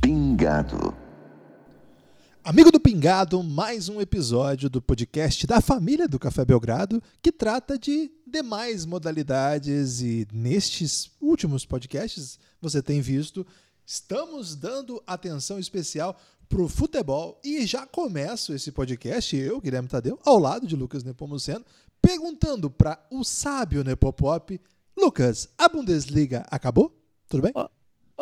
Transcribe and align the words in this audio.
Pingado. 0.00 0.94
Amigo 2.42 2.72
do 2.72 2.80
Pingado, 2.80 3.42
mais 3.42 3.90
um 3.90 4.00
episódio 4.00 4.70
do 4.70 4.80
podcast 4.80 5.46
da 5.46 5.60
família 5.60 6.08
do 6.08 6.18
Café 6.18 6.46
Belgrado, 6.46 7.02
que 7.20 7.30
trata 7.30 7.78
de 7.78 8.10
demais 8.30 8.86
modalidades 8.86 10.00
e 10.00 10.26
nestes 10.32 11.10
últimos 11.20 11.66
podcasts 11.66 12.38
você 12.60 12.80
tem 12.80 13.00
visto, 13.00 13.46
estamos 13.84 14.54
dando 14.54 15.02
atenção 15.06 15.58
especial 15.58 16.18
pro 16.48 16.68
futebol 16.68 17.40
e 17.44 17.66
já 17.66 17.86
começo 17.86 18.52
esse 18.52 18.72
podcast, 18.72 19.36
eu, 19.36 19.60
Guilherme 19.60 19.88
Tadeu, 19.88 20.18
ao 20.24 20.38
lado 20.38 20.66
de 20.66 20.76
Lucas 20.76 21.04
Nepomuceno, 21.04 21.64
perguntando 22.00 22.70
para 22.70 23.04
o 23.10 23.22
sábio 23.24 23.84
Nepopop, 23.84 24.60
Lucas, 24.96 25.48
a 25.58 25.68
Bundesliga 25.68 26.46
acabou? 26.50 26.94
Tudo 27.28 27.42
bem? 27.42 27.52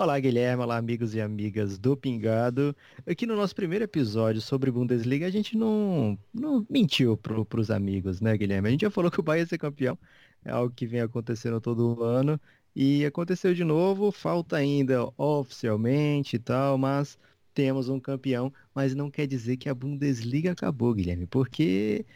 Olá, 0.01 0.17
Guilherme. 0.21 0.63
Olá, 0.63 0.77
amigos 0.77 1.13
e 1.13 1.21
amigas 1.21 1.77
do 1.77 1.97
Pingado. 1.97 2.75
Aqui 3.05 3.27
no 3.27 3.35
nosso 3.35 3.53
primeiro 3.53 3.85
episódio 3.85 4.41
sobre 4.41 4.71
Bundesliga, 4.71 5.27
a 5.27 5.31
gente 5.31 5.59
não, 5.59 6.17
não 6.33 6.65
mentiu 6.71 7.17
para 7.17 7.61
os 7.61 7.69
amigos, 7.69 8.21
né, 8.21 8.37
Guilherme? 8.39 8.69
A 8.69 8.71
gente 8.71 8.83
já 8.83 8.93
falou 8.93 9.11
que 9.11 9.19
o 9.19 9.25
Bahia 9.25 9.41
ia 9.41 9.47
ser 9.47 9.59
campeão. 9.59 9.99
É 10.45 10.53
algo 10.53 10.73
que 10.73 10.87
vem 10.87 11.01
acontecendo 11.01 11.61
todo 11.61 12.01
ano. 12.05 12.41
E 12.77 13.05
aconteceu 13.05 13.53
de 13.53 13.65
novo, 13.65 14.13
falta 14.13 14.57
ainda 14.57 15.13
oficialmente 15.17 16.37
e 16.37 16.39
tal, 16.39 16.79
mas 16.79 17.19
temos 17.53 17.89
um 17.89 17.99
campeão. 17.99 18.53
Mas 18.73 18.95
não 18.95 19.11
quer 19.11 19.27
dizer 19.27 19.57
que 19.57 19.69
a 19.69 19.75
Bundesliga 19.75 20.53
acabou, 20.53 20.95
Guilherme, 20.95 21.27
porque 21.27 22.07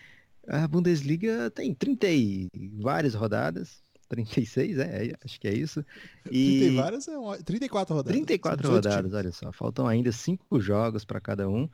a 0.46 0.69
Bundesliga 0.69 1.50
tem 1.50 1.74
30 1.74 2.06
e 2.08 2.48
várias 2.80 3.14
rodadas, 3.14 3.83
36, 4.12 4.78
é, 4.78 5.06
é, 5.06 5.16
acho 5.24 5.41
que 5.41 5.48
é 5.48 5.55
isso. 5.55 5.84
E... 6.30 6.60
30 6.60 6.64
e 6.64 6.77
várias, 6.77 7.08
é 7.08 7.42
34 7.44 7.94
rodadas. 7.94 8.12
34 8.12 8.68
rodadas, 8.68 8.96
times. 8.96 9.14
olha 9.14 9.32
só. 9.32 9.52
Faltam 9.52 9.86
ainda 9.86 10.12
cinco 10.12 10.60
jogos 10.60 11.05
para 11.05 11.20
cada 11.20 11.48
um. 11.48 11.68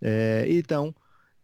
É, 0.00 0.46
então, 0.48 0.94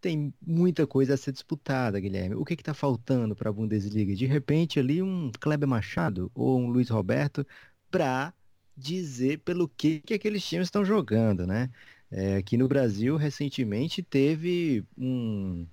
tem 0.00 0.32
muita 0.46 0.86
coisa 0.86 1.14
a 1.14 1.16
ser 1.16 1.32
disputada, 1.32 1.98
Guilherme. 1.98 2.34
O 2.34 2.44
que 2.44 2.54
está 2.54 2.74
faltando 2.74 3.34
para 3.34 3.48
a 3.48 3.52
Bundesliga? 3.52 4.14
De 4.14 4.26
repente, 4.26 4.78
ali 4.78 5.02
um 5.02 5.30
Kleber 5.40 5.68
Machado 5.68 6.30
ou 6.34 6.60
um 6.60 6.68
Luiz 6.68 6.90
Roberto 6.90 7.46
para 7.90 8.32
dizer 8.76 9.38
pelo 9.38 9.68
que, 9.68 10.00
que 10.00 10.14
aqueles 10.14 10.44
times 10.44 10.66
estão 10.66 10.84
jogando, 10.84 11.46
né? 11.46 11.70
É, 12.10 12.36
aqui 12.36 12.56
no 12.56 12.68
Brasil, 12.68 13.16
recentemente, 13.16 14.02
teve 14.02 14.84
um, 14.96 15.66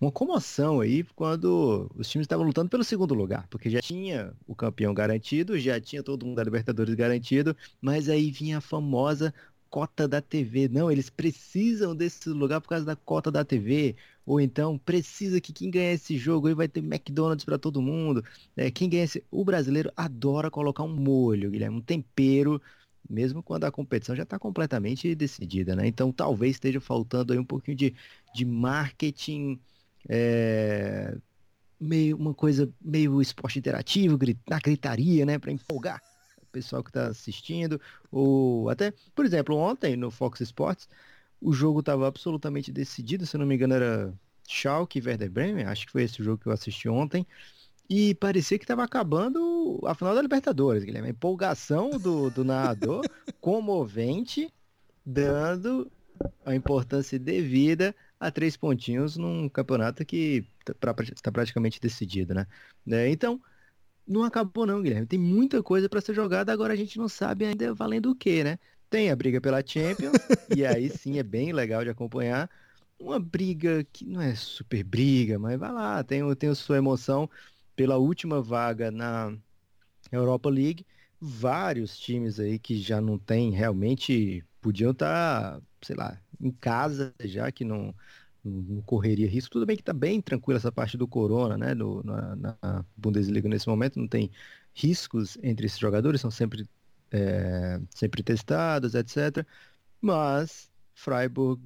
uma 0.00 0.10
comoção 0.10 0.80
aí 0.80 1.04
quando 1.14 1.90
os 1.94 2.08
times 2.08 2.24
estavam 2.24 2.46
lutando 2.46 2.70
pelo 2.70 2.82
segundo 2.82 3.14
lugar, 3.14 3.46
porque 3.48 3.68
já 3.68 3.80
tinha 3.82 4.34
o 4.46 4.54
campeão 4.54 4.94
garantido, 4.94 5.58
já 5.58 5.80
tinha 5.80 6.02
todo 6.02 6.24
mundo 6.24 6.36
da 6.36 6.44
Libertadores 6.44 6.94
garantido, 6.94 7.54
mas 7.80 8.08
aí 8.08 8.30
vinha 8.30 8.58
a 8.58 8.60
famosa 8.60 9.34
cota 9.68 10.08
da 10.08 10.20
TV. 10.20 10.68
Não, 10.68 10.90
eles 10.90 11.08
precisam 11.08 11.94
desse 11.94 12.28
lugar 12.30 12.60
por 12.60 12.68
causa 12.68 12.84
da 12.84 12.96
cota 12.96 13.30
da 13.30 13.44
TV. 13.44 13.96
Ou 14.26 14.40
então 14.40 14.76
precisa 14.78 15.40
que 15.40 15.52
quem 15.52 15.70
ganhar 15.70 15.92
esse 15.92 16.16
jogo 16.18 16.48
aí 16.48 16.54
vai 16.54 16.68
ter 16.68 16.80
McDonald's 16.80 17.44
para 17.44 17.58
todo 17.58 17.80
mundo. 17.80 18.24
É, 18.56 18.70
quem 18.70 18.88
ganha 18.88 19.04
esse... 19.04 19.24
O 19.30 19.44
brasileiro 19.44 19.92
adora 19.96 20.50
colocar 20.50 20.82
um 20.82 20.94
molho, 20.94 21.50
Guilherme, 21.50 21.76
um 21.78 21.80
tempero, 21.80 22.60
mesmo 23.08 23.42
quando 23.42 23.64
a 23.64 23.70
competição 23.72 24.14
já 24.16 24.22
está 24.24 24.38
completamente 24.38 25.14
decidida, 25.14 25.74
né? 25.76 25.86
Então 25.86 26.12
talvez 26.12 26.52
esteja 26.56 26.80
faltando 26.80 27.32
aí 27.32 27.38
um 27.38 27.44
pouquinho 27.44 27.76
de, 27.76 27.94
de 28.34 28.44
marketing 28.44 29.60
é, 30.08 31.16
meio 31.78 32.16
uma 32.16 32.34
coisa 32.34 32.68
meio 32.80 33.20
esporte 33.22 33.58
interativo, 33.58 34.18
na 34.48 34.58
gritaria, 34.58 35.24
né, 35.24 35.38
para 35.38 35.52
empolgar 35.52 36.02
o 36.42 36.46
pessoal 36.46 36.82
que 36.82 36.90
está 36.90 37.06
assistindo, 37.06 37.80
ou 38.10 38.68
até, 38.68 38.92
por 39.14 39.24
exemplo, 39.24 39.56
ontem 39.56 39.96
no 39.96 40.10
Fox 40.10 40.40
Sports, 40.40 40.88
o 41.40 41.52
jogo 41.52 41.80
estava 41.80 42.06
absolutamente 42.06 42.70
decidido, 42.70 43.26
se 43.26 43.38
não 43.38 43.46
me 43.46 43.54
engano 43.54 43.74
era 43.74 44.14
Schalke 44.46 45.00
Werder 45.00 45.30
Bremen, 45.30 45.64
acho 45.64 45.86
que 45.86 45.92
foi 45.92 46.02
esse 46.02 46.22
jogo 46.22 46.38
que 46.42 46.48
eu 46.48 46.52
assisti 46.52 46.88
ontem, 46.88 47.26
e 47.88 48.14
parecia 48.14 48.56
que 48.56 48.64
estava 48.64 48.84
acabando 48.84 49.80
a 49.84 49.96
final 49.96 50.14
da 50.14 50.22
Libertadores, 50.22 50.84
Guilherme. 50.84 51.08
A 51.08 51.10
empolgação 51.10 51.90
do, 51.90 52.30
do 52.30 52.44
narrador, 52.44 53.02
comovente, 53.40 54.48
dando 55.04 55.90
a 56.44 56.54
importância 56.54 57.18
devida 57.18 57.92
a 58.20 58.30
três 58.30 58.54
pontinhos 58.54 59.16
num 59.16 59.48
campeonato 59.48 60.04
que 60.04 60.44
está 60.68 61.32
praticamente 61.32 61.80
decidido, 61.80 62.34
né? 62.34 62.46
É, 62.86 63.08
então, 63.08 63.40
não 64.06 64.22
acabou 64.24 64.66
não, 64.66 64.82
Guilherme. 64.82 65.06
Tem 65.06 65.18
muita 65.18 65.62
coisa 65.62 65.88
para 65.88 66.02
ser 66.02 66.14
jogada, 66.14 66.52
agora 66.52 66.74
a 66.74 66.76
gente 66.76 66.98
não 66.98 67.08
sabe 67.08 67.46
ainda 67.46 67.72
valendo 67.72 68.10
o 68.10 68.14
que, 68.14 68.44
né? 68.44 68.58
Tem 68.90 69.10
a 69.10 69.16
briga 69.16 69.40
pela 69.40 69.64
Champions, 69.64 70.12
e 70.54 70.66
aí 70.66 70.90
sim 70.90 71.18
é 71.18 71.22
bem 71.22 71.52
legal 71.52 71.82
de 71.82 71.90
acompanhar. 71.90 72.50
Uma 72.98 73.18
briga 73.18 73.82
que 73.84 74.04
não 74.04 74.20
é 74.20 74.34
super 74.34 74.84
briga, 74.84 75.38
mas 75.38 75.58
vai 75.58 75.72
lá, 75.72 76.04
tem, 76.04 76.34
tem 76.34 76.50
a 76.50 76.54
sua 76.54 76.76
emoção 76.76 77.30
pela 77.74 77.96
última 77.96 78.42
vaga 78.42 78.90
na 78.90 79.34
Europa 80.12 80.50
League. 80.50 80.84
Vários 81.18 81.98
times 81.98 82.38
aí 82.38 82.58
que 82.58 82.76
já 82.76 83.00
não 83.00 83.18
tem 83.18 83.50
realmente 83.50 84.44
podiam 84.60 84.92
estar, 84.92 85.54
tá, 85.54 85.62
sei 85.82 85.96
lá, 85.96 86.18
em 86.40 86.50
casa, 86.50 87.14
já 87.24 87.50
que 87.50 87.64
não, 87.64 87.94
não 88.44 88.82
correria 88.82 89.28
risco. 89.28 89.52
Tudo 89.52 89.66
bem 89.66 89.76
que 89.76 89.82
está 89.82 89.92
bem 89.92 90.20
tranquila 90.20 90.58
essa 90.58 90.72
parte 90.72 90.96
do 90.96 91.08
Corona, 91.08 91.56
né? 91.56 91.74
No, 91.74 92.02
na, 92.02 92.36
na, 92.36 92.84
Bundesliga 92.96 93.48
nesse 93.48 93.68
momento 93.68 93.98
não 93.98 94.08
tem 94.08 94.30
riscos 94.74 95.38
entre 95.42 95.66
esses 95.66 95.78
jogadores, 95.78 96.20
são 96.20 96.30
sempre, 96.30 96.68
é, 97.10 97.80
sempre 97.90 98.22
testados, 98.22 98.94
etc. 98.94 99.46
Mas 100.00 100.70
Freiburg, 100.94 101.62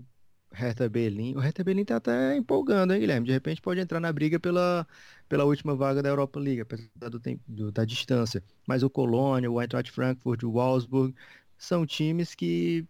Hertha 0.53 0.89
Berlim, 0.89 1.35
o 1.35 1.41
Hertha 1.41 1.65
Berlim 1.65 1.83
está 1.83 1.97
até 1.97 2.37
empolgando, 2.37 2.93
hein, 2.93 3.01
Guilherme? 3.01 3.27
De 3.27 3.33
repente 3.33 3.61
pode 3.61 3.81
entrar 3.81 4.01
na 4.01 4.13
briga 4.13 4.39
pela, 4.39 4.87
pela 5.29 5.45
última 5.45 5.75
vaga 5.75 6.03
da 6.03 6.09
Europa 6.09 6.39
League, 6.39 6.61
apesar 6.61 7.11
do 7.11 7.21
do, 7.47 7.73
da 7.73 7.85
distância. 7.85 8.43
Mas 8.67 8.83
o 8.83 8.91
Colônia, 8.91 9.51
o 9.51 9.61
Eintracht 9.61 9.91
Frankfurt, 9.91 10.45
o 10.45 10.53
Wolfsburg 10.53 11.15
são 11.65 11.87
times 11.87 12.35
que 12.35 12.87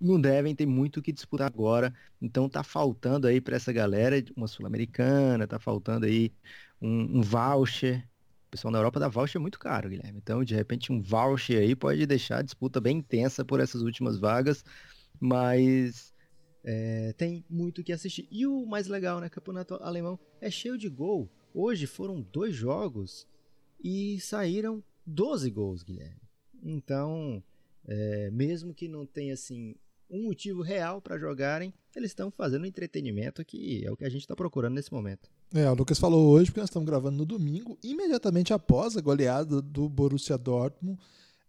não 0.00 0.20
devem 0.20 0.54
ter 0.54 0.66
muito 0.66 0.98
o 0.98 1.02
que 1.02 1.12
disputar 1.12 1.46
agora. 1.46 1.94
Então 2.20 2.48
tá 2.48 2.62
faltando 2.62 3.26
aí 3.26 3.40
para 3.40 3.56
essa 3.56 3.72
galera 3.72 4.22
uma 4.36 4.48
sul-americana, 4.48 5.46
tá 5.46 5.58
faltando 5.58 6.06
aí 6.06 6.32
um, 6.80 7.18
um, 7.18 7.22
voucher. 7.22 8.06
O 8.48 8.50
pessoal 8.50 8.72
na 8.72 8.78
Europa 8.78 9.00
dá 9.00 9.08
voucher 9.08 9.40
muito 9.40 9.58
caro, 9.58 9.88
Guilherme. 9.88 10.18
Então, 10.18 10.44
de 10.44 10.54
repente, 10.54 10.92
um 10.92 11.00
voucher 11.00 11.60
aí 11.60 11.74
pode 11.74 12.06
deixar 12.06 12.38
a 12.38 12.42
disputa 12.42 12.80
bem 12.80 12.98
intensa 12.98 13.44
por 13.44 13.60
essas 13.60 13.82
últimas 13.82 14.18
vagas, 14.18 14.64
mas 15.20 16.14
é, 16.64 17.12
tem 17.14 17.44
muito 17.50 17.80
o 17.80 17.84
que 17.84 17.92
assistir. 17.92 18.28
E 18.30 18.46
o 18.46 18.64
mais 18.66 18.86
legal, 18.86 19.20
né? 19.20 19.28
Campeonato 19.28 19.74
alemão 19.74 20.18
é 20.40 20.50
cheio 20.50 20.78
de 20.78 20.88
gol. 20.88 21.28
Hoje 21.52 21.86
foram 21.86 22.20
dois 22.20 22.54
jogos 22.54 23.26
e 23.82 24.20
saíram 24.20 24.82
12 25.04 25.50
gols, 25.50 25.82
Guilherme. 25.82 26.20
Então, 26.62 27.42
é, 27.86 28.30
mesmo 28.30 28.74
que 28.74 28.88
não 28.88 29.06
tenha 29.06 29.34
assim 29.34 29.74
um 30.08 30.24
motivo 30.24 30.62
real 30.62 31.00
para 31.00 31.18
jogarem, 31.18 31.72
eles 31.94 32.10
estão 32.10 32.30
fazendo 32.30 32.66
entretenimento 32.66 33.44
que 33.44 33.84
é 33.84 33.90
o 33.90 33.96
que 33.96 34.04
a 34.04 34.08
gente 34.08 34.20
está 34.22 34.36
procurando 34.36 34.74
nesse 34.74 34.92
momento. 34.92 35.28
É, 35.54 35.70
o 35.70 35.74
Lucas 35.74 35.98
falou 35.98 36.28
hoje 36.28 36.50
porque 36.50 36.60
nós 36.60 36.68
estamos 36.68 36.86
gravando 36.86 37.16
no 37.16 37.24
domingo, 37.24 37.78
imediatamente 37.82 38.52
após 38.52 38.96
a 38.96 39.00
goleada 39.00 39.60
do 39.60 39.88
Borussia 39.88 40.36
Dortmund. 40.36 40.98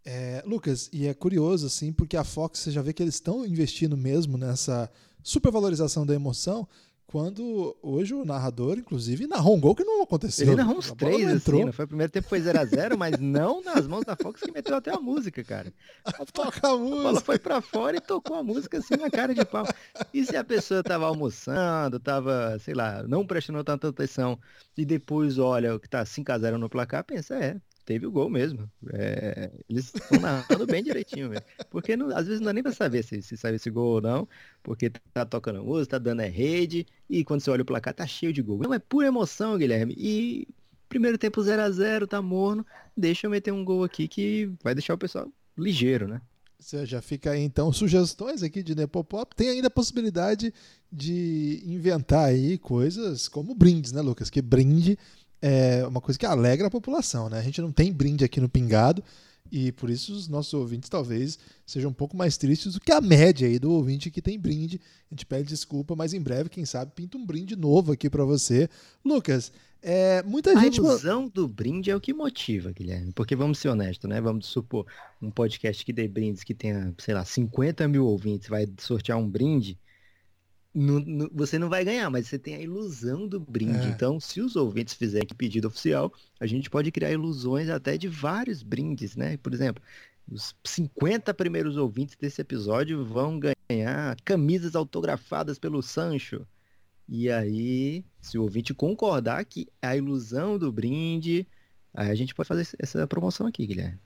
É, 0.06 0.42
Lucas, 0.46 0.90
e 0.94 1.06
é 1.06 1.14
curioso 1.14 1.68
assim, 1.68 1.92
porque 1.92 2.16
a 2.16 2.24
Fox, 2.24 2.60
você 2.60 2.72
já 2.72 2.82
vê 2.82 2.94
que 2.94 3.04
eles 3.04 3.16
estão 3.16 3.46
investindo 3.46 3.98
mesmo 3.98 4.38
nessa 4.38 4.90
supervalorização 5.22 6.06
da 6.06 6.16
emoção, 6.16 6.68
quando 7.08 7.76
hoje 7.82 8.14
o 8.14 8.26
narrador, 8.26 8.78
inclusive, 8.78 9.28
narrou 9.28 9.56
um 9.56 9.62
gol 9.62 9.74
que 9.74 9.84
não 9.84 10.04
aconteceu. 10.04 10.48
Ele 10.48 10.58
narrou 10.58 10.78
uns 10.78 10.92
três, 10.92 11.26
não 11.26 11.36
assim, 11.36 11.66
não 11.66 11.72
foi 11.72 11.86
o 11.86 11.88
primeiro 11.88 12.12
tempo 12.12 12.28
foi 12.28 12.42
0x0, 12.42 12.98
mas 12.98 13.18
não 13.18 13.64
nas 13.64 13.88
mãos 13.88 14.04
da 14.04 14.14
Fox 14.18 14.42
que 14.42 14.52
meteu 14.52 14.76
até 14.76 14.92
a 14.92 15.00
música, 15.00 15.42
cara. 15.42 15.72
A, 16.04 16.26
Toca 16.26 16.68
a 16.68 16.76
música. 16.76 17.00
A 17.00 17.04
bola 17.04 17.22
foi 17.22 17.40
pra 17.40 17.62
fora 17.62 17.96
e 17.96 18.02
tocou 18.02 18.36
a 18.36 18.44
música 18.44 18.80
assim 18.80 18.96
na 18.98 19.10
cara 19.10 19.34
de 19.34 19.46
pau. 19.46 19.66
E 20.14 20.26
se 20.26 20.36
a 20.36 20.44
pessoa 20.44 20.84
tava 20.84 21.06
almoçando, 21.06 21.98
tava, 21.98 22.60
sei 22.60 22.74
lá, 22.74 23.02
não 23.04 23.26
prestando 23.26 23.64
tanta 23.64 23.88
atenção 23.88 24.38
e 24.78 24.84
depois 24.84 25.38
olha 25.38 25.76
o 25.76 25.80
que 25.80 25.90
tá 25.90 26.04
5x0 26.04 26.58
no 26.58 26.70
placar, 26.70 27.06
pensa, 27.06 27.36
é, 27.36 27.56
teve 27.88 28.06
o 28.06 28.12
gol 28.12 28.30
mesmo. 28.30 28.70
É, 28.92 29.50
eles 29.70 29.86
estão 29.86 30.20
narrando 30.20 30.68
bem 30.68 30.84
direitinho. 30.84 31.32
Porque 31.70 31.96
não, 31.96 32.10
às 32.10 32.28
vezes 32.28 32.42
não 32.42 32.48
dá 32.48 32.54
nem 32.54 32.62
pra 32.62 32.74
saber 32.74 33.02
se, 33.02 33.22
se 33.22 33.38
saiu 33.38 33.56
esse 33.56 33.70
gol 33.70 33.96
ou 33.96 34.02
não, 34.02 34.28
porque 34.62 34.90
tá 34.90 35.26
tocando 35.26 35.64
música, 35.64 35.92
tá 35.92 35.98
dando 35.98 36.22
é 36.22 36.28
rede, 36.28 36.86
e 37.10 37.24
quando 37.24 37.40
você 37.40 37.50
olha 37.50 37.62
o 37.62 37.66
placar 37.66 37.94
tá 37.94 38.06
cheio 38.06 38.34
de 38.34 38.42
gol. 38.42 38.60
Não, 38.60 38.74
é 38.74 38.80
pura 38.80 39.08
emoção, 39.08 39.58
Guilherme. 39.58 39.96
E 39.98 40.48
primeiro 40.90 41.18
tempo 41.18 41.42
0 41.42 41.62
a 41.62 41.72
0 41.72 42.08
tá 42.08 42.22
morno, 42.22 42.66
deixa 42.96 43.26
eu 43.26 43.32
meter 43.32 43.54
um 43.54 43.64
gol 43.64 43.86
aqui 43.86 44.06
que 44.08 44.52
vai 44.62 44.76
deixar 44.76 44.94
o 44.94 44.98
pessoal 44.98 45.32
ligeiro, 45.58 46.10
né? 46.10 46.22
Você 46.60 46.86
já 46.86 47.02
fica 47.02 47.32
aí, 47.32 47.42
então, 47.42 47.72
sugestões 47.72 48.44
aqui 48.44 48.62
de 48.62 48.76
Nepopop. 48.76 49.34
Tem 49.36 49.48
ainda 49.50 49.68
a 49.68 49.72
possibilidade 49.72 50.54
de 50.92 51.62
inventar 51.66 52.26
aí 52.26 52.58
coisas 52.58 53.30
como 53.30 53.56
brindes, 53.56 53.92
né, 53.92 54.02
Lucas? 54.02 54.30
Que 54.30 54.42
brinde 54.42 54.98
é 55.42 55.86
uma 55.88 56.02
coisa 56.02 56.18
que 56.18 56.26
alegra 56.26 56.68
a 56.68 56.72
população, 56.72 57.30
né? 57.30 57.40
A 57.40 57.44
gente 57.44 57.62
não 57.62 57.72
tem 57.72 57.92
brinde 57.92 58.26
aqui 58.26 58.40
no 58.40 58.50
Pingado 58.50 59.04
e 59.52 59.72
por 59.72 59.90
isso 59.90 60.14
os 60.14 60.28
nossos 60.28 60.54
ouvintes 60.54 60.90
talvez 60.90 61.40
sejam 61.66 61.90
um 61.90 61.94
pouco 61.94 62.18
mais 62.18 62.38
tristes 62.38 62.74
do 62.74 62.80
que 62.80 62.92
a 62.92 63.00
média 63.00 63.48
aí 63.48 63.60
do 63.60 63.72
ouvinte 63.72 64.12
que 64.12 64.22
tem 64.22 64.40
brinde. 64.40 64.82
A 65.10 65.14
gente 65.14 65.26
pede 65.26 65.48
desculpa, 65.48 65.96
mas 65.96 66.14
em 66.14 66.22
breve, 66.22 66.50
quem 66.50 66.66
sabe, 66.66 66.92
pinta 66.94 67.18
um 67.18 67.26
brinde 67.26 67.56
novo 67.56 67.92
aqui 67.92 68.10
para 68.10 68.26
você. 68.26 68.70
Lucas, 69.06 69.52
é, 69.82 70.24
muita 70.24 70.52
a 70.52 70.64
gente. 70.64 70.80
A 70.80 70.84
ilusão 70.84 71.28
do 71.28 71.48
brinde 71.48 71.90
é 71.90 71.96
o 71.96 72.02
que 72.02 72.14
motiva, 72.14 72.72
Guilherme. 72.72 73.12
Porque 73.14 73.36
vamos 73.36 73.60
ser 73.60 73.70
honestos, 73.70 74.10
né? 74.10 74.20
Vamos 74.20 74.48
supor 74.48 74.86
um 75.22 75.32
podcast 75.32 75.86
que 75.86 75.94
dê 75.94 76.08
brindes 76.08 76.44
que 76.44 76.54
tenha, 76.54 76.94
sei 76.98 77.14
lá, 77.14 77.24
50 77.24 77.88
mil 77.88 78.06
ouvintes, 78.06 78.50
vai 78.50 78.68
sortear 78.80 79.18
um 79.18 79.30
brinde. 79.30 79.78
Você 81.34 81.58
não 81.58 81.70
vai 81.70 81.84
ganhar, 81.84 82.10
mas 82.10 82.28
você 82.28 82.38
tem 82.38 82.56
a 82.56 82.62
ilusão 82.62 83.28
do 83.28 83.40
brinde. 83.40 83.88
É. 83.88 83.90
Então, 83.90 84.20
se 84.20 84.42
os 84.42 84.56
ouvintes 84.56 84.94
fizerem 84.94 85.28
pedido 85.36 85.68
oficial, 85.68 86.14
a 86.40 86.46
gente 86.46 86.70
pode 86.70 86.92
criar 86.92 87.12
ilusões 87.12 87.70
até 87.70 87.98
de 87.98 88.08
vários 88.08 88.62
brindes, 88.62 89.16
né? 89.16 89.38
Por 89.38 89.54
exemplo, 89.54 89.82
os 90.30 90.56
50 90.64 91.34
primeiros 91.34 91.78
ouvintes 91.78 92.16
desse 92.16 92.42
episódio 92.42 93.04
vão 93.04 93.40
ganhar 93.40 94.16
camisas 94.24 94.76
autografadas 94.76 95.58
pelo 95.58 95.82
Sancho. 95.82 96.46
E 97.10 97.32
aí, 97.32 98.06
se 98.22 98.38
o 98.38 98.44
ouvinte 98.44 98.74
concordar 98.74 99.44
que 99.46 99.68
é 99.82 99.88
a 99.88 99.98
ilusão 99.98 100.60
do 100.60 100.72
brinde, 100.72 101.48
aí 101.94 102.12
a 102.12 102.16
gente 102.16 102.36
pode 102.36 102.50
fazer 102.50 102.68
essa 102.78 103.08
promoção 103.08 103.48
aqui, 103.48 103.66
Guilherme. 103.66 104.00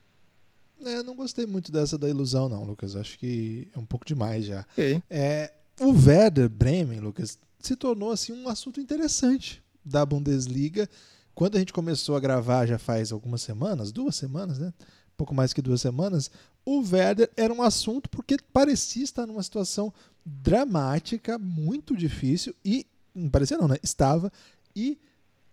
É, 0.85 1.03
não 1.03 1.15
gostei 1.15 1.45
muito 1.45 1.71
dessa 1.71 1.97
da 1.97 2.09
ilusão, 2.09 2.47
não, 2.47 2.63
Lucas. 2.63 2.95
Acho 2.95 3.17
que 3.19 3.67
é 3.75 3.79
um 3.79 3.85
pouco 3.85 4.05
demais 4.05 4.45
já. 4.45 4.61
Okay. 4.71 5.01
É, 5.09 5.51
o 5.79 5.91
Werder 5.91 6.49
Bremen, 6.49 6.99
Lucas, 6.99 7.37
se 7.59 7.75
tornou 7.75 8.11
assim 8.11 8.33
um 8.33 8.47
assunto 8.47 8.79
interessante 8.79 9.63
da 9.83 10.05
Bundesliga. 10.05 10.89
Quando 11.33 11.55
a 11.55 11.59
gente 11.59 11.73
começou 11.73 12.15
a 12.15 12.19
gravar 12.19 12.65
já 12.65 12.77
faz 12.77 13.11
algumas 13.11 13.41
semanas, 13.41 13.91
duas 13.91 14.15
semanas, 14.15 14.59
né? 14.59 14.73
pouco 15.21 15.35
mais 15.35 15.53
que 15.53 15.61
duas 15.61 15.79
semanas, 15.79 16.31
o 16.65 16.81
Werder 16.81 17.29
era 17.37 17.53
um 17.53 17.61
assunto 17.61 18.09
porque 18.09 18.37
parecia 18.51 19.03
estar 19.03 19.27
numa 19.27 19.43
situação 19.43 19.93
dramática, 20.25 21.37
muito 21.37 21.95
difícil 21.95 22.55
e 22.65 22.87
não 23.13 23.29
parecia 23.29 23.57
não, 23.57 23.67
né? 23.67 23.77
Estava 23.83 24.31
e 24.75 24.97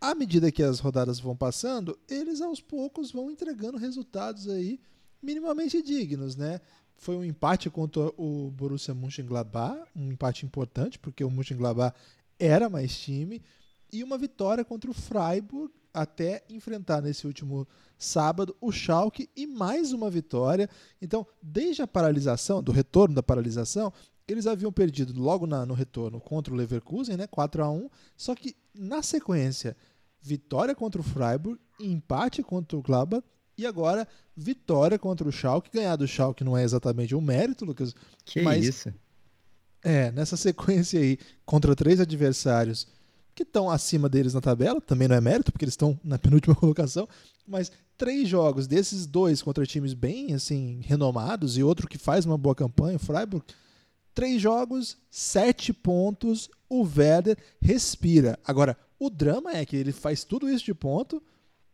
à 0.01 0.15
medida 0.15 0.51
que 0.51 0.63
as 0.63 0.79
rodadas 0.79 1.21
vão 1.21 1.37
passando, 1.37 1.99
eles 2.09 2.41
aos 2.41 2.63
poucos 2.63 3.11
vão 3.11 3.31
entregando 3.31 3.77
resultados 3.77 4.49
aí 4.49 4.81
minimamente 5.23 5.83
dignos, 5.83 6.35
né? 6.35 6.63
Foi 6.99 7.17
um 7.17 7.25
empate 7.25 7.71
contra 7.71 8.13
o 8.17 8.51
Borussia 8.51 8.93
Mönchengladbach, 8.93 9.89
um 9.95 10.11
empate 10.11 10.45
importante 10.45 10.99
porque 10.99 11.23
o 11.23 11.31
Mönchengladbach 11.31 11.97
era 12.39 12.69
mais 12.69 12.99
time 12.99 13.41
e 13.93 14.03
uma 14.03 14.19
vitória 14.19 14.65
contra 14.65 14.91
o 14.91 14.95
Freiburg 14.95 15.73
até 15.95 16.45
enfrentar 16.51 17.01
nesse 17.01 17.27
último 17.27 17.67
sábado 17.97 18.55
o 18.61 18.71
Schalke 18.73 19.31
e 19.37 19.47
mais 19.47 19.93
uma 19.93 20.11
vitória. 20.11 20.69
Então, 21.01 21.25
desde 21.41 21.83
a 21.83 21.87
paralisação, 21.87 22.63
do 22.63 22.73
retorno 22.73 23.15
da 23.15 23.23
paralisação, 23.23 23.93
eles 24.27 24.47
haviam 24.47 24.73
perdido 24.73 25.19
logo 25.21 25.47
na, 25.47 25.65
no 25.65 25.75
retorno 25.75 26.21
contra 26.21 26.53
o 26.53 26.57
Leverkusen, 26.57 27.17
né, 27.17 27.27
4 27.29 27.65
a 27.65 27.71
1, 27.71 27.89
só 28.17 28.35
que 28.35 28.55
na 28.75 29.03
sequência, 29.03 29.77
vitória 30.21 30.75
contra 30.75 31.01
o 31.01 31.05
Freiburg, 31.05 31.61
empate 31.81 32.43
contra 32.43 32.77
o 32.77 32.83
Gladbach 32.83 33.25
e 33.59 33.67
agora 33.67 34.07
vitória 34.37 34.99
contra 34.99 35.29
o 35.29 35.33
Schalke. 35.33 35.71
Ganhar 35.73 35.97
do 35.97 36.07
Schalke 36.07 36.45
não 36.45 36.57
é 36.57 36.63
exatamente 36.63 37.15
um 37.15 37.21
mérito, 37.21 37.65
Lucas. 37.65 37.95
Que 38.25 38.41
mas, 38.41 38.65
isso? 38.65 38.95
É, 39.83 40.13
nessa 40.13 40.37
sequência 40.37 41.01
aí, 41.01 41.19
contra 41.45 41.75
três 41.75 42.01
adversários 42.01 42.87
que 43.35 43.43
estão 43.43 43.71
acima 43.71 44.09
deles 44.09 44.35
na 44.35 44.41
tabela, 44.41 44.81
também 44.81 45.09
não 45.09 45.17
é 45.17 45.21
mérito, 45.21 45.53
porque 45.53 45.65
eles 45.65 45.75
estão 45.75 45.99
na 46.03 46.19
penúltima 46.19 46.55
colocação, 46.57 47.09
mas 47.47 47.71
três 47.97 48.29
jogos 48.29 48.67
desses 48.67 49.07
dois 49.07 49.43
contra 49.43 49.67
times 49.67 49.95
bem 49.95 50.35
assim 50.35 50.81
renomados 50.85 51.57
e 51.57 51.63
outro 51.63 51.89
que 51.89 51.99
faz 51.99 52.25
uma 52.25 52.39
boa 52.39 52.55
campanha, 52.55 52.97
o 52.97 53.01
Freiburg, 53.01 53.45
três 54.15 54.41
jogos, 54.41 54.97
sete 55.11 55.73
pontos, 55.73 56.49
o 56.69 56.83
Werder 56.83 57.37
respira. 57.61 58.39
Agora, 58.45 58.77
o 58.99 59.09
drama 59.09 59.53
é 59.53 59.65
que 59.65 59.77
ele 59.77 59.93
faz 59.93 60.25
tudo 60.25 60.49
isso 60.49 60.65
de 60.65 60.75
ponto 60.75 61.23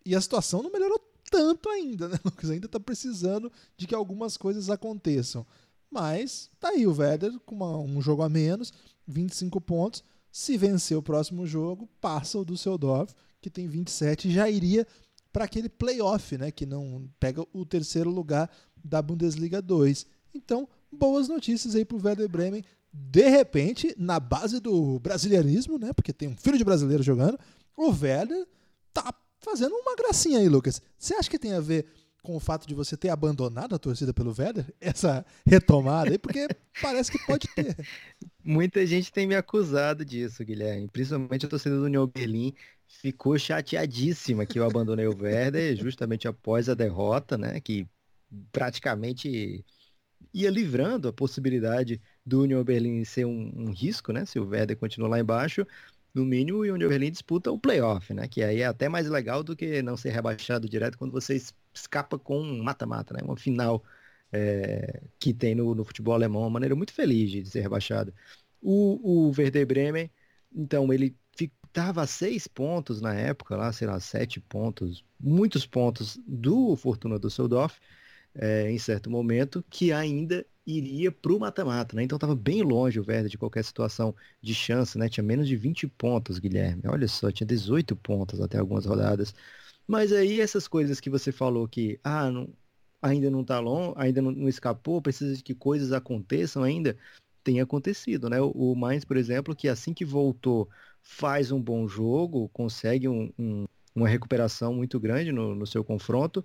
e 0.04 0.14
a 0.14 0.20
situação 0.20 0.62
não 0.62 0.70
melhorou 0.70 0.98
tanto 1.34 1.68
ainda, 1.68 2.08
né, 2.08 2.16
Lucas? 2.24 2.48
Ainda 2.48 2.66
está 2.66 2.78
precisando 2.78 3.50
de 3.76 3.88
que 3.88 3.94
algumas 3.94 4.36
coisas 4.36 4.70
aconteçam. 4.70 5.44
Mas 5.90 6.48
tá 6.60 6.68
aí 6.68 6.86
o 6.86 6.96
Werder 6.96 7.40
com 7.40 7.56
uma, 7.56 7.76
um 7.76 8.00
jogo 8.00 8.22
a 8.22 8.28
menos, 8.28 8.72
25 9.08 9.60
pontos 9.60 10.04
se 10.30 10.56
vencer 10.56 10.96
o 10.96 11.02
próximo 11.02 11.46
jogo, 11.46 11.88
passa 12.00 12.38
o 12.38 12.44
Düsseldorf, 12.44 13.14
que 13.40 13.48
tem 13.48 13.68
27, 13.68 14.28
e 14.28 14.32
já 14.32 14.50
iria 14.50 14.84
para 15.32 15.44
aquele 15.44 15.68
playoff, 15.68 16.36
né, 16.36 16.50
que 16.50 16.66
não 16.66 17.08
pega 17.20 17.44
o 17.52 17.64
terceiro 17.64 18.10
lugar 18.10 18.50
da 18.84 19.00
Bundesliga 19.00 19.62
2. 19.62 20.06
Então, 20.34 20.68
boas 20.90 21.28
notícias 21.28 21.76
aí 21.76 21.84
para 21.84 21.96
o 21.96 22.04
Werder 22.04 22.28
Bremen. 22.28 22.64
De 22.92 23.28
repente, 23.28 23.94
na 23.96 24.18
base 24.18 24.58
do 24.58 24.98
brasileirismo, 24.98 25.78
né, 25.78 25.92
porque 25.92 26.12
tem 26.12 26.28
um 26.28 26.36
filho 26.36 26.58
de 26.58 26.64
brasileiro 26.64 27.02
jogando, 27.02 27.38
o 27.76 27.90
Werder 27.90 28.46
tá 28.92 29.14
fazendo 29.44 29.74
uma 29.74 29.94
gracinha 29.94 30.38
aí, 30.38 30.48
Lucas. 30.48 30.80
Você 30.98 31.14
acha 31.14 31.30
que 31.30 31.38
tem 31.38 31.52
a 31.52 31.60
ver 31.60 31.86
com 32.22 32.34
o 32.34 32.40
fato 32.40 32.66
de 32.66 32.74
você 32.74 32.96
ter 32.96 33.10
abandonado 33.10 33.74
a 33.74 33.78
torcida 33.78 34.12
pelo 34.12 34.34
Werder? 34.36 34.66
Essa 34.80 35.24
retomada 35.46 36.10
aí, 36.10 36.18
porque 36.18 36.48
parece 36.80 37.12
que 37.12 37.24
pode 37.26 37.46
ter. 37.54 37.76
Muita 38.42 38.84
gente 38.86 39.12
tem 39.12 39.26
me 39.26 39.36
acusado 39.36 40.04
disso, 40.04 40.44
Guilherme. 40.44 40.88
Principalmente 40.88 41.46
a 41.46 41.48
torcida 41.48 41.76
do 41.76 41.84
União 41.84 42.06
Berlim 42.06 42.54
ficou 42.88 43.38
chateadíssima 43.38 44.46
que 44.46 44.58
eu 44.58 44.64
abandonei 44.64 45.06
o 45.06 45.16
Werder 45.16 45.76
justamente 45.80 46.26
após 46.26 46.68
a 46.68 46.74
derrota, 46.74 47.36
né? 47.36 47.60
Que 47.60 47.86
praticamente 48.50 49.64
ia 50.32 50.50
livrando 50.50 51.08
a 51.08 51.12
possibilidade 51.12 52.00
do 52.24 52.42
União 52.42 52.64
Berlim 52.64 53.04
ser 53.04 53.26
um, 53.26 53.52
um 53.54 53.70
risco, 53.70 54.12
né? 54.12 54.24
Se 54.24 54.38
o 54.38 54.48
Werder 54.48 54.76
continuar 54.76 55.10
lá 55.10 55.20
embaixo, 55.20 55.66
no 56.14 56.24
mínimo, 56.24 56.58
o 56.58 56.60
União 56.62 56.88
Berlim 56.88 57.10
disputa 57.10 57.50
o 57.50 57.58
playoff, 57.58 58.14
né? 58.14 58.28
Que 58.28 58.42
aí 58.42 58.60
é 58.60 58.66
até 58.66 58.88
mais 58.88 59.08
legal 59.08 59.42
do 59.42 59.56
que 59.56 59.82
não 59.82 59.96
ser 59.96 60.10
rebaixado 60.10 60.68
direto 60.68 60.96
quando 60.96 61.12
você 61.12 61.40
escapa 61.74 62.18
com 62.18 62.40
um 62.40 62.62
mata-mata, 62.62 63.14
né? 63.14 63.20
Uma 63.24 63.36
final 63.36 63.82
é, 64.32 65.02
que 65.18 65.34
tem 65.34 65.54
no, 65.54 65.74
no, 65.74 65.84
futebol 65.84 66.14
alemão, 66.14 66.42
uma 66.42 66.50
maneira 66.50 66.76
muito 66.76 66.92
feliz 66.92 67.30
de 67.30 67.44
ser 67.46 67.60
rebaixado. 67.60 68.14
O, 68.62 69.28
o 69.28 69.32
Werder 69.36 69.66
Bremen, 69.66 70.10
então, 70.54 70.92
ele 70.92 71.16
estava 71.74 72.02
a 72.02 72.06
seis 72.06 72.46
pontos 72.46 73.00
na 73.00 73.14
época, 73.14 73.56
lá, 73.56 73.72
sei 73.72 73.88
lá, 73.88 73.98
sete 74.00 74.40
pontos, 74.40 75.04
muitos 75.20 75.66
pontos 75.66 76.18
do 76.26 76.76
Fortuna 76.76 77.18
Düsseldorf, 77.18 77.80
é, 78.34 78.70
em 78.70 78.78
certo 78.78 79.10
momento, 79.10 79.64
que 79.68 79.92
ainda 79.92 80.46
iria 80.66 81.12
para 81.12 81.32
o 81.32 81.38
mata-mata, 81.38 81.94
né? 81.94 82.02
Então 82.02 82.16
estava 82.16 82.34
bem 82.34 82.62
longe 82.62 82.98
o 82.98 83.04
Werder 83.06 83.28
de 83.28 83.38
qualquer 83.38 83.64
situação 83.64 84.14
de 84.40 84.54
chance, 84.54 84.96
né? 84.98 85.08
Tinha 85.08 85.24
menos 85.24 85.46
de 85.46 85.56
20 85.56 85.86
pontos, 85.88 86.38
Guilherme. 86.38 86.82
Olha 86.86 87.06
só, 87.08 87.30
tinha 87.30 87.46
18 87.46 87.94
pontos 87.96 88.40
até 88.40 88.58
algumas 88.58 88.86
rodadas. 88.86 89.34
Mas 89.86 90.12
aí 90.12 90.40
essas 90.40 90.66
coisas 90.66 91.00
que 91.00 91.10
você 91.10 91.30
falou 91.30 91.68
que 91.68 92.00
ah, 92.02 92.30
não, 92.30 92.48
ainda 93.02 93.30
não 93.30 93.42
está 93.42 93.60
longe, 93.60 93.92
ainda 93.96 94.22
não, 94.22 94.30
não, 94.32 94.48
escapou, 94.48 95.02
precisa 95.02 95.36
de 95.36 95.42
que 95.42 95.54
coisas 95.54 95.92
aconteçam 95.92 96.62
ainda, 96.62 96.96
tem 97.42 97.60
acontecido, 97.60 98.30
né? 98.30 98.40
O, 98.40 98.50
o 98.50 98.74
Mainz, 98.74 99.04
por 99.04 99.16
exemplo, 99.18 99.54
que 99.54 99.68
assim 99.68 99.92
que 99.92 100.04
voltou, 100.04 100.68
faz 101.02 101.52
um 101.52 101.60
bom 101.60 101.86
jogo, 101.86 102.48
consegue 102.48 103.06
um, 103.06 103.30
um, 103.38 103.66
uma 103.94 104.08
recuperação 104.08 104.72
muito 104.74 104.98
grande 104.98 105.30
no, 105.32 105.54
no 105.54 105.66
seu 105.66 105.84
confronto, 105.84 106.44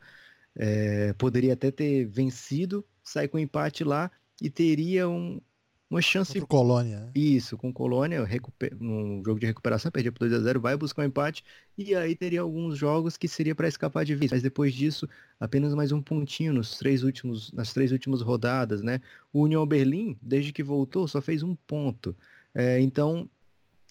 é, 0.55 1.13
poderia 1.13 1.53
até 1.53 1.71
ter 1.71 2.05
vencido, 2.05 2.85
sai 3.09 3.27
com 3.27 3.39
empate 3.39 3.83
lá 3.83 4.11
e 4.41 4.49
teria 4.49 5.09
um, 5.09 5.41
uma 5.89 6.01
chance. 6.01 6.33
Contra 6.33 6.47
Colônia. 6.47 6.99
Né? 6.99 7.11
Isso, 7.15 7.57
com 7.57 7.73
Colônia, 7.73 8.23
recuper... 8.23 8.75
num 8.79 9.23
jogo 9.25 9.39
de 9.39 9.47
recuperação, 9.47 9.91
perdia 9.91 10.11
por 10.11 10.27
2x0, 10.27 10.59
vai 10.59 10.77
buscar 10.77 11.01
um 11.01 11.05
empate, 11.05 11.43
e 11.77 11.95
aí 11.95 12.15
teria 12.15 12.41
alguns 12.41 12.77
jogos 12.77 13.17
que 13.17 13.27
seria 13.27 13.55
para 13.55 13.67
escapar 13.67 14.05
de 14.05 14.13
vez. 14.15 14.31
Mas 14.31 14.43
depois 14.43 14.73
disso, 14.73 15.09
apenas 15.39 15.73
mais 15.73 15.91
um 15.91 16.01
pontinho 16.01 16.53
nos 16.53 16.77
três 16.77 17.03
últimos, 17.03 17.51
nas 17.51 17.73
três 17.73 17.91
últimas 17.91 18.21
rodadas, 18.21 18.81
né? 18.81 19.01
O 19.33 19.41
União 19.41 19.65
Berlim, 19.65 20.17
desde 20.21 20.53
que 20.53 20.61
voltou, 20.61 21.07
só 21.07 21.21
fez 21.21 21.41
um 21.41 21.55
ponto. 21.55 22.15
É, 22.53 22.79
então, 22.79 23.29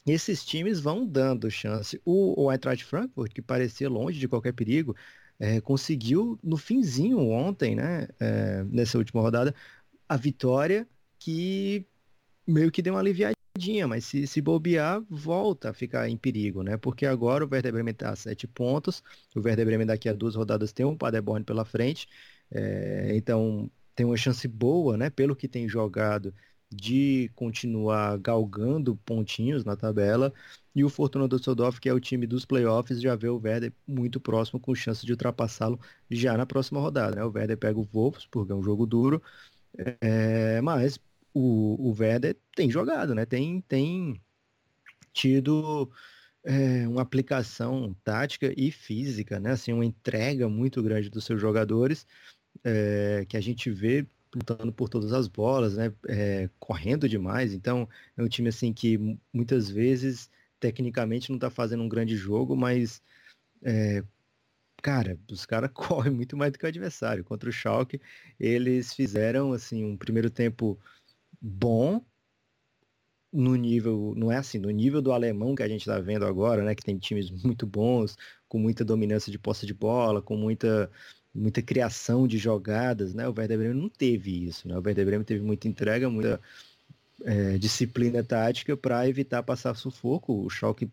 esses 0.06 0.44
times 0.44 0.80
vão 0.80 1.04
dando 1.06 1.50
chance. 1.50 2.00
O, 2.04 2.44
o 2.44 2.52
Eintracht 2.52 2.84
Frankfurt, 2.84 3.32
que 3.32 3.42
parecia 3.42 3.88
longe 3.88 4.18
de 4.18 4.28
qualquer 4.28 4.52
perigo, 4.52 4.94
é, 5.38 5.61
conseguiu 5.61 6.38
no 6.42 6.57
finzinho 6.57 7.18
ontem, 7.21 7.75
né, 7.76 8.09
é, 8.21 8.64
nessa 8.64 8.99
última 8.99 9.21
rodada, 9.23 9.54
a 10.09 10.16
vitória 10.16 10.88
que 11.18 11.87
meio 12.47 12.71
que 12.71 12.83
deu 12.83 12.95
uma 12.95 13.00
aliviadinha, 13.00 13.87
mas 13.88 14.04
se, 14.04 14.26
se 14.26 14.40
bobear, 14.40 15.02
volta 15.11 15.71
a 15.71 15.75
ficar 15.75 16.09
em 16.09 16.16
perigo, 16.16 16.62
né? 16.62 16.76
Porque 16.76 17.07
agora 17.07 17.45
o 17.45 17.49
Werder 17.50 17.73
Bremen 17.73 17.92
está 17.92 18.11
a 18.11 18.16
sete 18.16 18.47
pontos, 18.47 19.02
o 19.35 19.40
Werder 19.40 19.66
Bremen 19.66 19.87
daqui 19.87 20.09
a 20.09 20.12
duas 20.14 20.35
rodadas 20.35 20.73
tem 20.73 20.87
um 20.87 20.97
Paderborn 20.97 21.45
pela 21.45 21.64
frente, 21.64 22.09
É, 22.50 23.14
então, 23.16 23.71
tem 23.95 24.07
uma 24.07 24.16
chance 24.16 24.47
boa, 24.49 24.97
né, 24.97 25.11
pelo 25.11 25.37
que 25.37 25.49
tem 25.49 25.68
jogado, 25.68 26.35
de 26.70 27.30
continuar 27.34 28.18
galgando 28.18 28.96
pontinhos 28.96 29.64
na 29.64 29.76
tabela. 29.76 30.32
E 30.75 30.84
o 30.84 30.88
Fortuna 30.88 31.26
Düsseldorf, 31.26 31.80
que 31.80 31.88
é 31.88 31.92
o 31.92 32.00
time 32.00 32.26
dos 32.26 32.44
playoffs, 32.44 33.00
já 33.00 33.16
vê 33.16 33.28
o 33.28 33.40
Werder 33.42 33.72
muito 33.87 34.20
próximo, 34.20 34.60
com 34.60 34.75
chance 34.75 35.04
de 35.04 35.12
ultrapassá-lo 35.12 35.80
já 36.10 36.37
na 36.37 36.46
próxima 36.46 36.80
rodada. 36.80 37.16
Né? 37.16 37.25
O 37.25 37.32
Werder 37.32 37.56
pega 37.56 37.78
o 37.78 37.84
Wolfsburg, 37.84 38.52
é 38.52 38.54
um 38.54 38.62
jogo 38.62 38.87
duro, 38.87 39.22
é, 40.00 40.60
mas 40.60 40.98
o, 41.34 41.90
o 41.90 41.94
Werder 41.98 42.37
tem 42.54 42.70
jogado, 42.70 43.14
né? 43.14 43.25
tem, 43.25 43.60
tem 43.62 44.20
tido 45.12 45.90
é, 46.44 46.87
uma 46.87 47.02
aplicação 47.02 47.96
tática 48.04 48.52
e 48.56 48.70
física, 48.70 49.40
né? 49.40 49.52
assim, 49.52 49.72
uma 49.72 49.84
entrega 49.84 50.48
muito 50.48 50.82
grande 50.82 51.10
dos 51.10 51.25
seus 51.25 51.40
jogadores, 51.40 52.06
é, 52.64 53.25
que 53.28 53.37
a 53.37 53.40
gente 53.40 53.70
vê 53.70 54.06
lutando 54.38 54.73
por 54.73 54.88
todas 54.88 55.12
as 55.12 55.28
bolas, 55.28 55.76
né? 55.76 55.92
É, 56.09 56.49
correndo 56.59 57.09
demais. 57.09 57.52
Então, 57.52 57.88
é 58.16 58.23
um 58.23 58.28
time 58.28 58.49
assim 58.49 58.73
que 58.73 58.99
muitas 59.33 59.68
vezes 59.68 60.30
tecnicamente 60.61 61.30
não 61.30 61.37
está 61.37 61.50
fazendo 61.50 61.83
um 61.83 61.88
grande 61.88 62.16
jogo, 62.16 62.57
mas 62.57 63.02
é, 63.62 64.02
cara, 64.83 65.18
os 65.30 65.45
caras 65.47 65.71
correm 65.75 66.12
muito 66.12 66.37
mais 66.37 66.52
do 66.52 66.59
que 66.59 66.64
o 66.64 66.68
adversário. 66.68 67.25
Contra 67.25 67.49
o 67.49 67.52
Schalke, 67.52 68.00
eles 68.38 68.95
fizeram 68.95 69.52
assim 69.52 69.85
um 69.85 69.97
primeiro 69.97 70.30
tempo 70.30 70.78
bom 71.40 72.04
no 73.33 73.54
nível, 73.57 74.14
não 74.16 74.33
é 74.33 74.37
assim, 74.38 74.59
no 74.59 74.71
nível 74.71 75.02
do 75.02 75.12
alemão 75.12 75.54
que 75.54 75.62
a 75.62 75.68
gente 75.68 75.80
está 75.80 76.00
vendo 76.00 76.25
agora, 76.25 76.62
né, 76.62 76.75
que 76.75 76.83
tem 76.83 76.99
times 76.99 77.30
muito 77.30 77.66
bons, 77.66 78.16
com 78.49 78.59
muita 78.59 78.85
dominância 78.85 79.30
de 79.30 79.38
posse 79.38 79.66
de 79.66 79.75
bola, 79.75 80.23
com 80.23 80.37
muita 80.37 80.90
muita 81.38 81.62
criação 81.62 82.26
de 82.26 82.38
jogadas, 82.38 83.14
né? 83.14 83.28
O 83.28 83.35
Werder 83.37 83.59
Bremen 83.59 83.80
não 83.80 83.88
teve 83.88 84.47
isso, 84.47 84.68
né? 84.68 84.76
O 84.76 84.83
Werder 84.83 85.07
Bremen 85.07 85.25
teve 85.25 85.42
muita 85.42 85.68
entrega, 85.68 86.11
muita 86.11 86.40
é, 87.25 87.59
disciplina 87.59 88.23
tática 88.23 88.76
para 88.76 89.09
evitar 89.09 89.42
passar 89.42 89.75
sufoco. 89.75 90.45
O 90.45 90.50
Schalke 90.50 90.90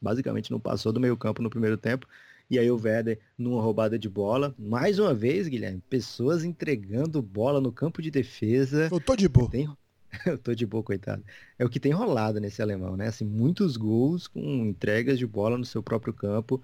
basicamente 0.00 0.50
não 0.50 0.60
passou 0.60 0.92
do 0.92 1.00
meio 1.00 1.16
campo 1.16 1.42
no 1.42 1.50
primeiro 1.50 1.76
tempo. 1.76 2.06
E 2.50 2.58
aí 2.58 2.68
o 2.70 2.80
Werder 2.80 3.18
numa 3.38 3.62
roubada 3.62 3.98
de 3.98 4.08
bola. 4.08 4.54
Mais 4.58 4.98
uma 4.98 5.14
vez, 5.14 5.46
Guilherme, 5.46 5.82
pessoas 5.88 6.44
entregando 6.44 7.22
bola 7.22 7.60
no 7.60 7.70
campo 7.70 8.02
de 8.02 8.10
defesa. 8.10 8.88
Eu 8.90 9.00
tô 9.00 9.14
de 9.14 9.28
boa. 9.28 9.50
Tem... 9.50 9.68
Eu 10.26 10.36
tô 10.36 10.54
de 10.54 10.66
boa, 10.66 10.82
coitado. 10.82 11.22
É 11.56 11.64
o 11.64 11.68
que 11.68 11.78
tem 11.78 11.92
rolado 11.92 12.40
nesse 12.40 12.60
alemão, 12.60 12.96
né? 12.96 13.06
Assim, 13.06 13.24
muitos 13.24 13.76
gols 13.76 14.26
com 14.26 14.40
entregas 14.66 15.18
de 15.18 15.26
bola 15.26 15.56
no 15.56 15.64
seu 15.64 15.82
próprio 15.82 16.12
campo. 16.12 16.60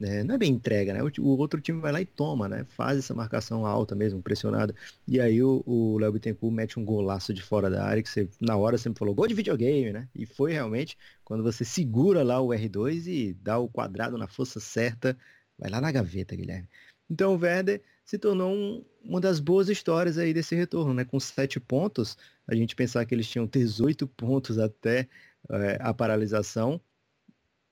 É, 0.00 0.24
não 0.24 0.34
é 0.34 0.38
bem 0.38 0.52
entrega, 0.52 0.92
né? 0.92 1.02
O, 1.02 1.10
o, 1.20 1.38
outro 1.38 1.60
time 1.60 1.80
vai 1.80 1.92
lá 1.92 2.00
e 2.00 2.06
toma, 2.06 2.48
né? 2.48 2.64
Faz 2.70 2.98
essa 2.98 3.14
marcação 3.14 3.64
alta 3.64 3.94
mesmo, 3.94 4.20
pressionada. 4.20 4.74
E 5.06 5.20
aí 5.20 5.40
o 5.42 5.98
Léo 5.98 6.12
Bittencourt 6.12 6.52
mete 6.52 6.80
um 6.80 6.84
golaço 6.84 7.32
de 7.32 7.42
fora 7.42 7.70
da 7.70 7.84
área, 7.84 8.02
que 8.02 8.08
você, 8.08 8.28
na 8.40 8.56
hora 8.56 8.76
sempre 8.76 8.98
falou, 8.98 9.14
gol 9.14 9.28
de 9.28 9.34
videogame, 9.34 9.92
né? 9.92 10.08
E 10.14 10.26
foi 10.26 10.52
realmente 10.52 10.98
quando 11.24 11.42
você 11.42 11.64
segura 11.64 12.22
lá 12.22 12.40
o 12.40 12.48
R2 12.48 13.06
e 13.06 13.34
dá 13.34 13.58
o 13.58 13.68
quadrado 13.68 14.18
na 14.18 14.26
força 14.26 14.58
certa, 14.58 15.16
vai 15.58 15.70
lá 15.70 15.80
na 15.80 15.92
gaveta, 15.92 16.34
Guilherme. 16.34 16.68
Então 17.08 17.34
o 17.34 17.38
Werder 17.38 17.80
se 18.04 18.18
tornou 18.18 18.52
um, 18.52 18.84
uma 19.02 19.20
das 19.20 19.40
boas 19.40 19.68
histórias 19.68 20.18
aí 20.18 20.34
desse 20.34 20.54
retorno, 20.56 20.92
né? 20.92 21.04
Com 21.04 21.20
sete 21.20 21.60
pontos, 21.60 22.16
a 22.46 22.54
gente 22.54 22.74
pensar 22.74 23.04
que 23.06 23.14
eles 23.14 23.28
tinham 23.28 23.46
18 23.46 24.06
pontos 24.08 24.58
até 24.58 25.08
é, 25.50 25.78
a 25.80 25.94
paralisação, 25.94 26.80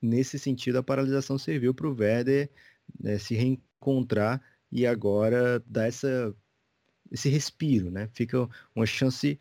nesse 0.03 0.39
sentido, 0.39 0.79
a 0.79 0.83
paralisação 0.83 1.39
serviu 1.39 1.73
para 1.73 1.89
o 1.89 1.95
Werder 1.95 2.51
né, 3.01 3.19
se 3.19 3.35
reencontrar 3.35 4.43
e 4.71 4.87
agora 4.87 5.63
dar 5.67 5.87
essa, 5.87 6.35
esse 7.11 7.29
respiro, 7.29 7.91
né? 7.91 8.09
Fica 8.13 8.49
uma 8.75 8.87
chance 8.87 9.39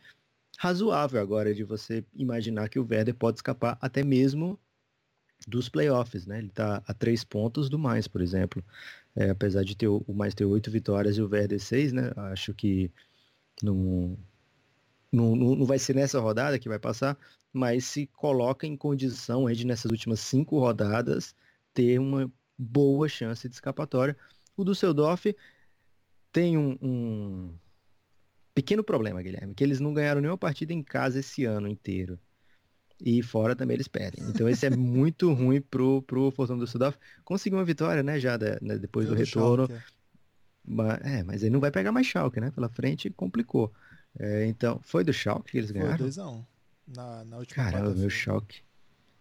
razoável 0.58 1.20
agora 1.20 1.54
de 1.56 1.64
você 1.64 2.06
imaginar 2.14 2.70
que 2.70 2.80
o 2.80 2.88
Werder 2.88 3.16
pode 3.16 3.38
escapar 3.40 3.78
até 3.82 4.04
mesmo 4.04 4.60
dos 5.48 5.70
playoffs, 5.70 6.28
né? 6.28 6.38
Ele 6.38 6.48
está 6.48 6.84
a 6.86 6.94
três 6.94 7.24
pontos 7.24 7.70
do 7.70 7.80
mais, 7.80 8.08
por 8.08 8.22
exemplo. 8.22 8.64
É, 9.16 9.30
apesar 9.32 9.64
de 9.64 9.76
ter 9.76 9.88
o, 9.88 10.06
mais 10.14 10.34
ter 10.34 10.46
oito 10.46 10.70
vitórias 10.72 11.18
e 11.18 11.22
o 11.22 11.30
Werder 11.30 11.60
seis, 11.60 11.92
né? 11.92 12.12
Acho 12.16 12.54
que 12.54 12.92
não, 13.64 14.18
não, 15.12 15.36
não 15.36 15.66
vai 15.66 15.78
ser 15.78 15.96
nessa 15.96 16.20
rodada 16.20 16.58
que 16.58 16.70
vai 16.70 16.80
passar, 16.80 17.18
mas 17.52 17.86
se 17.86 18.08
coloca 18.08 18.66
em 18.66 18.78
condição 18.78 19.52
de 19.52 19.66
nessas 19.66 19.92
últimas 19.92 20.22
cinco 20.22 20.60
rodadas 20.60 21.36
ter 21.74 22.00
uma 22.00 22.32
boa 22.58 23.10
chance 23.10 23.48
de 23.48 23.56
escapatória. 23.56 24.16
O 24.56 24.64
Düsseldorf 24.64 25.26
tem 26.32 26.58
um, 26.58 26.78
um 26.82 27.54
pequeno 28.54 28.84
problema, 28.84 29.22
Guilherme, 29.22 29.54
que 29.54 29.64
eles 29.64 29.80
não 29.80 29.94
ganharam 29.94 30.22
nenhuma 30.22 30.38
partida 30.38 30.72
em 30.74 30.82
casa 30.82 31.20
esse 31.20 31.44
ano 31.44 31.68
inteiro. 31.68 32.18
E 33.04 33.24
fora 33.24 33.56
também 33.56 33.76
eles 33.76 33.88
perdem. 33.88 34.24
Então 34.30 34.48
esse 34.48 34.66
é 34.66 34.70
muito 34.78 35.34
ruim 35.34 35.60
pro, 35.60 36.02
pro 36.04 36.32
Fortuna 36.32 36.60
do 36.60 36.66
Düsseldorf. 36.66 36.98
Conseguiu 37.26 37.58
uma 37.58 37.66
vitória, 37.66 38.04
né, 38.04 38.20
já 38.20 38.38
né, 38.62 38.78
depois 38.78 39.08
do 39.08 39.16
retorno. 39.16 39.68
Schalke. 39.68 39.84
Mas, 40.64 41.02
é, 41.02 41.24
mas 41.24 41.42
ele 41.42 41.50
não 41.50 41.60
vai 41.60 41.72
pegar 41.72 41.92
mais 41.92 42.06
Schalke, 42.06 42.40
né? 42.40 42.52
Pela 42.52 42.70
frente 42.70 43.10
complicou. 43.10 43.74
É, 44.20 44.46
então, 44.46 44.80
foi 44.84 45.04
do 45.04 45.14
Schalke 45.14 45.52
que 45.52 45.58
eles 45.58 45.72
ganharam? 45.72 45.98
Foi 45.98 46.08
2x1 46.08 46.46
na, 46.96 47.24
na 47.24 47.38
última 47.38 47.64
Caramba, 47.64 47.94
meu 47.94 48.10
choque. 48.10 48.62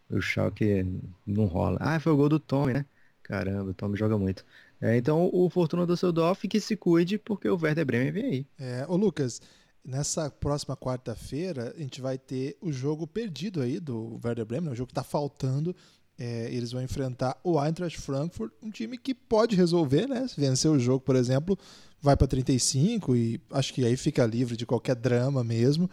O 0.09 0.21
choque 0.21 0.85
não 1.27 1.45
rola. 1.45 1.79
Ah, 1.81 2.01
foi 2.01 2.13
o 2.13 2.17
gol 2.17 2.29
do 2.29 2.41
Tommy, 2.41 2.73
né? 2.73 2.85
Caramba, 3.23 3.71
o 3.71 3.75
Tommy 3.75 3.97
joga 3.97 4.19
muito. 4.19 4.45
É, 4.81 4.97
então 4.97 5.31
o 5.33 5.49
Fortuna 5.49 5.87
do 5.87 5.93
Düsseldorf 5.93 6.49
que 6.49 6.59
se 6.59 6.77
cuide 6.77 7.19
porque 7.19 7.49
o 7.49 7.59
Werder 7.61 7.85
Bremen 7.85 8.11
vem 8.11 8.25
aí. 8.25 8.47
É, 8.59 8.85
ô 8.89 8.97
Lucas, 8.97 9.41
nessa 9.85 10.31
próxima 10.31 10.77
quarta-feira 10.77 11.73
a 11.77 11.81
gente 11.81 12.01
vai 12.01 12.19
ter 12.19 12.57
o 12.61 12.73
jogo 12.73 13.07
perdido 13.07 13.61
aí 13.61 13.79
do 13.79 14.19
Werder 14.25 14.45
Bremen, 14.45 14.67
né? 14.67 14.73
o 14.73 14.77
jogo 14.77 14.89
que 14.89 14.93
está 14.93 15.05
faltando. 15.05 15.77
É, 16.19 16.53
eles 16.53 16.73
vão 16.73 16.83
enfrentar 16.83 17.39
o 17.43 17.63
Eintracht 17.63 17.99
Frankfurt, 17.99 18.53
um 18.63 18.71
time 18.71 18.99
que 18.99 19.15
pode 19.15 19.57
resolver, 19.57 20.07
né? 20.07 20.29
Se 20.29 20.39
vencer 20.39 20.71
o 20.71 20.79
jogo, 20.79 21.01
por 21.01 21.17
exemplo, 21.17 21.59
vai 22.03 22.17
para 22.17 22.27
35 22.27 23.15
e 23.17 23.41
acho 23.51 23.73
que 23.75 23.85
aí 23.85 23.97
fica 23.97 24.25
livre 24.27 24.57
de 24.57 24.67
qualquer 24.67 24.97
drama 24.97 25.45
mesmo. 25.45 25.89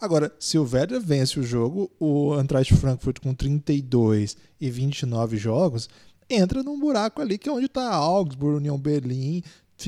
Agora, 0.00 0.32
se 0.38 0.56
o 0.56 0.62
Werder 0.62 1.00
vence 1.00 1.40
o 1.40 1.42
jogo, 1.42 1.90
o 1.98 2.38
Eintracht 2.38 2.74
Frankfurt 2.74 3.20
com 3.20 3.34
32 3.34 4.36
e 4.60 4.70
29 4.70 5.36
jogos 5.36 5.88
entra 6.30 6.62
num 6.62 6.78
buraco 6.78 7.20
ali 7.22 7.38
que 7.38 7.48
é 7.48 7.52
onde 7.52 7.66
está 7.66 7.92
Augsburg, 7.92 8.56
União 8.56 8.78
Berlim, 8.78 9.42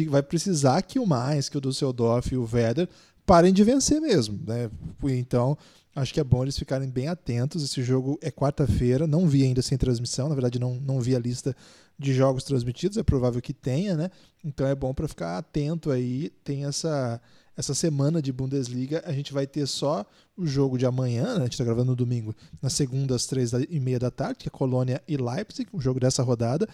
vai 0.08 0.22
precisar 0.22 0.82
que 0.82 0.98
o 0.98 1.06
mais, 1.06 1.48
que 1.48 1.58
o 1.58 1.60
Düsseldorf 1.60 2.32
e 2.32 2.36
o 2.36 2.48
Werder 2.50 2.88
parem 3.26 3.52
de 3.52 3.62
vencer 3.62 4.00
mesmo, 4.00 4.40
né? 4.46 4.70
Então, 5.04 5.56
acho 5.94 6.14
que 6.14 6.20
é 6.20 6.24
bom 6.24 6.42
eles 6.42 6.58
ficarem 6.58 6.88
bem 6.88 7.08
atentos. 7.08 7.62
Esse 7.62 7.82
jogo 7.82 8.18
é 8.22 8.30
quarta-feira, 8.30 9.06
não 9.06 9.26
vi 9.26 9.44
ainda 9.44 9.62
sem 9.62 9.76
transmissão, 9.76 10.28
na 10.28 10.34
verdade 10.34 10.58
não, 10.58 10.74
não 10.74 11.00
vi 11.00 11.14
a 11.14 11.18
lista 11.18 11.54
de 11.98 12.14
jogos 12.14 12.44
transmitidos, 12.44 12.96
é 12.96 13.02
provável 13.02 13.42
que 13.42 13.52
tenha, 13.52 13.96
né? 13.96 14.10
Então 14.44 14.66
é 14.66 14.74
bom 14.74 14.94
para 14.94 15.06
ficar 15.06 15.36
atento 15.36 15.90
aí, 15.90 16.30
tem 16.42 16.64
essa 16.64 17.20
essa 17.56 17.74
semana 17.74 18.22
de 18.22 18.32
Bundesliga 18.32 19.02
a 19.04 19.12
gente 19.12 19.34
vai 19.34 19.46
ter 19.46 19.66
só 19.66 20.06
o 20.34 20.46
jogo 20.46 20.78
de 20.78 20.86
amanhã, 20.86 21.34
né? 21.34 21.40
a 21.40 21.44
gente 21.44 21.52
está 21.52 21.64
gravando 21.64 21.90
no 21.90 21.96
domingo, 21.96 22.34
na 22.62 22.70
segunda 22.70 23.14
às 23.14 23.26
três 23.26 23.52
e 23.52 23.78
meia 23.78 23.98
da 23.98 24.10
tarde, 24.10 24.38
que 24.38 24.48
é 24.48 24.50
Colônia 24.50 25.02
e 25.06 25.18
Leipzig, 25.18 25.68
o 25.70 25.80
jogo 25.80 26.00
dessa 26.00 26.22
rodada. 26.22 26.66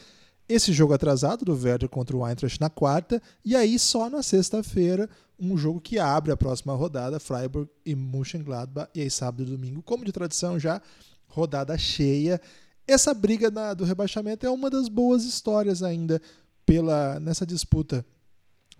Esse 0.48 0.72
jogo 0.72 0.92
atrasado 0.92 1.44
do 1.44 1.54
Werder 1.54 1.88
contra 1.88 2.16
o 2.16 2.26
Eintracht 2.26 2.60
na 2.60 2.70
quarta, 2.70 3.20
e 3.44 3.56
aí 3.56 3.78
só 3.78 4.08
na 4.08 4.22
sexta-feira 4.22 5.10
um 5.38 5.56
jogo 5.56 5.80
que 5.80 5.98
abre 5.98 6.32
a 6.32 6.36
próxima 6.36 6.72
rodada, 6.74 7.18
Freiburg 7.18 7.68
e 7.84 7.94
Mönchengladbach, 7.94 8.88
e 8.94 9.02
aí 9.02 9.10
sábado 9.10 9.42
e 9.42 9.46
domingo, 9.46 9.82
como 9.82 10.04
de 10.04 10.12
tradição 10.12 10.58
já, 10.58 10.80
rodada 11.26 11.76
cheia. 11.76 12.40
Essa 12.86 13.12
briga 13.12 13.50
na, 13.50 13.74
do 13.74 13.84
rebaixamento 13.84 14.46
é 14.46 14.50
uma 14.50 14.70
das 14.70 14.88
boas 14.88 15.24
histórias 15.24 15.82
ainda 15.82 16.22
pela 16.64 17.18
nessa 17.18 17.44
disputa 17.44 18.06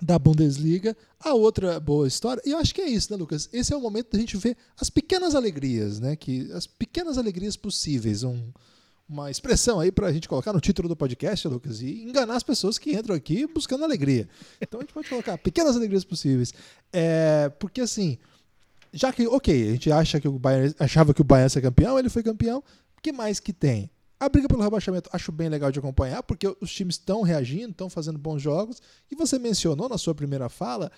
da 0.01 0.19
Bundesliga. 0.19 0.97
A 1.19 1.35
outra 1.35 1.81
boa 1.81 2.07
história, 2.07 2.41
e 2.47 2.51
eu 2.51 2.59
acho 2.59 2.75
que 2.75 2.81
é 2.81 2.89
isso, 2.89 3.11
né, 3.11 3.19
Lucas? 3.19 3.49
Esse 3.53 3.73
é 3.73 3.77
o 3.77 3.81
momento 3.81 4.13
da 4.13 4.19
gente 4.19 4.37
ver 4.37 4.57
as 4.79 4.89
pequenas 4.89 5.35
alegrias, 5.35 5.99
né? 5.99 6.15
Que, 6.15 6.51
as 6.53 6.67
pequenas 6.67 7.19
alegrias 7.19 7.57
possíveis. 7.57 8.23
Um, 8.23 8.53
uma 9.09 9.31
expressão 9.31 9.79
aí 9.79 9.93
para 9.93 10.09
a 10.09 10.13
gente 10.13 10.29
colocar 10.29 10.53
no 10.53 10.61
título 10.61 10.89
do 10.89 10.97
podcast, 10.97 11.47
Lucas, 11.47 11.81
e 11.81 12.03
enganar 12.03 12.37
as 12.37 12.43
pessoas 12.43 12.79
que 12.79 12.93
entram 12.93 13.15
aqui 13.15 13.47
buscando 13.47 13.85
alegria. 13.85 14.29
Então 14.61 14.81
a 14.81 14.83
gente 14.83 14.93
pode 14.93 15.09
colocar 15.09 15.39
pequenas 15.39 15.77
alegrias 15.77 16.05
possíveis. 16.05 16.53
É, 16.93 17.49
porque 17.61 17.81
assim, 17.81 18.19
já 18.93 19.13
que, 19.13 19.27
ok, 19.27 19.69
a 19.69 19.73
gente 19.73 19.93
acha 19.93 20.21
que 20.21 20.27
o 20.27 20.39
Bayern, 20.39 20.75
achava 20.79 21.15
que 21.15 21.21
o 21.21 21.25
Bayern 21.25 21.47
ia 21.47 21.51
ser 21.51 21.63
campeão, 21.63 21.99
ele 21.99 22.09
foi 22.09 22.23
campeão, 22.23 22.59
o 22.97 23.01
que 23.01 23.13
mais 23.13 23.39
que 23.39 23.53
tem? 23.53 23.91
A 24.19 24.29
briga 24.29 24.49
pelo 24.49 24.63
rebaixamento 24.63 25.11
acho 25.13 25.31
bem 25.31 25.49
legal 25.49 25.71
de 25.71 25.79
acompanhar, 25.79 26.23
porque 26.23 26.47
os 26.61 26.73
times 26.73 26.95
estão 26.95 27.23
reagindo, 27.23 27.71
estão 27.71 27.91
fazendo 27.91 28.19
bons 28.19 28.41
jogos. 28.41 28.81
E 29.11 29.15
você 29.15 29.39
mencionou 29.39 29.89
na 29.89 29.99
sua 29.99 30.15
primeira 30.15 30.49
fala 30.49 30.91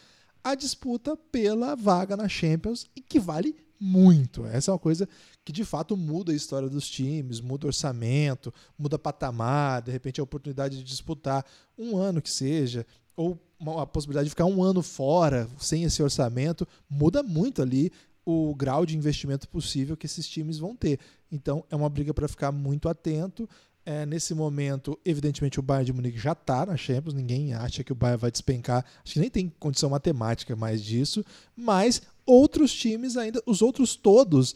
a 0.42 0.54
disputa 0.54 1.16
pela 1.16 1.74
vaga 1.74 2.16
na 2.16 2.28
Champions 2.28 2.86
e 2.94 3.00
que 3.00 3.18
vale 3.18 3.56
muito. 3.80 4.46
Essa 4.46 4.70
é 4.70 4.72
uma 4.72 4.78
coisa 4.78 5.08
que 5.48 5.52
de 5.52 5.64
fato 5.64 5.96
muda 5.96 6.30
a 6.30 6.34
história 6.34 6.68
dos 6.68 6.86
times, 6.86 7.40
muda 7.40 7.64
o 7.64 7.68
orçamento, 7.68 8.52
muda 8.78 8.98
patamar, 8.98 9.80
de 9.80 9.90
repente 9.90 10.20
a 10.20 10.22
oportunidade 10.22 10.76
de 10.76 10.84
disputar 10.84 11.42
um 11.78 11.96
ano 11.96 12.20
que 12.20 12.28
seja, 12.28 12.84
ou 13.16 13.40
a 13.78 13.86
possibilidade 13.86 14.26
de 14.26 14.30
ficar 14.30 14.44
um 14.44 14.62
ano 14.62 14.82
fora, 14.82 15.48
sem 15.58 15.84
esse 15.84 16.02
orçamento, 16.02 16.68
muda 16.86 17.22
muito 17.22 17.62
ali 17.62 17.90
o 18.26 18.54
grau 18.54 18.84
de 18.84 18.94
investimento 18.94 19.48
possível 19.48 19.96
que 19.96 20.04
esses 20.04 20.28
times 20.28 20.58
vão 20.58 20.76
ter. 20.76 21.00
Então, 21.32 21.64
é 21.70 21.74
uma 21.74 21.88
briga 21.88 22.12
para 22.12 22.28
ficar 22.28 22.52
muito 22.52 22.86
atento. 22.86 23.48
É, 23.86 24.04
nesse 24.04 24.34
momento, 24.34 25.00
evidentemente, 25.02 25.58
o 25.58 25.62
Bayern 25.62 25.86
de 25.86 25.92
Munique 25.94 26.18
já 26.18 26.32
está 26.32 26.66
na 26.66 26.76
Champions, 26.76 27.14
ninguém 27.14 27.54
acha 27.54 27.82
que 27.82 27.90
o 27.90 27.94
Bayern 27.94 28.20
vai 28.20 28.30
despencar, 28.30 28.84
acho 29.02 29.14
que 29.14 29.20
nem 29.20 29.30
tem 29.30 29.50
condição 29.58 29.88
matemática 29.88 30.54
mais 30.54 30.84
disso, 30.84 31.24
mas 31.56 32.02
outros 32.26 32.70
times 32.70 33.16
ainda, 33.16 33.42
os 33.46 33.62
outros 33.62 33.96
todos, 33.96 34.54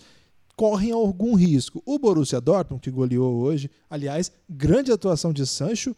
correm 0.62 0.92
algum 0.92 1.35
risco. 1.35 1.83
O 1.85 1.99
Borussia 1.99 2.40
Dortmund, 2.40 2.81
que 2.81 2.88
goleou 2.88 3.35
hoje, 3.35 3.69
aliás, 3.90 4.31
grande 4.49 4.92
atuação 4.92 5.33
de 5.33 5.45
Sancho, 5.45 5.92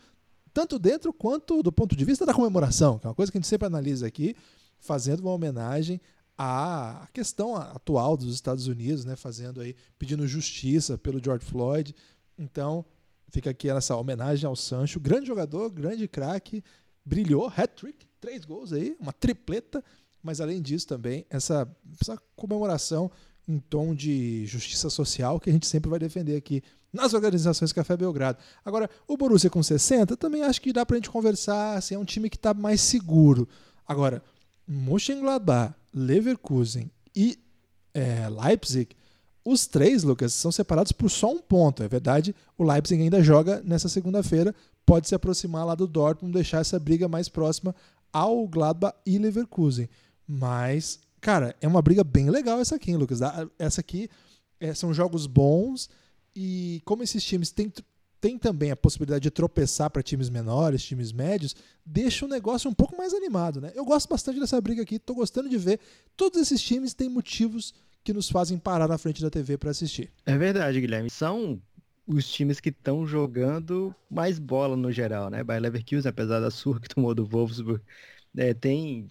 tanto 0.54 0.78
dentro 0.78 1.12
quanto 1.12 1.62
do 1.62 1.71
ponto 1.71 1.94
de 1.94 2.02
vista 2.02 2.25
da 2.25 2.33
comemoração, 2.33 2.99
que 2.99 3.06
é 3.06 3.11
uma 3.11 3.14
coisa 3.14 3.30
que 3.30 3.37
a 3.37 3.40
gente 3.42 3.47
sempre 3.47 3.66
analisa 3.66 4.06
aqui, 4.06 4.35
fazendo 4.78 5.21
uma 5.21 5.33
homenagem 5.33 6.00
à 6.38 7.06
questão 7.12 7.54
atual 7.54 8.16
dos 8.16 8.33
Estados 8.33 8.66
Unidos, 8.66 9.04
né, 9.04 9.16
fazendo 9.16 9.61
aí, 9.61 9.76
pedindo 9.99 10.26
justiça 10.26 10.97
pelo 10.97 11.23
George 11.23 11.44
Floyd. 11.44 11.94
Então, 12.38 12.87
fica 13.28 13.50
aqui 13.50 13.68
essa 13.68 13.94
homenagem 13.94 14.47
ao 14.47 14.56
Sancho, 14.56 14.99
grande 14.99 15.26
jogador, 15.26 15.68
grande 15.68 16.09
craque, 16.09 16.64
brilhou, 17.04 17.52
hat-trick, 17.54 18.06
três 18.18 18.47
gols 18.47 18.73
aí, 18.73 18.97
uma 18.99 19.12
tripleta, 19.12 19.85
mas 20.23 20.40
além 20.40 20.62
disso 20.62 20.87
também 20.87 21.26
essa, 21.28 21.68
essa 22.00 22.16
comemoração 22.35 23.11
em 23.47 23.59
tom 23.59 23.95
de 23.95 24.47
justiça 24.47 24.89
social 24.89 25.39
que 25.39 25.51
a 25.51 25.53
gente 25.53 25.67
sempre 25.67 25.91
vai 25.91 25.99
defender 25.99 26.37
aqui 26.37 26.63
nas 26.93 27.13
organizações 27.13 27.73
Café 27.73 27.97
Belgrado. 27.97 28.39
Agora, 28.65 28.89
o 29.09 29.17
Borussia 29.17 29.51
com 29.51 29.63
60, 29.63 30.17
também 30.17 30.43
acho 30.43 30.61
que 30.61 30.73
dá 30.73 30.87
pra 30.87 30.97
gente 30.97 31.11
conversar, 31.11 31.77
assim, 31.77 31.95
é 31.95 31.99
um 31.99 32.05
time 32.05 32.31
que 32.31 32.37
está 32.37 32.55
mais 32.55 32.81
seguro. 32.81 33.49
Agora, 33.87 34.23
Mönchengladbach, 34.67 35.75
Leverkusen 35.93 36.91
e 37.15 37.39
é, 37.93 38.29
Leipzig, 38.29 38.97
os 39.45 39.67
três, 39.67 40.05
Lucas, 40.05 40.33
são 40.33 40.51
separados 40.51 40.93
por 40.93 41.11
só 41.11 41.31
um 41.31 41.41
ponto. 41.41 41.83
É 41.83 41.89
verdade, 41.89 42.35
o 42.57 42.65
Leipzig 42.65 43.03
ainda 43.03 43.23
joga 43.23 43.61
nessa 43.65 43.89
segunda-feira, 43.89 44.55
pode 44.87 45.09
se 45.09 45.15
aproximar 45.15 45.67
lá 45.67 45.75
do 45.75 45.87
Dortmund, 45.87 46.33
deixar 46.33 46.61
essa 46.61 46.79
briga 46.79 47.09
mais 47.09 47.29
próxima 47.29 47.75
ao 48.13 48.47
Gladbach 48.47 48.97
e 49.05 49.19
Leverkusen. 49.19 49.89
Mas 50.27 51.01
Cara, 51.25 51.57
é 51.59 51.66
uma 51.66 51.81
briga 51.81 52.04
bem 52.04 52.28
legal 52.28 52.61
essa 52.61 52.76
aqui, 52.76 52.90
hein, 52.90 52.99
Lucas? 52.99 53.21
Essa 53.59 53.81
aqui 53.81 54.11
é, 54.61 54.75
são 54.75 54.93
jogos 54.93 55.26
bons 55.26 55.88
e 56.37 56.83
como 56.85 57.02
esses 57.02 57.25
times 57.25 57.50
têm, 57.50 57.73
têm 58.21 58.37
também 58.37 58.71
a 58.71 58.76
possibilidade 58.76 59.23
de 59.23 59.31
tropeçar 59.31 59.88
para 59.88 60.02
times 60.02 60.28
menores, 60.28 60.85
times 60.85 61.12
médios, 61.12 61.57
deixa 61.83 62.26
o 62.26 62.28
negócio 62.28 62.71
um 62.71 62.75
pouco 62.75 62.95
mais 62.95 63.14
animado, 63.14 63.59
né? 63.59 63.73
Eu 63.75 63.87
gosto 63.87 64.07
bastante 64.07 64.38
dessa 64.38 64.61
briga 64.61 64.83
aqui, 64.83 64.99
tô 64.99 65.14
gostando 65.14 65.49
de 65.49 65.57
ver. 65.57 65.81
Todos 66.14 66.38
esses 66.38 66.61
times 66.61 66.93
têm 66.93 67.09
motivos 67.09 67.73
que 68.04 68.12
nos 68.12 68.28
fazem 68.28 68.59
parar 68.59 68.87
na 68.87 68.99
frente 68.99 69.23
da 69.23 69.31
TV 69.31 69.57
para 69.57 69.71
assistir. 69.71 70.12
É 70.26 70.37
verdade, 70.37 70.78
Guilherme. 70.78 71.09
São 71.09 71.59
os 72.07 72.31
times 72.31 72.61
que 72.61 72.69
estão 72.69 73.07
jogando 73.07 73.95
mais 74.11 74.38
bola 74.38 74.76
no 74.76 74.93
geral, 74.93 75.31
né? 75.31 75.43
Bayer 75.43 75.62
Leverkusen, 75.62 76.11
apesar 76.11 76.40
da 76.40 76.50
surra 76.50 76.81
que 76.81 76.88
tomou 76.95 77.14
do 77.14 77.25
Wolfsburg, 77.25 77.83
é, 78.37 78.52
tem 78.52 79.11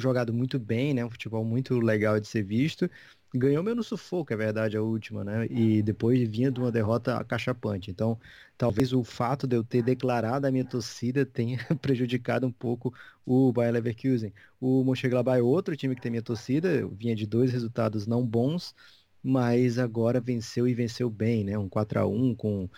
jogado 0.00 0.32
muito 0.32 0.58
bem, 0.58 0.94
né? 0.94 1.04
Um 1.04 1.10
futebol 1.10 1.44
muito 1.44 1.78
legal 1.78 2.18
de 2.20 2.26
ser 2.26 2.42
visto. 2.42 2.90
Ganhou 3.32 3.62
meio 3.62 3.76
no 3.76 3.82
sufoco, 3.84 4.32
é 4.32 4.36
verdade, 4.36 4.76
a 4.76 4.82
última, 4.82 5.22
né? 5.22 5.46
E 5.48 5.82
depois 5.82 6.28
vinha 6.28 6.50
de 6.50 6.58
uma 6.58 6.72
derrota 6.72 7.16
acachapante. 7.16 7.90
Então, 7.90 8.18
talvez 8.58 8.92
o 8.92 9.04
fato 9.04 9.46
de 9.46 9.56
eu 9.56 9.62
ter 9.62 9.82
declarado 9.82 10.46
a 10.46 10.50
minha 10.50 10.64
torcida 10.64 11.24
tenha 11.24 11.58
prejudicado 11.80 12.46
um 12.46 12.52
pouco 12.52 12.92
o 13.24 13.52
Bayer 13.52 13.72
Leverkusen. 13.72 14.32
O 14.60 14.82
Mönchengladbach 14.84 15.38
é 15.38 15.42
outro 15.42 15.76
time 15.76 15.94
que 15.94 16.02
tem 16.02 16.10
minha 16.10 16.22
torcida, 16.22 16.86
vinha 16.88 17.14
de 17.14 17.26
dois 17.26 17.52
resultados 17.52 18.06
não 18.06 18.26
bons, 18.26 18.74
mas 19.22 19.78
agora 19.78 20.20
venceu 20.20 20.66
e 20.66 20.74
venceu 20.74 21.08
bem, 21.10 21.44
né? 21.44 21.56
Um 21.58 21.68
4 21.68 22.00
a 22.00 22.06
1 22.06 22.34
com 22.34 22.68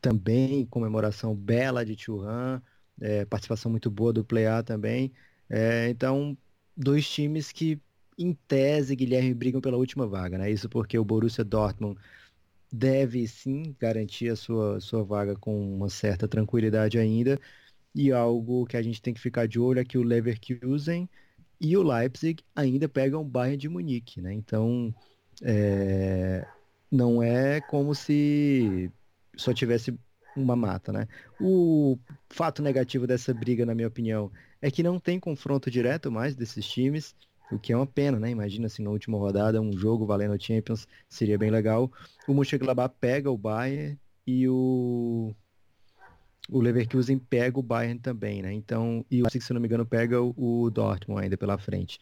também 0.00 0.66
comemoração 0.66 1.34
bela 1.34 1.84
de 1.86 1.96
Churran, 1.96 2.60
é, 3.00 3.24
participação 3.24 3.70
muito 3.70 3.90
boa 3.90 4.12
do 4.12 4.24
Play 4.24 4.46
A 4.46 4.62
também. 4.62 5.12
É, 5.48 5.88
então, 5.90 6.36
dois 6.76 7.08
times 7.08 7.52
que, 7.52 7.80
em 8.18 8.32
tese, 8.46 8.96
Guilherme, 8.96 9.34
brigam 9.34 9.60
pela 9.60 9.76
última 9.76 10.06
vaga, 10.06 10.38
né? 10.38 10.50
Isso 10.50 10.68
porque 10.68 10.98
o 10.98 11.04
Borussia 11.04 11.44
Dortmund 11.44 11.98
deve 12.72 13.26
sim 13.28 13.76
garantir 13.78 14.30
a 14.30 14.36
sua, 14.36 14.80
sua 14.80 15.04
vaga 15.04 15.36
com 15.36 15.74
uma 15.76 15.88
certa 15.88 16.26
tranquilidade 16.26 16.98
ainda. 16.98 17.38
E 17.94 18.10
algo 18.10 18.66
que 18.66 18.76
a 18.76 18.82
gente 18.82 19.02
tem 19.02 19.12
que 19.12 19.20
ficar 19.20 19.46
de 19.46 19.58
olho 19.60 19.80
é 19.80 19.84
que 19.84 19.98
o 19.98 20.02
Leverkusen 20.02 21.08
e 21.60 21.76
o 21.76 21.82
Leipzig 21.82 22.42
ainda 22.56 22.88
pegam 22.88 23.20
o 23.22 23.24
Bayern 23.24 23.58
de 23.58 23.68
Munique, 23.68 24.20
né? 24.22 24.32
Então, 24.32 24.94
é... 25.42 26.46
não 26.90 27.22
é 27.22 27.60
como 27.60 27.94
se 27.94 28.90
só 29.36 29.52
tivesse 29.52 29.98
uma 30.36 30.56
mata, 30.56 30.92
né? 30.92 31.06
O 31.40 31.98
fato 32.28 32.62
negativo 32.62 33.06
dessa 33.06 33.32
briga, 33.34 33.66
na 33.66 33.74
minha 33.74 33.88
opinião, 33.88 34.30
é 34.60 34.70
que 34.70 34.82
não 34.82 34.98
tem 34.98 35.18
confronto 35.18 35.70
direto 35.70 36.10
mais 36.10 36.34
desses 36.34 36.66
times, 36.66 37.14
o 37.50 37.58
que 37.58 37.72
é 37.72 37.76
uma 37.76 37.86
pena, 37.86 38.18
né? 38.18 38.30
Imagina 38.30 38.68
se 38.68 38.82
na 38.82 38.90
última 38.90 39.18
rodada 39.18 39.60
um 39.60 39.72
jogo 39.72 40.06
valendo 40.06 40.42
Champions 40.42 40.88
seria 41.08 41.38
bem 41.38 41.50
legal. 41.50 41.92
O 42.26 42.32
Mönchengladbach 42.32 42.94
pega 42.98 43.30
o 43.30 43.36
Bayern 43.36 43.98
e 44.26 44.48
o 44.48 45.34
o 46.48 46.60
Leverkusen 46.60 47.18
pega 47.18 47.58
o 47.58 47.62
Bayern 47.62 47.98
também, 48.00 48.42
né? 48.42 48.52
Então, 48.52 49.04
e 49.10 49.22
o 49.22 49.30
se 49.30 49.52
não 49.52 49.60
me 49.60 49.66
engano, 49.66 49.86
pega 49.86 50.20
o 50.20 50.70
Dortmund 50.70 51.22
ainda 51.22 51.36
pela 51.36 51.58
frente. 51.58 52.00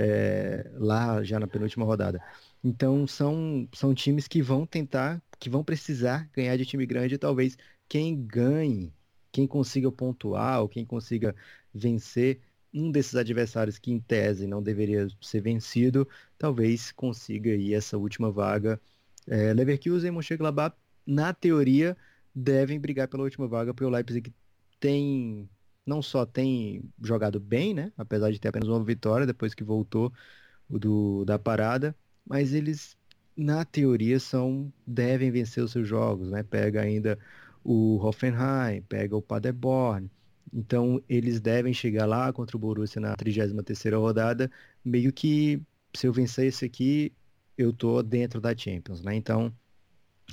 É, 0.00 0.70
lá 0.74 1.24
já 1.24 1.40
na 1.40 1.48
penúltima 1.48 1.84
rodada. 1.84 2.22
Então 2.62 3.04
são, 3.06 3.68
são 3.74 3.92
times 3.92 4.28
que 4.28 4.40
vão 4.40 4.64
tentar, 4.64 5.20
que 5.40 5.50
vão 5.50 5.64
precisar 5.64 6.30
ganhar 6.32 6.56
de 6.56 6.64
time 6.64 6.86
grande 6.86 7.16
e 7.16 7.18
talvez 7.18 7.56
quem 7.88 8.24
ganhe, 8.24 8.94
quem 9.32 9.46
consiga 9.46 9.90
pontuar 9.90 10.60
ou 10.62 10.68
quem 10.68 10.84
consiga 10.84 11.34
vencer 11.74 12.40
um 12.72 12.90
desses 12.92 13.16
adversários 13.16 13.78
que 13.78 13.90
em 13.90 13.98
tese 14.00 14.46
não 14.46 14.62
deveria 14.62 15.08
ser 15.20 15.40
vencido, 15.40 16.08
talvez 16.38 16.92
consiga 16.92 17.50
aí 17.50 17.74
essa 17.74 17.98
última 17.98 18.30
vaga. 18.30 18.80
É, 19.26 19.52
Leverkusen 19.52 20.08
e 20.08 20.10
Mönchengladbach, 20.12 20.76
na 21.06 21.32
teoria, 21.34 21.96
devem 22.34 22.78
brigar 22.78 23.08
pela 23.08 23.24
última 23.24 23.48
vaga, 23.48 23.74
porque 23.74 23.84
o 23.84 23.90
Leipzig 23.90 24.32
tem 24.78 25.48
não 25.88 26.02
só 26.02 26.26
tem 26.26 26.82
jogado 27.02 27.40
bem, 27.40 27.74
né, 27.74 27.92
apesar 27.96 28.30
de 28.30 28.38
ter 28.38 28.48
apenas 28.48 28.68
uma 28.68 28.82
vitória 28.84 29.26
depois 29.26 29.54
que 29.54 29.64
voltou 29.64 30.12
do, 30.68 31.24
da 31.24 31.38
parada, 31.38 31.96
mas 32.26 32.52
eles 32.52 32.96
na 33.36 33.64
teoria 33.64 34.20
são 34.20 34.72
devem 34.86 35.30
vencer 35.30 35.62
os 35.64 35.72
seus 35.72 35.86
jogos, 35.88 36.30
né? 36.30 36.42
Pega 36.42 36.82
ainda 36.82 37.18
o 37.64 37.98
Hoffenheim, 38.02 38.82
pega 38.82 39.16
o 39.16 39.22
Paderborn, 39.22 40.10
então, 40.52 41.02
eles 41.08 41.40
devem 41.40 41.72
chegar 41.72 42.06
lá 42.06 42.32
contra 42.32 42.56
o 42.56 42.60
Borussia 42.60 43.00
na 43.00 43.16
33ª 43.16 43.98
rodada, 43.98 44.50
meio 44.84 45.12
que 45.12 45.62
se 45.94 46.06
eu 46.06 46.12
vencer 46.12 46.46
esse 46.46 46.64
aqui, 46.64 47.12
eu 47.56 47.72
tô 47.72 48.02
dentro 48.02 48.40
da 48.40 48.56
Champions, 48.56 49.02
né? 49.02 49.14
Então, 49.14 49.52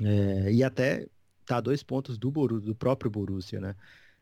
é, 0.02 0.52
e 0.52 0.64
até 0.64 1.08
tá 1.46 1.60
dois 1.62 1.84
pontos 1.84 2.18
do, 2.18 2.32
Borussia, 2.32 2.66
do 2.68 2.76
próprio 2.76 3.10
Borussia, 3.10 3.60
né? 3.60 3.76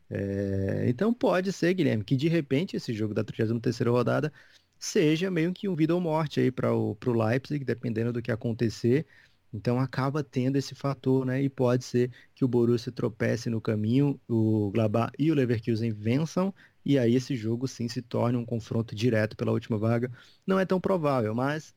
É, 0.09 0.85
então 0.87 1.13
pode 1.13 1.51
ser, 1.51 1.73
Guilherme, 1.73 2.03
que 2.03 2.15
de 2.15 2.27
repente 2.27 2.75
esse 2.75 2.93
jogo 2.93 3.13
da 3.13 3.23
33ª 3.23 3.91
rodada 3.91 4.31
seja 4.77 5.31
meio 5.31 5.53
que 5.53 5.67
um 5.67 5.75
vida 5.75 5.95
ou 5.95 6.01
morte 6.01 6.39
aí 6.39 6.51
para 6.51 6.73
o 6.73 6.97
Leipzig, 7.05 7.63
dependendo 7.65 8.13
do 8.13 8.21
que 8.21 8.31
acontecer. 8.31 9.07
Então 9.53 9.79
acaba 9.79 10.23
tendo 10.23 10.57
esse 10.57 10.73
fator, 10.75 11.25
né? 11.25 11.41
E 11.41 11.49
pode 11.49 11.85
ser 11.85 12.11
que 12.33 12.43
o 12.43 12.47
Borussia 12.47 12.91
tropece 12.91 13.49
no 13.49 13.61
caminho, 13.61 14.19
o 14.27 14.71
Glabá 14.71 15.11
e 15.17 15.31
o 15.31 15.35
Leverkusen 15.35 15.91
vençam, 15.91 16.53
e 16.83 16.97
aí 16.97 17.15
esse 17.15 17.35
jogo 17.35 17.67
sim 17.67 17.87
se 17.87 18.01
torne 18.01 18.37
um 18.37 18.45
confronto 18.45 18.95
direto 18.95 19.37
pela 19.37 19.51
última 19.51 19.77
vaga. 19.77 20.11
Não 20.45 20.59
é 20.59 20.65
tão 20.65 20.81
provável, 20.81 21.33
mas 21.35 21.73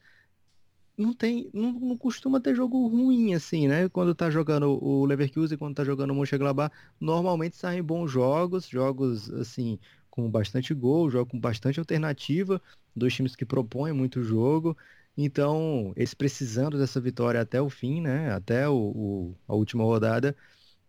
não 0.96 1.12
tem, 1.14 1.50
não, 1.52 1.72
não 1.72 1.96
costuma 1.96 2.40
ter 2.40 2.54
jogo 2.54 2.86
ruim 2.88 3.34
assim, 3.34 3.68
né? 3.68 3.88
Quando 3.88 4.14
tá 4.14 4.30
jogando 4.30 4.82
o 4.82 5.04
Leverkusen, 5.04 5.58
quando 5.58 5.74
tá 5.76 5.84
jogando 5.84 6.10
o 6.12 6.14
Mönchengladbach, 6.14 6.74
normalmente 7.00 7.56
saem 7.56 7.82
bons 7.82 8.10
jogos, 8.10 8.66
jogos 8.68 9.30
assim 9.34 9.78
com 10.10 10.30
bastante 10.30 10.72
gol, 10.74 11.10
jogo 11.10 11.30
com 11.30 11.38
bastante 11.40 11.78
alternativa, 11.78 12.60
dois 12.94 13.14
times 13.14 13.36
que 13.36 13.44
propõem 13.44 13.92
muito 13.92 14.22
jogo. 14.22 14.76
Então, 15.16 15.92
eles 15.96 16.14
precisando 16.14 16.78
dessa 16.78 17.00
vitória 17.00 17.40
até 17.40 17.60
o 17.60 17.68
fim, 17.70 18.00
né? 18.00 18.32
Até 18.32 18.68
o, 18.68 18.74
o 18.74 19.36
a 19.48 19.54
última 19.54 19.84
rodada, 19.84 20.36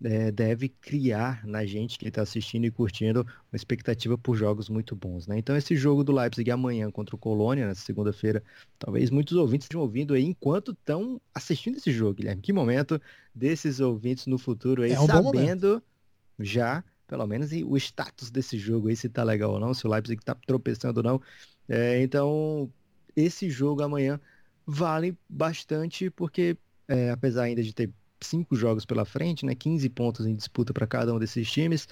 é, 0.04 0.32
deve 0.32 0.70
criar 0.70 1.46
na 1.46 1.66
gente 1.66 1.98
que 1.98 2.08
está 2.08 2.22
assistindo 2.22 2.66
e 2.66 2.72
curtindo 2.72 3.22
uma 3.22 3.56
expectativa 3.56 4.18
por 4.18 4.36
jogos 4.36 4.70
muito 4.70 4.96
bons, 4.96 5.26
né? 5.28 5.38
Então, 5.38 5.56
esse 5.56 5.76
jogo 5.76 6.04
do 6.04 6.12
Leipzig 6.12 6.50
amanhã 6.52 6.92
contra 6.92 7.16
o 7.16 7.20
Colônia, 7.20 7.68
na 7.68 7.76
segunda-feira, 7.76 8.44
talvez 8.78 9.10
muitos 9.10 9.36
ouvintes 9.36 9.66
estejam 9.66 9.82
ouvindo 9.82 10.14
aí 10.14 10.24
enquanto 10.24 10.72
estão 10.72 11.20
assistindo 11.34 11.78
esse 11.78 11.92
jogo, 11.92 12.16
Guilherme. 12.16 12.42
Que 12.42 12.54
momento 12.54 13.02
desses 13.34 13.80
ouvintes 13.80 14.28
no 14.28 14.38
futuro 14.38 14.84
aí, 14.84 14.92
é 14.92 15.00
um 15.00 15.08
sabendo 15.08 15.82
já 16.40 16.84
pelo 17.08 17.26
menos 17.26 17.52
o 17.52 17.78
status 17.78 18.30
desse 18.30 18.58
jogo 18.58 18.90
aí, 18.90 18.96
se 18.96 19.08
tá 19.08 19.24
legal 19.24 19.54
ou 19.54 19.60
não, 19.60 19.74
se 19.74 19.88
o 19.88 19.90
Leipzig 19.90 20.24
tá 20.24 20.36
tropeçando 20.46 21.00
ou 21.00 21.04
não. 21.04 21.22
É, 21.68 22.02
então, 22.02 22.70
esse 23.16 23.50
jogo 23.50 23.82
amanhã 23.82 24.20
vale 24.66 25.18
bastante, 25.30 26.10
porque 26.10 26.58
é, 26.88 27.10
apesar 27.10 27.44
ainda 27.44 27.64
de 27.64 27.74
ter 27.74 27.90
cinco 28.22 28.56
jogos 28.56 28.86
pela 28.86 29.06
frente, 29.06 29.46
né, 29.46 29.56
15 29.56 29.90
pontos 29.90 30.26
em 30.26 30.36
disputa 30.36 30.74
para 30.74 30.88
cada 30.88 31.14
um 31.14 31.20
desses 31.20 31.50
times, 31.52 31.88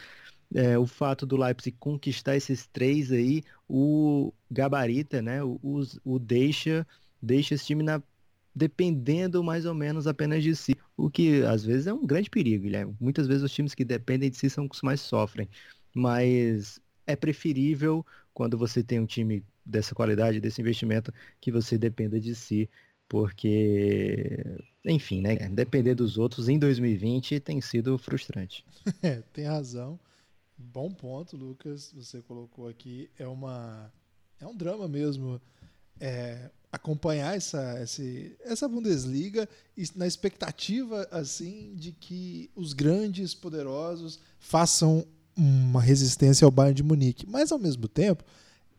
é, 0.54 0.78
o 0.78 0.86
fato 0.86 1.26
do 1.26 1.38
Leipzig 1.38 1.76
conquistar 1.80 2.36
esses 2.36 2.68
três 2.68 3.12
aí, 3.12 3.44
o 3.68 4.34
gabarita, 4.50 5.22
né, 5.22 5.44
o, 5.44 5.60
o 6.04 6.20
deixa, 6.20 6.86
deixa 7.22 7.56
esse 7.56 7.66
time 7.66 7.84
na, 7.84 8.02
dependendo 8.56 9.44
mais 9.44 9.66
ou 9.66 9.74
menos 9.74 10.08
apenas 10.08 10.44
de 10.44 10.56
si, 10.56 10.76
o 10.96 11.10
que 11.10 11.44
às 11.44 11.64
vezes 11.66 11.88
é 11.88 11.94
um 11.94 12.06
grande 12.06 12.30
perigo, 12.30 12.70
né? 12.70 12.86
Muitas 13.00 13.28
vezes 13.28 13.44
os 13.44 13.52
times 13.52 13.76
que 13.76 13.84
dependem 13.84 14.30
de 14.30 14.38
si 14.38 14.50
são 14.50 14.68
os 14.72 14.80
que 14.80 14.86
mais 14.86 15.02
sofrem, 15.02 15.50
mas 15.94 16.80
é 17.06 17.16
preferível 17.16 18.06
quando 18.34 18.58
você 18.58 18.84
tem 18.84 19.00
um 19.00 19.06
time 19.06 19.44
dessa 19.66 19.94
qualidade, 19.96 20.40
desse 20.40 20.62
investimento, 20.62 21.14
que 21.42 21.52
você 21.52 21.78
dependa 21.78 22.20
de 22.20 22.36
si, 22.36 22.70
porque, 23.08 24.38
enfim, 24.86 25.22
né? 25.22 25.36
Depender 25.50 25.96
dos 25.96 26.18
outros 26.18 26.50
em 26.50 26.58
2020 26.58 27.40
tem 27.40 27.62
sido 27.62 27.98
frustrante. 27.98 28.66
É, 29.02 29.22
tem 29.34 29.46
razão. 29.46 30.00
Bom 30.58 30.92
ponto, 30.92 31.36
Lucas. 31.36 31.92
Você 31.96 32.22
colocou 32.22 32.68
aqui. 32.68 33.10
É 33.18 33.28
uma 33.28 33.92
é 34.40 34.46
um 34.46 34.56
drama 34.56 34.88
mesmo. 34.88 35.42
É, 36.00 36.50
acompanhar 36.76 37.38
essa, 37.38 37.82
esse, 37.82 38.36
essa 38.44 38.68
Bundesliga 38.68 39.48
na 39.96 40.06
expectativa 40.06 41.08
assim 41.10 41.74
de 41.74 41.94
que 41.94 42.52
os 42.54 42.74
grandes 42.74 43.34
poderosos 43.34 44.20
façam 44.38 45.08
uma 45.38 45.82
resistência 45.82 46.44
ao 46.44 46.52
Bayern 46.52 46.76
de 46.76 46.84
Munique, 46.84 47.26
mas 47.28 47.52
ao 47.52 47.60
mesmo 47.60 47.88
tempo 47.88 48.26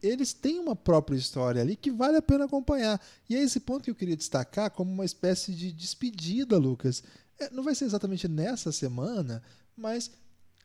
eles 0.03 0.33
têm 0.33 0.59
uma 0.59 0.77
própria 0.77 1.17
história 1.17 1.61
ali 1.61 1.77
que 1.77 1.91
vale 1.91 2.17
a 2.17 2.23
pena 2.23 2.45
acompanhar. 2.45 3.01
E 3.29 3.37
é 3.37 3.43
esse 3.43 3.61
ponto 3.61 3.85
que 3.85 3.91
eu 3.91 3.95
queria 3.95 4.17
destacar 4.17 4.71
como 4.71 4.91
uma 4.91 5.05
espécie 5.05 5.53
de 5.53 5.73
despedida, 5.73 6.59
Lucas. 6.59 7.03
É, 7.39 7.51
não 7.51 7.63
vai 7.63 7.75
ser 7.75 7.85
exatamente 7.85 8.29
nessa 8.29 8.73
semana, 8.73 9.43
mas 9.77 10.11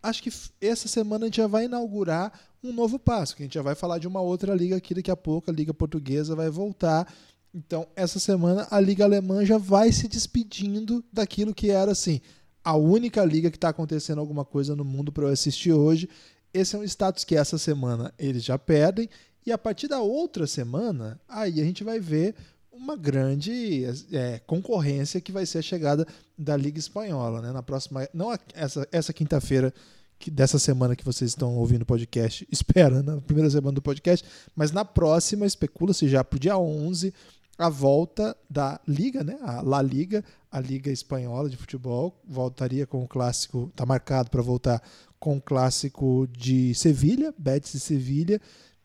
acho 0.01 0.23
que 0.23 0.31
essa 0.59 0.87
semana 0.87 1.25
a 1.25 1.27
gente 1.27 1.37
já 1.37 1.47
vai 1.47 1.65
inaugurar 1.65 2.31
um 2.63 2.71
novo 2.71 2.99
passo, 2.99 3.35
que 3.35 3.43
a 3.43 3.45
gente 3.45 3.55
já 3.55 3.61
vai 3.61 3.75
falar 3.75 3.97
de 3.97 4.07
uma 4.07 4.21
outra 4.21 4.53
liga 4.53 4.75
aqui 4.75 4.93
daqui 4.93 5.11
a 5.11 5.15
pouco, 5.15 5.49
a 5.49 5.53
Liga 5.53 5.73
Portuguesa 5.73 6.35
vai 6.35 6.49
voltar. 6.49 7.11
Então, 7.53 7.87
essa 7.95 8.19
semana 8.19 8.67
a 8.69 8.79
Liga 8.79 9.03
Alemã 9.03 9.43
já 9.43 9.57
vai 9.57 9.91
se 9.91 10.07
despedindo 10.07 11.03
daquilo 11.11 11.53
que 11.53 11.69
era 11.69 11.91
assim, 11.91 12.21
a 12.63 12.75
única 12.75 13.23
liga 13.25 13.49
que 13.49 13.57
está 13.57 13.69
acontecendo 13.69 14.19
alguma 14.19 14.45
coisa 14.45 14.75
no 14.75 14.85
mundo 14.85 15.11
para 15.11 15.25
eu 15.25 15.29
assistir 15.29 15.73
hoje. 15.73 16.07
Esse 16.53 16.75
é 16.75 16.79
um 16.79 16.83
status 16.83 17.23
que 17.23 17.35
essa 17.35 17.57
semana 17.57 18.13
eles 18.17 18.43
já 18.43 18.57
perdem 18.57 19.09
e 19.45 19.51
a 19.51 19.57
partir 19.57 19.87
da 19.87 19.99
outra 19.99 20.45
semana, 20.45 21.19
aí 21.27 21.59
a 21.61 21.63
gente 21.63 21.83
vai 21.83 21.99
ver 21.99 22.35
uma 22.71 22.95
grande 22.95 23.85
é, 24.11 24.39
concorrência 24.39 25.21
que 25.21 25.31
vai 25.31 25.45
ser 25.45 25.59
a 25.59 25.63
chegada 25.63 26.05
da 26.37 26.55
Liga 26.55 26.79
Espanhola, 26.79 27.41
né? 27.41 27.51
Na 27.51 27.61
próxima, 27.61 28.07
não 28.13 28.31
essa, 28.53 28.87
essa 28.91 29.13
quinta-feira 29.13 29.73
dessa 30.31 30.59
semana 30.59 30.95
que 30.95 31.03
vocês 31.03 31.31
estão 31.31 31.55
ouvindo 31.55 31.81
o 31.81 31.85
podcast, 31.85 32.47
espera, 32.51 33.01
na 33.01 33.19
primeira 33.19 33.49
semana 33.49 33.73
do 33.73 33.81
podcast, 33.81 34.25
mas 34.55 34.71
na 34.71 34.85
próxima, 34.85 35.45
especula-se 35.45 36.07
já 36.07 36.23
para 36.23 36.37
o 36.37 36.39
dia 36.39 36.57
11, 36.57 37.13
a 37.57 37.69
volta 37.69 38.35
da 38.49 38.79
Liga, 38.87 39.23
né? 39.23 39.37
A 39.41 39.61
La 39.61 39.81
Liga, 39.81 40.23
a 40.51 40.59
Liga 40.59 40.91
Espanhola 40.91 41.49
de 41.49 41.57
Futebol, 41.57 42.19
voltaria 42.27 42.85
com 42.85 43.03
o 43.03 43.07
clássico, 43.07 43.69
está 43.71 43.85
marcado 43.85 44.29
para 44.29 44.41
voltar 44.41 44.81
com 45.19 45.37
o 45.37 45.41
clássico 45.41 46.27
de 46.31 46.75
Sevilha, 46.75 47.33
Betis 47.37 47.73
e 47.75 47.79
Sevilha, 47.79 48.41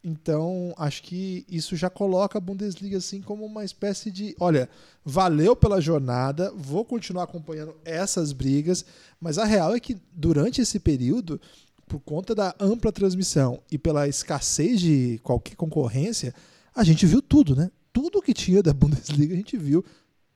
então, 0.09 0.73
acho 0.79 1.03
que 1.03 1.45
isso 1.49 1.75
já 1.75 1.91
coloca 1.91 2.39
a 2.39 2.41
Bundesliga 2.41 2.97
assim 2.97 3.21
como 3.21 3.45
uma 3.45 3.65
espécie 3.65 4.09
de, 4.09 4.37
olha, 4.39 4.69
valeu 5.05 5.57
pela 5.57 5.81
jornada, 5.81 6.53
vou 6.57 6.85
continuar 6.85 7.25
acompanhando 7.25 7.75
essas 7.85 8.33
brigas, 8.33 8.85
mas 9.21 9.37
a 9.37 9.45
real 9.45 9.75
é 9.75 9.81
que 9.81 9.97
durante 10.13 10.61
esse 10.61 10.79
período, 10.79 11.41
por 11.89 11.99
conta 11.99 12.37
da 12.37 12.55
ampla 12.61 12.93
transmissão 12.93 13.61
e 13.69 13.77
pela 13.77 14.07
escassez 14.07 14.81
de 14.81 15.19
qualquer 15.25 15.57
concorrência, 15.57 16.33
a 16.73 16.85
gente 16.85 17.05
viu 17.05 17.21
tudo, 17.21 17.57
né? 17.57 17.69
Tudo 17.93 18.23
que 18.23 18.33
tinha 18.33 18.63
da 18.63 18.71
Bundesliga 18.73 19.35
a 19.35 19.37
gente 19.37 19.57
viu, 19.57 19.85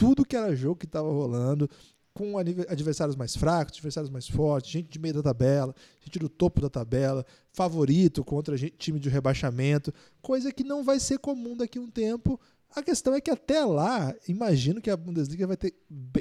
tudo 0.01 0.25
que 0.25 0.35
era 0.35 0.57
jogo 0.57 0.77
que 0.77 0.87
estava 0.87 1.13
rolando, 1.13 1.69
com 2.15 2.39
adversários 2.39 3.17
mais 3.17 3.37
fracos, 3.37 3.75
adversários 3.75 4.11
mais 4.11 4.27
fortes, 4.27 4.71
gente 4.71 4.89
de 4.89 4.99
meio 4.99 5.13
da 5.13 5.23
tabela, 5.23 5.75
gente 6.01 6.19
do 6.19 6.27
topo 6.27 6.59
da 6.59 6.71
tabela, 6.71 7.23
favorito 7.53 8.25
contra 8.25 8.57
time 8.57 8.99
de 8.99 9.11
rebaixamento, 9.11 9.93
coisa 10.23 10.51
que 10.51 10.65
não 10.65 10.83
vai 10.83 10.99
ser 10.99 11.19
comum 11.19 11.55
daqui 11.55 11.79
a 11.79 11.83
um 11.83 11.91
tempo. 11.91 12.41
A 12.75 12.83
questão 12.83 13.15
é 13.15 13.21
que 13.21 13.31
até 13.31 13.63
lá, 13.63 14.15
imagino 14.27 14.81
que 14.81 14.89
a 14.89 14.97
Bundesliga 14.97 15.47
vai 15.47 15.57
estar 15.57 15.71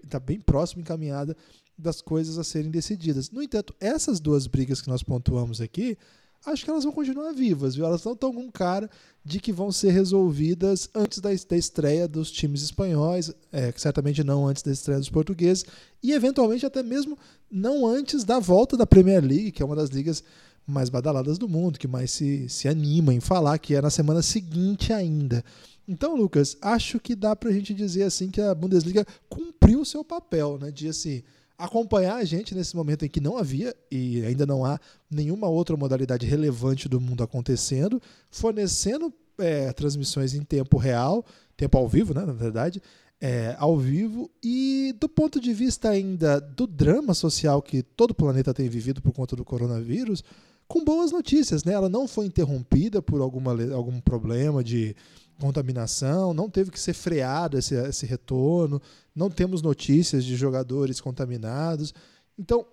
tá 0.10 0.20
bem 0.20 0.42
próximo, 0.42 0.82
encaminhada 0.82 1.38
das 1.78 2.02
coisas 2.02 2.38
a 2.38 2.44
serem 2.44 2.70
decididas. 2.70 3.32
No 3.32 3.42
entanto, 3.42 3.74
essas 3.80 4.20
duas 4.20 4.46
brigas 4.46 4.82
que 4.82 4.89
nós 4.89 5.02
pontuamos 5.02 5.62
aqui, 5.62 5.98
acho 6.45 6.63
que 6.63 6.69
elas 6.69 6.84
vão 6.84 6.93
continuar 6.93 7.32
vivas, 7.34 7.75
viu? 7.75 7.86
Elas 7.86 8.04
não 8.04 8.13
estão 8.13 8.34
com 8.34 8.52
cara 8.52 8.89
de 9.23 9.39
que 9.39 9.52
vão 9.52 9.71
ser 9.71 9.91
resolvidas 9.91 10.89
antes 10.95 11.19
da, 11.19 11.34
estreia 11.34 12.08
dos 12.08 12.32
times 12.32 12.62
espanhóis, 12.62 13.32
é, 13.52 13.73
certamente 13.75 14.23
não 14.23 14.47
antes 14.47 14.63
da 14.63 14.71
estreia 14.71 14.99
dos 14.99 15.10
portugueses, 15.10 15.65
e 16.02 16.13
eventualmente 16.13 16.65
até 16.65 16.82
mesmo 16.82 17.17
não 17.52 17.86
antes 17.86 18.23
da 18.23 18.39
volta 18.39 18.78
da 18.78 18.88
Premier 18.88 19.23
League, 19.23 19.52
que 19.52 19.62
é 19.62 19.65
uma 19.65 19.75
das 19.75 19.89
ligas 19.89 20.23
mais 20.65 20.89
badaladas 20.89 21.38
do 21.38 21.49
mundo, 21.49 21.80
que 21.80 21.88
mais 21.88 22.12
se, 22.12 22.47
se 22.47 22.67
anima 22.67 23.13
em 23.13 23.19
falar, 23.19 23.58
que 23.58 23.75
é 23.75 23.82
na 23.82 23.89
semana 23.89 24.21
seguinte 24.21 24.93
ainda. 24.93 25.43
Então, 25.88 26.15
Lucas, 26.15 26.56
acho 26.62 26.99
que 26.99 27.15
dá 27.15 27.36
para 27.36 27.49
a 27.49 27.52
gente 27.52 27.73
dizer 27.73 28.04
assim 28.04 28.30
que 28.30 28.39
a 28.39 28.54
Bundesliga 28.54 29.06
cumpriu 29.28 29.82
o 29.82 29.86
seu 29.86 30.04
papel, 30.04 30.60
né? 30.60 30.69
De 30.69 30.88
assim, 30.88 31.23
acompanhar 31.60 32.15
a 32.15 32.24
gente 32.24 32.56
nesse 32.56 32.74
momento 32.74 33.04
em 33.04 33.10
que 33.10 33.19
não 33.19 33.38
havia 33.38 33.76
e 33.91 34.24
ainda 34.26 34.45
não 34.45 34.63
há 34.63 34.80
nenhuma 35.12 35.50
outra 35.50 35.76
modalidade 35.76 36.26
relevante 36.26 36.88
do 36.88 37.02
mundo 37.02 37.22
acontecendo, 37.22 38.02
fornecendo 38.32 39.13
é, 39.38 39.74
transmissões 39.74 40.34
em 40.34 40.41
tempo 40.41 40.78
real, 40.78 41.26
tempo 41.58 41.78
ao 41.78 41.88
vivo, 41.88 42.13
né, 42.13 42.26
na 42.26 42.32
verdade, 42.32 42.82
é, 43.19 43.58
ao 43.60 43.78
vivo, 43.78 44.32
e 44.41 44.95
do 44.98 45.10
ponto 45.10 45.41
de 45.41 45.54
vista 45.54 45.89
ainda 45.89 46.39
do 46.39 46.65
drama 46.65 47.13
social 47.13 47.62
que 47.62 47.84
todo 47.84 48.12
o 48.12 48.15
planeta 48.15 48.54
tem 48.54 48.69
vivido 48.69 49.02
por 49.02 49.12
conta 49.12 49.36
do 49.36 49.43
coronavírus, 49.43 50.24
com 50.65 50.86
boas 50.86 51.12
notícias, 51.12 51.63
né? 51.63 51.74
Ela 51.74 51.89
não 51.89 52.08
foi 52.08 52.28
interrompida 52.28 53.02
por 53.02 53.22
alguma, 53.22 53.52
algum 53.74 54.00
problema 54.00 54.63
de 54.63 54.95
contaminação, 55.39 56.34
não 56.34 56.49
teve 56.49 56.69
que 56.71 56.80
ser 56.80 56.93
freado 56.93 57.58
esse, 57.58 57.73
esse 57.75 58.06
retorno, 58.06 58.82
não 59.15 59.30
temos 59.30 59.62
notícias 59.62 60.23
de 60.23 60.36
jogadores 60.36 60.99
contaminados. 60.99 61.93
Então, 62.38 62.65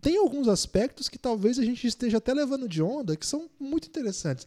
tem 0.00 0.16
alguns 0.16 0.48
aspectos 0.48 1.08
que 1.08 1.18
talvez 1.18 1.58
a 1.58 1.64
gente 1.64 1.86
esteja 1.86 2.18
até 2.18 2.32
levando 2.32 2.68
de 2.68 2.82
onda 2.82 3.16
que 3.16 3.26
são 3.26 3.48
muito 3.58 3.86
interessantes. 3.86 4.46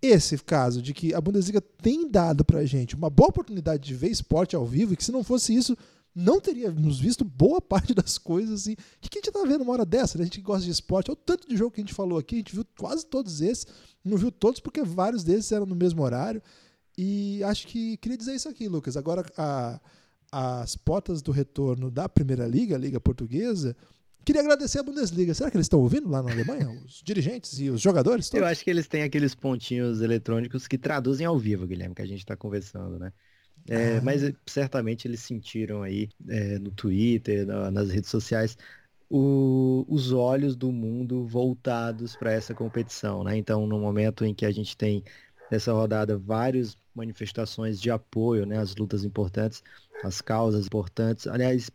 Esse 0.00 0.38
caso 0.38 0.80
de 0.80 0.94
que 0.94 1.14
a 1.14 1.20
Bundesliga 1.20 1.60
tem 1.60 2.08
dado 2.08 2.44
pra 2.44 2.64
gente 2.64 2.94
uma 2.94 3.10
boa 3.10 3.30
oportunidade 3.30 3.82
de 3.82 3.94
ver 3.94 4.10
esporte 4.10 4.54
ao 4.54 4.64
vivo 4.64 4.92
e 4.92 4.96
que 4.96 5.04
se 5.04 5.10
não 5.10 5.24
fosse 5.24 5.54
isso, 5.54 5.76
não 6.14 6.40
teríamos 6.40 7.00
visto 7.00 7.24
boa 7.24 7.60
parte 7.60 7.92
das 7.94 8.16
coisas 8.16 8.60
assim. 8.60 8.76
Que 9.00 9.18
a 9.18 9.20
gente 9.20 9.32
tá 9.32 9.42
vendo 9.42 9.62
uma 9.62 9.72
hora 9.72 9.84
dessa? 9.84 10.16
Né? 10.16 10.22
A 10.22 10.26
gente 10.26 10.40
gosta 10.40 10.64
de 10.64 10.70
esporte, 10.70 11.10
olha 11.10 11.18
o 11.18 11.24
tanto 11.24 11.48
de 11.48 11.56
jogo 11.56 11.72
que 11.72 11.80
a 11.80 11.84
gente 11.84 11.94
falou 11.94 12.18
aqui, 12.18 12.36
a 12.36 12.38
gente 12.38 12.54
viu 12.54 12.64
quase 12.78 13.04
todos 13.06 13.40
esses, 13.40 13.66
não 14.04 14.16
viu 14.16 14.30
todos 14.30 14.60
porque 14.60 14.82
vários 14.82 15.24
desses 15.24 15.50
eram 15.50 15.66
no 15.66 15.74
mesmo 15.74 16.02
horário. 16.02 16.42
E 16.96 17.42
acho 17.44 17.66
que 17.66 17.96
queria 17.98 18.16
dizer 18.16 18.34
isso 18.34 18.48
aqui, 18.48 18.68
Lucas. 18.68 18.96
Agora, 18.96 19.24
a, 19.36 19.80
as 20.32 20.76
portas 20.76 21.22
do 21.22 21.30
retorno 21.30 21.90
da 21.90 22.08
Primeira 22.08 22.46
Liga, 22.46 22.74
a 22.74 22.78
Liga 22.78 23.00
Portuguesa, 23.00 23.76
Queria 24.26 24.40
agradecer 24.40 24.80
a 24.80 24.82
Bundesliga. 24.82 25.32
Será 25.32 25.48
que 25.52 25.56
eles 25.56 25.66
estão 25.66 25.78
ouvindo 25.78 26.10
lá 26.10 26.20
na 26.20 26.32
Alemanha? 26.32 26.68
Os 26.84 27.00
dirigentes 27.00 27.60
e 27.60 27.70
os 27.70 27.80
jogadores? 27.80 28.28
Todos? 28.28 28.42
Eu 28.42 28.48
acho 28.48 28.64
que 28.64 28.70
eles 28.70 28.88
têm 28.88 29.04
aqueles 29.04 29.36
pontinhos 29.36 30.00
eletrônicos 30.00 30.66
que 30.66 30.76
traduzem 30.76 31.24
ao 31.24 31.38
vivo, 31.38 31.64
Guilherme, 31.64 31.94
que 31.94 32.02
a 32.02 32.06
gente 32.06 32.18
está 32.18 32.36
conversando, 32.36 32.98
né? 32.98 33.12
É, 33.68 33.98
ah. 33.98 34.00
Mas 34.02 34.22
certamente 34.44 35.06
eles 35.06 35.20
sentiram 35.20 35.80
aí 35.84 36.08
é, 36.28 36.58
no 36.58 36.72
Twitter, 36.72 37.46
na, 37.46 37.70
nas 37.70 37.88
redes 37.88 38.10
sociais, 38.10 38.58
o, 39.08 39.86
os 39.88 40.10
olhos 40.10 40.56
do 40.56 40.72
mundo 40.72 41.24
voltados 41.24 42.16
para 42.16 42.32
essa 42.32 42.52
competição, 42.52 43.22
né? 43.22 43.36
Então, 43.36 43.64
no 43.64 43.78
momento 43.78 44.24
em 44.24 44.34
que 44.34 44.44
a 44.44 44.50
gente 44.50 44.76
tem 44.76 45.04
nessa 45.50 45.72
rodada 45.72 46.18
várias 46.18 46.76
manifestações 46.94 47.80
de 47.80 47.90
apoio, 47.90 48.46
né, 48.46 48.58
às 48.58 48.74
lutas 48.74 49.04
importantes, 49.04 49.62
às 50.02 50.20
causas 50.20 50.66
importantes. 50.66 51.26
Aliás, 51.26 51.70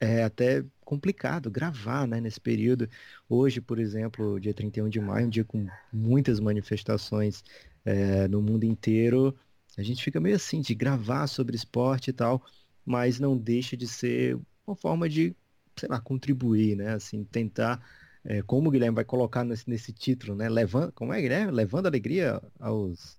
é 0.00 0.24
até 0.24 0.64
complicado 0.84 1.50
gravar, 1.50 2.06
né, 2.06 2.20
nesse 2.20 2.40
período. 2.40 2.88
Hoje, 3.28 3.60
por 3.60 3.78
exemplo, 3.78 4.38
dia 4.38 4.54
31 4.54 4.88
de 4.88 5.00
maio, 5.00 5.26
um 5.26 5.30
dia 5.30 5.44
com 5.44 5.66
muitas 5.92 6.38
manifestações 6.40 7.42
é, 7.84 8.28
no 8.28 8.42
mundo 8.42 8.64
inteiro, 8.64 9.34
a 9.76 9.82
gente 9.82 10.02
fica 10.02 10.18
meio 10.20 10.36
assim 10.36 10.60
de 10.60 10.74
gravar 10.74 11.26
sobre 11.26 11.54
esporte 11.54 12.08
e 12.08 12.12
tal, 12.12 12.42
mas 12.84 13.20
não 13.20 13.36
deixa 13.36 13.76
de 13.76 13.86
ser 13.86 14.38
uma 14.66 14.74
forma 14.74 15.08
de, 15.08 15.34
sei 15.76 15.88
lá, 15.88 16.00
contribuir, 16.00 16.76
né, 16.76 16.94
assim, 16.94 17.24
tentar 17.24 17.80
é, 18.26 18.42
como 18.42 18.68
o 18.68 18.72
Guilherme 18.72 18.96
vai 18.96 19.04
colocar 19.04 19.44
nesse, 19.44 19.70
nesse 19.70 19.92
título, 19.92 20.34
né? 20.34 20.48
Levando, 20.48 20.92
como 20.92 21.12
é, 21.12 21.20
Guilherme? 21.20 21.52
Levando 21.52 21.86
alegria 21.86 22.42
aos 22.58 23.16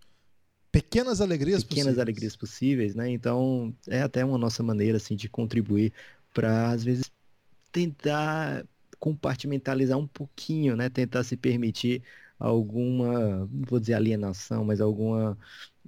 pequenas 0.70 1.22
alegrias 1.22 1.64
pequenas 1.64 1.96
possíveis. 1.96 2.00
alegrias 2.00 2.36
possíveis, 2.36 2.96
né? 2.96 3.10
Então 3.10 3.74
é 3.88 4.02
até 4.02 4.24
uma 4.26 4.38
nossa 4.38 4.62
maneira 4.62 4.98
assim 4.98 5.16
de 5.16 5.30
contribuir 5.30 5.94
para 6.34 6.72
às 6.72 6.84
vezes 6.84 7.10
tentar 7.72 8.66
compartimentalizar 9.00 9.98
um 9.98 10.08
pouquinho, 10.08 10.76
né? 10.76 10.90
Tentar 10.90 11.24
se 11.24 11.38
permitir 11.38 12.04
alguma, 12.38 13.48
não 13.48 13.66
vou 13.66 13.80
dizer 13.80 13.94
alienação, 13.94 14.66
mas 14.66 14.82
alguma 14.82 15.38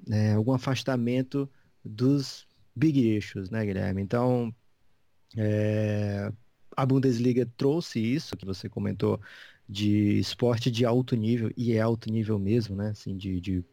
é, 0.10 0.34
algum 0.34 0.54
afastamento 0.54 1.50
dos 1.84 2.48
big 2.76 3.18
issues, 3.18 3.50
né, 3.50 3.66
Guilherme? 3.66 4.02
Então 4.02 4.56
é, 5.38 6.32
a 6.82 6.86
Bundesliga 6.86 7.46
trouxe 7.58 8.00
isso 8.00 8.38
que 8.38 8.46
você 8.46 8.70
comentou 8.70 9.20
de 9.68 10.18
esporte 10.20 10.72
de 10.72 10.86
alto 10.86 11.16
nível 11.16 11.52
e 11.56 11.74
é 11.74 11.80
alto 11.80 12.12
nível 12.12 12.40
mesmo, 12.40 12.76
né? 12.76 12.90
Assim, 12.90 13.16
de, 13.16 13.40
de 13.40 13.64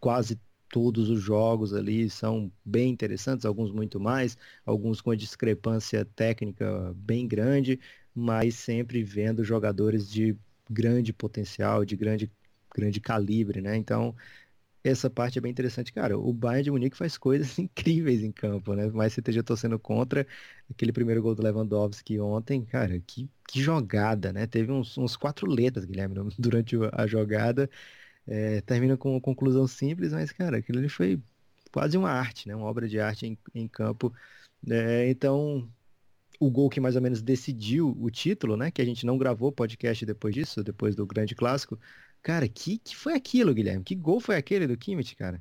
quase 0.00 0.40
todos 0.68 1.08
os 1.08 1.20
jogos 1.20 1.72
ali 1.72 2.10
são 2.10 2.50
bem 2.64 2.90
interessantes, 2.90 3.46
alguns 3.46 3.70
muito 3.70 4.00
mais, 4.00 4.36
alguns 4.66 5.00
com 5.00 5.14
discrepância 5.14 6.04
técnica 6.16 6.92
bem 6.96 7.28
grande, 7.28 7.78
mas 8.14 8.56
sempre 8.56 9.04
vendo 9.04 9.44
jogadores 9.44 10.10
de 10.10 10.36
grande 10.68 11.12
potencial, 11.12 11.84
de 11.84 11.94
grande, 11.94 12.30
grande 12.74 13.00
calibre, 13.00 13.60
né? 13.60 13.76
Então, 13.76 14.16
essa 14.84 15.08
parte 15.08 15.38
é 15.38 15.40
bem 15.40 15.50
interessante. 15.50 15.92
Cara, 15.92 16.18
o 16.18 16.32
Bayern 16.32 16.64
de 16.64 16.70
Munique 16.70 16.96
faz 16.96 17.16
coisas 17.16 17.58
incríveis 17.58 18.22
em 18.22 18.30
campo, 18.30 18.74
né? 18.74 18.86
Mas 18.92 19.14
você 19.14 19.20
esteja 19.20 19.42
torcendo 19.42 19.78
contra 19.78 20.26
aquele 20.70 20.92
primeiro 20.92 21.22
gol 21.22 21.34
do 21.34 21.42
Lewandowski 21.42 22.20
ontem, 22.20 22.64
cara, 22.64 23.00
que, 23.00 23.28
que 23.48 23.62
jogada, 23.62 24.32
né? 24.32 24.46
Teve 24.46 24.70
uns, 24.70 24.98
uns 24.98 25.16
quatro 25.16 25.46
letras, 25.50 25.84
Guilherme, 25.86 26.14
durante 26.38 26.76
a 26.92 27.06
jogada. 27.06 27.68
É, 28.26 28.60
termina 28.62 28.96
com 28.96 29.12
uma 29.12 29.20
conclusão 29.20 29.66
simples, 29.66 30.12
mas, 30.12 30.32
cara, 30.32 30.58
aquilo 30.58 30.78
ali 30.78 30.88
foi 30.88 31.20
quase 31.72 31.96
uma 31.96 32.10
arte, 32.10 32.48
né? 32.48 32.54
Uma 32.54 32.66
obra 32.66 32.88
de 32.88 33.00
arte 33.00 33.26
em, 33.26 33.38
em 33.54 33.68
campo. 33.68 34.12
É, 34.70 35.08
então, 35.10 35.68
o 36.40 36.50
gol 36.50 36.68
que 36.70 36.80
mais 36.80 36.96
ou 36.96 37.02
menos 37.02 37.22
decidiu 37.22 37.96
o 38.00 38.10
título, 38.10 38.56
né? 38.56 38.70
Que 38.70 38.82
a 38.82 38.84
gente 38.84 39.06
não 39.06 39.18
gravou 39.18 39.52
podcast 39.52 40.04
depois 40.06 40.34
disso, 40.34 40.62
depois 40.62 40.94
do 40.94 41.06
grande 41.06 41.34
clássico. 41.34 41.78
Cara, 42.24 42.48
que, 42.48 42.78
que 42.78 42.96
foi 42.96 43.14
aquilo, 43.14 43.54
Guilherme? 43.54 43.84
Que 43.84 43.94
gol 43.94 44.18
foi 44.18 44.34
aquele 44.36 44.66
do 44.66 44.76
Kimmich, 44.76 45.14
cara? 45.14 45.40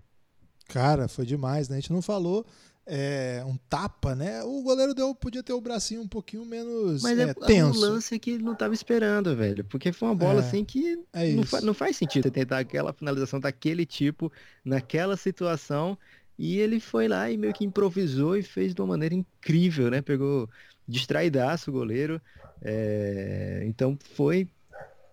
Cara, 0.67 1.07
foi 1.07 1.25
demais, 1.25 1.69
né? 1.69 1.77
A 1.77 1.79
gente 1.79 1.91
não 1.93 2.01
falou 2.01 2.45
é, 2.85 3.43
um 3.45 3.55
tapa, 3.69 4.15
né? 4.15 4.43
O 4.43 4.61
goleiro 4.63 4.93
deu, 4.93 5.15
podia 5.15 5.41
ter 5.43 5.53
o 5.53 5.61
bracinho 5.61 6.01
um 6.01 6.07
pouquinho 6.07 6.45
menos 6.45 7.01
Mas 7.03 7.17
é, 7.19 7.23
é, 7.23 7.33
tenso. 7.33 7.77
um 7.77 7.79
lance 7.79 8.19
que 8.19 8.31
ele 8.31 8.43
não 8.43 8.53
estava 8.53 8.73
esperando, 8.73 9.35
velho. 9.35 9.63
Porque 9.65 9.91
foi 9.93 10.07
uma 10.09 10.15
bola 10.15 10.41
É, 10.41 10.47
assim 10.49 10.65
que 10.65 10.99
é 11.13 11.33
não, 11.33 11.43
fa- 11.43 11.61
não 11.61 11.73
faz 11.73 11.95
sentido 11.97 12.23
você 12.23 12.31
tentar 12.31 12.59
aquela 12.59 12.93
finalização 12.93 13.39
daquele 13.39 13.85
tipo, 13.85 14.31
naquela 14.63 15.15
situação. 15.15 15.97
E 16.37 16.57
ele 16.57 16.79
foi 16.79 17.07
lá 17.07 17.29
e 17.29 17.37
meio 17.37 17.53
que 17.53 17.63
improvisou 17.63 18.35
e 18.35 18.41
fez 18.43 18.73
de 18.73 18.81
uma 18.81 18.87
maneira 18.87 19.13
incrível, 19.15 19.89
né? 19.91 20.01
Pegou 20.01 20.49
distraidaço 20.87 21.69
o 21.69 21.73
goleiro. 21.73 22.21
É, 22.61 23.61
Então 23.65 23.97
foi 24.15 24.49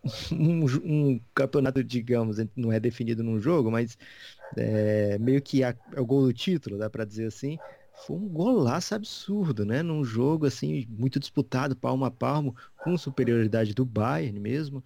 um, 0.33 0.65
um 1.15 1.21
campeonato, 1.35 1.83
digamos, 1.85 2.37
não 2.57 2.73
é 2.73 2.81
definido 2.81 3.23
num 3.23 3.41
jogo, 3.41 3.71
mas 3.71 3.97
é, 4.57 5.19
meio 5.19 5.43
que 5.43 5.63
é 5.63 5.77
o 5.97 6.07
gol 6.07 6.23
do 6.27 6.33
título, 6.33 6.79
dá 6.79 6.91
pra 6.91 7.05
dizer 7.05 7.27
assim. 7.27 7.61
Foi 7.95 8.17
um 8.17 8.29
golaço 8.29 8.95
absurdo, 8.95 9.65
né? 9.67 9.83
Num 9.83 10.05
jogo 10.05 10.47
assim 10.47 10.87
muito 10.89 11.21
disputado, 11.21 11.77
palmo 11.77 12.05
a 12.05 12.11
palmo, 12.11 12.57
com 12.79 12.97
superioridade 12.97 13.75
do 13.75 13.85
Bayern 13.85 14.41
mesmo, 14.41 14.83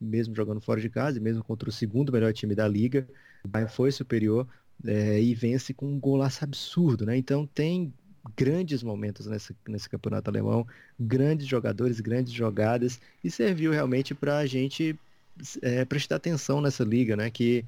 mesmo 0.00 0.34
jogando 0.34 0.60
fora 0.60 0.80
de 0.80 0.90
casa, 0.90 1.18
mesmo 1.20 1.42
contra 1.44 1.68
o 1.68 1.72
segundo 1.72 2.12
melhor 2.12 2.32
time 2.32 2.54
da 2.54 2.68
liga, 2.68 3.08
o 3.44 3.48
Bayern 3.48 3.72
foi 3.72 3.90
superior 3.92 4.46
é, 4.84 5.20
e 5.20 5.34
vence 5.34 5.74
com 5.74 5.86
um 5.86 5.98
golaço 6.00 6.44
absurdo, 6.44 7.06
né? 7.06 7.16
Então 7.16 7.46
tem 7.46 7.92
grandes 8.36 8.82
momentos 8.82 9.26
nesse, 9.26 9.54
nesse 9.66 9.88
campeonato 9.88 10.30
alemão, 10.30 10.66
grandes 10.98 11.46
jogadores, 11.46 12.00
grandes 12.00 12.32
jogadas, 12.32 13.00
e 13.22 13.30
serviu 13.30 13.72
realmente 13.72 14.14
para 14.14 14.38
a 14.38 14.46
gente 14.46 14.98
é, 15.62 15.84
prestar 15.84 16.16
atenção 16.16 16.60
nessa 16.60 16.84
liga, 16.84 17.16
né? 17.16 17.30
Que, 17.30 17.64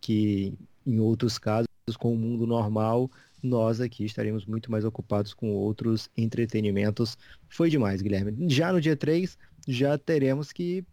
que 0.00 0.52
em 0.86 0.98
outros 0.98 1.38
casos, 1.38 1.66
com 1.98 2.12
o 2.12 2.16
mundo 2.16 2.46
normal, 2.46 3.10
nós 3.42 3.80
aqui 3.80 4.04
estaremos 4.04 4.44
muito 4.44 4.70
mais 4.70 4.84
ocupados 4.84 5.32
com 5.34 5.50
outros 5.52 6.10
entretenimentos. 6.16 7.16
Foi 7.48 7.70
demais, 7.70 8.02
Guilherme. 8.02 8.48
Já 8.48 8.72
no 8.72 8.80
dia 8.80 8.96
3, 8.96 9.36
já 9.66 9.96
teremos 9.98 10.52
que 10.52 10.84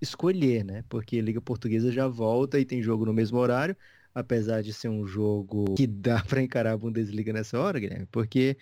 escolher, 0.00 0.64
né? 0.64 0.84
Porque 0.88 1.18
a 1.18 1.22
Liga 1.22 1.40
Portuguesa 1.40 1.90
já 1.90 2.06
volta 2.06 2.58
e 2.58 2.64
tem 2.64 2.82
jogo 2.82 3.04
no 3.04 3.12
mesmo 3.12 3.38
horário, 3.38 3.76
apesar 4.14 4.62
de 4.62 4.72
ser 4.72 4.88
um 4.88 5.06
jogo 5.06 5.74
que 5.74 5.86
dá 5.86 6.22
para 6.26 6.42
encarar 6.42 6.72
a 6.72 6.76
Bundesliga 6.76 7.32
nessa 7.32 7.58
hora, 7.58 7.78
Guilherme, 7.80 8.06
porque 8.10 8.56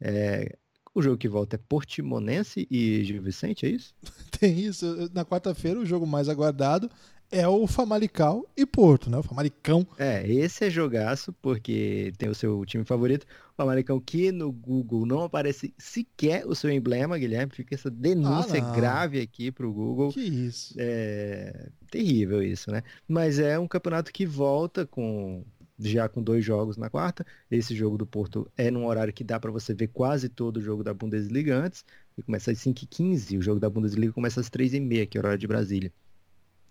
é, 0.00 0.56
o 0.94 1.00
jogo 1.00 1.16
que 1.16 1.28
volta 1.28 1.56
é 1.56 1.60
Portimonense 1.68 2.66
e 2.70 3.02
Gil 3.04 3.22
Vicente, 3.22 3.66
é 3.66 3.70
isso? 3.70 3.94
Tem 4.38 4.58
isso. 4.58 5.10
Na 5.14 5.24
quarta-feira, 5.24 5.78
o 5.78 5.86
jogo 5.86 6.06
mais 6.06 6.28
aguardado 6.28 6.90
é 7.32 7.48
o 7.48 7.66
Famalicão 7.66 8.46
e 8.54 8.66
Porto, 8.66 9.10
né? 9.10 9.18
O 9.18 9.22
Famalicão. 9.22 9.86
É, 9.98 10.30
esse 10.30 10.66
é 10.66 10.70
jogaço, 10.70 11.32
porque 11.40 12.12
tem 12.18 12.28
o 12.28 12.34
seu 12.34 12.64
time 12.66 12.84
favorito, 12.84 13.26
o 13.56 13.62
Americão, 13.62 13.98
que 13.98 14.30
no 14.30 14.52
Google 14.52 15.06
não 15.06 15.22
aparece 15.22 15.72
sequer 15.78 16.46
o 16.46 16.54
seu 16.54 16.70
emblema, 16.70 17.18
Guilherme, 17.18 17.52
fica 17.52 17.74
essa 17.74 17.90
denúncia 17.90 18.62
Ah, 18.62 18.74
grave 18.74 19.20
aqui 19.20 19.50
pro 19.50 19.72
Google. 19.72 20.12
Que 20.12 20.20
isso. 20.20 20.74
É 20.78 21.68
terrível 21.90 22.42
isso, 22.42 22.70
né? 22.70 22.82
Mas 23.08 23.38
é 23.38 23.58
um 23.58 23.66
campeonato 23.68 24.12
que 24.12 24.26
volta 24.26 24.86
com 24.86 25.44
já 25.78 26.08
com 26.08 26.22
dois 26.22 26.44
jogos 26.44 26.76
na 26.76 26.88
quarta. 26.88 27.26
Esse 27.50 27.74
jogo 27.74 27.98
do 27.98 28.06
Porto 28.06 28.48
é 28.56 28.70
num 28.70 28.86
horário 28.86 29.12
que 29.12 29.24
dá 29.24 29.40
para 29.40 29.50
você 29.50 29.74
ver 29.74 29.88
quase 29.88 30.28
todo 30.28 30.58
o 30.58 30.60
jogo 30.60 30.84
da 30.84 30.94
Bundesliga 30.94 31.56
antes. 31.56 31.84
Começa 32.24 32.50
às 32.52 32.58
5h15, 32.58 33.38
o 33.38 33.42
jogo 33.42 33.58
da 33.58 33.70
Bundesliga 33.70 34.12
começa 34.12 34.40
às 34.40 34.48
3h30, 34.50 35.06
que 35.08 35.18
é 35.18 35.20
o 35.20 35.22
horário 35.22 35.38
de 35.38 35.46
Brasília. 35.46 35.92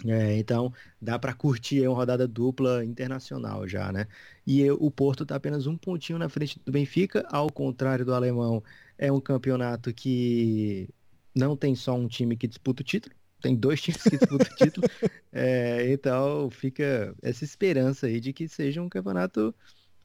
É, 0.06 0.38
então 0.38 0.74
dá 1.00 1.20
para 1.20 1.34
curtir 1.34 1.88
uma 1.88 1.96
rodada 1.96 2.28
dupla 2.28 2.84
internacional 2.84 3.68
já, 3.68 3.92
né? 3.92 4.08
E 4.46 4.70
o 4.72 4.90
Porto 4.90 5.24
está 5.24 5.36
apenas 5.36 5.68
um 5.68 5.78
pontinho 5.78 6.18
na 6.18 6.30
frente 6.30 6.60
do 6.66 6.72
Benfica, 6.72 7.26
ao 7.30 7.52
contrário 7.52 8.04
do 8.04 8.14
alemão, 8.14 8.64
é 8.98 9.12
um 9.12 9.20
campeonato 9.20 9.94
que 9.94 10.90
não 11.36 11.56
tem 11.56 11.76
só 11.76 11.96
um 11.96 12.08
time 12.08 12.36
que 12.36 12.48
disputa 12.48 12.82
o 12.82 12.86
título, 12.86 13.16
tem 13.42 13.56
dois 13.56 13.82
times 13.82 14.02
que 14.04 14.18
disputam 14.18 14.48
o 14.52 14.56
título. 14.56 14.88
É, 15.32 15.92
então 15.92 16.50
fica 16.50 17.16
essa 17.22 17.44
esperança 17.44 18.08
aí 18.08 18.20
de 18.20 18.34
que 18.34 18.48
seja 18.48 18.82
um 18.82 18.90
campeonato 18.90 19.54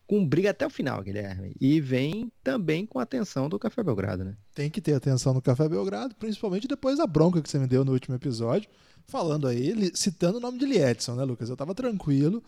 com 0.07 0.27
briga 0.27 0.51
até 0.51 0.67
o 0.67 0.71
final, 0.71 1.03
Guilherme. 1.03 1.55
E 1.61 1.81
vem 1.81 2.31
também 2.43 2.87
com 2.87 2.99
a 2.99 3.03
atenção 3.03 3.49
do 3.49 3.59
Café 3.59 3.83
Belgrado, 3.83 4.25
né? 4.25 4.37
Tem 4.55 4.71
que 4.71 4.81
ter 4.81 4.95
atenção 4.95 5.35
no 5.35 5.43
Café 5.43 5.69
Belgrado, 5.69 6.15
principalmente 6.15 6.69
depois 6.69 6.99
da 6.99 7.07
bronca 7.07 7.43
que 7.43 7.51
você 7.51 7.59
me 7.59 7.67
deu 7.67 7.85
no 7.85 7.93
último 7.93 8.15
episódio, 8.15 8.71
falando 9.07 9.47
aí, 9.47 9.91
citando 9.95 10.39
o 10.39 10.41
nome 10.41 10.59
de 10.59 10.67
Liedson, 10.67 11.15
né, 11.15 11.25
Lucas? 11.25 11.49
Eu 11.49 11.57
tava 11.57 11.75
tranquilo 11.75 12.43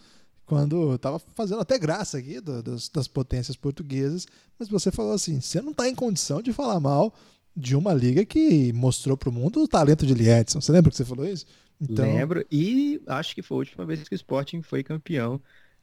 quando 0.44 0.92
eu 0.92 0.98
tava 0.98 1.18
fazendo 1.18 1.60
até 1.60 1.78
graça 1.78 2.18
aqui 2.18 2.40
das, 2.40 2.88
das 2.88 3.06
potências 3.06 3.56
portuguesas, 3.56 4.26
mas 4.58 4.68
você 4.68 4.90
falou 4.90 5.12
assim: 5.12 5.40
você 5.40 5.60
não 5.60 5.74
tá 5.74 5.88
em 5.88 5.94
condição 5.94 6.40
de 6.40 6.52
falar 6.52 6.80
mal 6.80 7.14
de 7.54 7.76
uma 7.76 7.92
liga 7.92 8.24
que 8.24 8.72
mostrou 8.72 9.16
pro 9.16 9.32
mundo 9.32 9.62
o 9.62 9.68
talento 9.68 10.06
de 10.06 10.14
Liedson. 10.14 10.60
Você 10.60 10.72
lembra 10.72 10.90
que 10.90 10.96
você 10.96 11.04
falou 11.04 11.26
isso? 11.26 11.44
Então, 11.80 12.04
Lembro. 12.04 12.44
E 12.50 13.00
acho 13.06 13.34
que 13.34 13.42
foi 13.42 13.56
a 13.56 13.58
última 13.58 13.84
vez 13.84 14.08
que 14.08 14.14
o 14.14 14.16
Sporting 14.16 14.62
foi 14.62 14.82
campeão. 14.82 15.40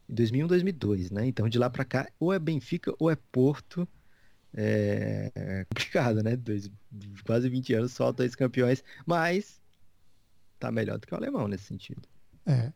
Em 0.10 0.14
2001, 0.14 0.48
2002, 0.48 1.12
né? 1.12 1.26
Então 1.26 1.50
de 1.50 1.58
lá 1.58 1.70
pra 1.70 1.84
cá, 1.84 2.08
ou 2.20 2.34
é 2.34 2.40
Benfica 2.40 2.94
ou 3.00 3.10
é 3.10 3.18
Porto. 3.32 3.88
É, 4.54 5.32
é 5.36 5.66
complicado, 5.66 6.24
né? 6.24 6.36
Dois, 6.36 6.72
quase 7.26 7.50
20 7.50 7.74
anos, 7.74 7.92
só 7.92 8.12
dois 8.12 8.36
campeões. 8.36 8.84
Mas 9.06 9.60
tá 10.66 10.72
melhor 10.72 10.98
do 10.98 11.06
que 11.08 11.14
o 11.14 11.18
alemão 11.18 11.48
nesse 11.48 11.66
sentido. 11.66 12.02
É. 12.46 12.72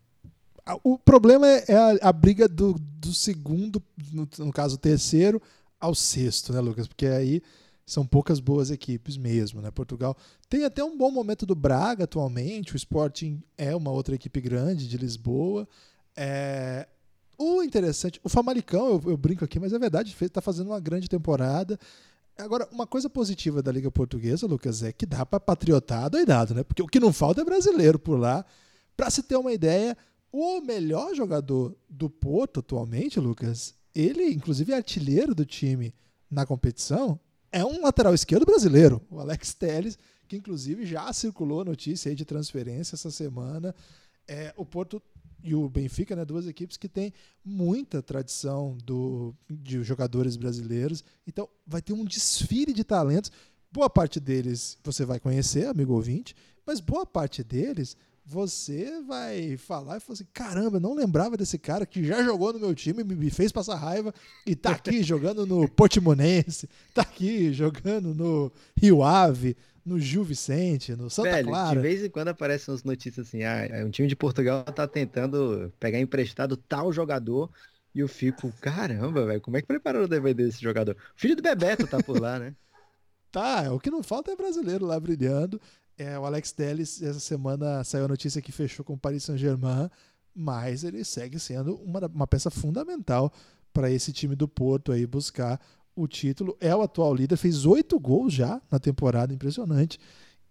O 0.84 1.00
problema 1.00 1.48
é 1.48 1.66
é 1.68 1.76
a, 1.76 2.10
a 2.10 2.14
briga 2.14 2.48
do, 2.48 2.74
do 2.78 3.14
segundo, 3.14 3.82
no, 4.12 4.28
no 4.38 4.52
caso 4.52 4.78
terceiro, 4.78 5.42
ao 5.80 5.96
sexto, 5.96 6.54
né, 6.54 6.60
Lucas? 6.60 6.88
Porque 6.88 7.08
aí 7.08 7.42
são 7.86 8.06
poucas 8.06 8.40
boas 8.40 8.70
equipes 8.70 9.18
mesmo, 9.18 9.62
né? 9.62 9.72
Portugal 9.72 10.16
tem 10.48 10.64
até 10.66 10.84
um 10.84 10.96
bom 10.96 11.10
momento 11.10 11.46
do 11.46 11.56
Braga 11.56 12.04
atualmente, 12.04 12.76
o 12.76 12.78
Sporting 12.78 13.42
é 13.58 13.76
uma 13.76 13.90
outra 13.90 14.14
equipe 14.14 14.40
grande 14.40 14.88
de 14.88 14.98
Lisboa. 14.98 15.68
É, 16.16 16.88
O 17.38 17.64
interessante, 17.64 18.20
o 18.24 18.30
Famalicão, 18.30 18.90
eu, 18.90 19.12
eu 19.12 19.18
brinco 19.18 19.46
aqui, 19.46 19.60
mas 19.60 19.72
é 19.72 19.80
verdade, 19.80 20.16
está 20.22 20.42
fazendo 20.42 20.68
uma 20.68 20.80
grande 20.80 21.08
temporada. 21.08 21.80
Agora, 22.40 22.68
uma 22.72 22.88
coisa 22.88 23.10
positiva 23.10 23.62
da 23.62 23.72
Liga 23.72 23.92
Portuguesa, 23.92 24.48
Lucas, 24.48 24.82
é 24.82 24.94
que 24.94 25.06
dá 25.06 25.26
para 25.26 25.42
patriotar 25.42 26.10
doidado, 26.10 26.54
né? 26.54 26.64
Porque 26.64 26.82
o 26.82 26.88
que 26.88 27.00
não 27.00 27.12
falta 27.12 27.42
é 27.42 27.46
brasileiro 27.46 28.00
por 28.00 28.18
lá. 28.18 28.46
Para 28.96 29.10
se 29.10 29.24
ter 29.24 29.36
uma 29.36 29.52
ideia, 29.52 29.98
o 30.32 30.62
melhor 30.62 31.14
jogador 31.14 31.76
do 31.90 32.10
Porto 32.10 32.62
atualmente, 32.62 33.20
Lucas, 33.20 33.76
ele, 33.94 34.32
inclusive, 34.32 34.72
é 34.72 34.78
artilheiro 34.78 35.36
do 35.36 35.46
time 35.46 35.94
na 36.32 36.46
competição, 36.46 37.20
é 37.52 37.66
um 37.66 37.82
lateral 37.82 38.14
esquerdo 38.14 38.46
brasileiro, 38.46 39.02
o 39.10 39.20
Alex 39.20 39.54
Telles, 39.54 39.98
que 40.28 40.38
inclusive 40.38 40.86
já 40.86 41.12
circulou 41.12 41.66
notícia 41.66 42.10
aí 42.10 42.16
de 42.16 42.24
transferência 42.24 42.96
essa 42.96 43.12
semana. 43.12 43.76
É, 44.28 44.54
o 44.56 44.66
Porto 44.66 45.02
e 45.44 45.56
o 45.56 45.70
Benfica, 45.70 46.16
né, 46.16 46.26
duas 46.26 46.48
equipes 46.48 46.78
que 46.78 46.90
têm 46.90 47.14
muita 47.44 48.02
tradição 48.02 48.78
do, 48.84 49.34
de 49.50 49.84
jogadores 49.84 50.36
brasileiros. 50.36 51.04
Então 51.28 51.50
vai 51.66 51.82
ter 51.82 51.94
um 51.94 52.06
desfile 52.06 52.74
de 52.74 52.84
talentos. 52.84 53.32
Boa 53.72 53.90
parte 53.90 54.20
deles 54.20 54.78
você 54.84 55.06
vai 55.06 55.20
conhecer, 55.20 55.68
amigo 55.68 55.94
ouvinte, 55.94 56.36
mas 56.66 56.80
boa 56.80 57.06
parte 57.06 57.44
deles 57.44 57.96
você 58.26 59.02
vai 59.08 59.58
falar 59.58 59.98
e 59.98 60.00
falar 60.00 60.14
assim: 60.14 60.28
caramba, 60.32 60.80
não 60.80 60.94
lembrava 60.94 61.36
desse 61.36 61.58
cara 61.58 61.86
que 61.86 62.04
já 62.04 62.24
jogou 62.24 62.54
no 62.54 62.60
meu 62.60 62.76
time, 62.76 63.04
me 63.04 63.30
fez 63.32 63.52
passar 63.52 63.76
raiva 63.76 64.14
e 64.46 64.56
tá 64.56 64.72
aqui 64.72 65.02
jogando 65.04 65.48
no 65.48 65.68
Portimonense, 65.68 66.70
tá 66.94 67.02
aqui 67.02 67.52
jogando 67.52 68.14
no 68.14 68.52
Rio 68.80 69.02
Ave, 69.02 69.58
no 69.90 70.00
Gil 70.00 70.24
Vicente, 70.24 70.96
no 70.96 71.10
Santa 71.10 71.32
Velho, 71.32 71.48
Clara. 71.48 71.76
De 71.76 71.82
vez 71.82 72.04
em 72.04 72.10
quando 72.10 72.30
aparecem 72.30 72.72
umas 72.72 72.84
notícias 72.84 73.28
assim: 73.28 73.44
ah, 73.44 73.68
um 73.86 73.90
time 73.90 74.08
de 74.08 74.16
Portugal 74.16 74.64
tá 74.64 74.88
tentando 74.88 75.74
pegar 75.80 76.00
emprestado 76.00 76.56
tal 76.56 76.94
jogador. 76.94 77.50
E 77.94 78.00
eu 78.00 78.08
fico, 78.08 78.54
caramba, 78.62 79.26
velho, 79.26 79.42
como 79.42 79.58
é 79.58 79.62
que 79.62 79.68
prepararam 79.68 80.06
o 80.06 80.08
DVD 80.08 80.46
desse 80.46 80.62
jogador? 80.62 80.96
O 80.96 81.20
filho 81.20 81.36
do 81.36 81.42
Bebeto 81.42 81.88
tá 81.88 82.02
por 82.02 82.20
lá, 82.22 82.40
né? 82.40 82.56
Tá, 83.32 83.72
o 83.72 83.80
que 83.80 83.92
não 83.92 84.02
falta 84.02 84.32
é 84.32 84.36
brasileiro 84.36 84.88
lá 84.88 85.00
brilhando. 85.00 85.62
É, 85.96 86.18
o 86.18 86.26
Alex 86.26 86.52
Telles, 86.52 87.00
essa 87.00 87.20
semana 87.20 87.84
saiu 87.84 88.06
a 88.06 88.08
notícia 88.08 88.42
que 88.42 88.52
fechou 88.52 88.84
com 88.84 88.94
o 88.94 88.98
Paris 88.98 89.24
Saint-Germain, 89.24 89.88
mas 90.34 90.84
ele 90.84 91.04
segue 91.04 91.38
sendo 91.38 91.76
uma, 91.76 92.08
uma 92.08 92.26
peça 92.26 92.50
fundamental 92.50 93.32
para 93.72 93.92
esse 93.92 94.12
time 94.12 94.36
do 94.36 94.48
Porto 94.48 94.92
aí 94.92 95.06
buscar 95.06 95.62
o 96.02 96.08
título. 96.08 96.58
É 96.60 96.76
o 96.76 96.82
atual 96.82 97.14
líder, 97.14 97.38
fez 97.38 97.66
oito 97.66 98.00
gols 98.00 98.34
já 98.34 98.62
na 98.72 98.80
temporada, 98.80 99.34
impressionante. 99.34 100.00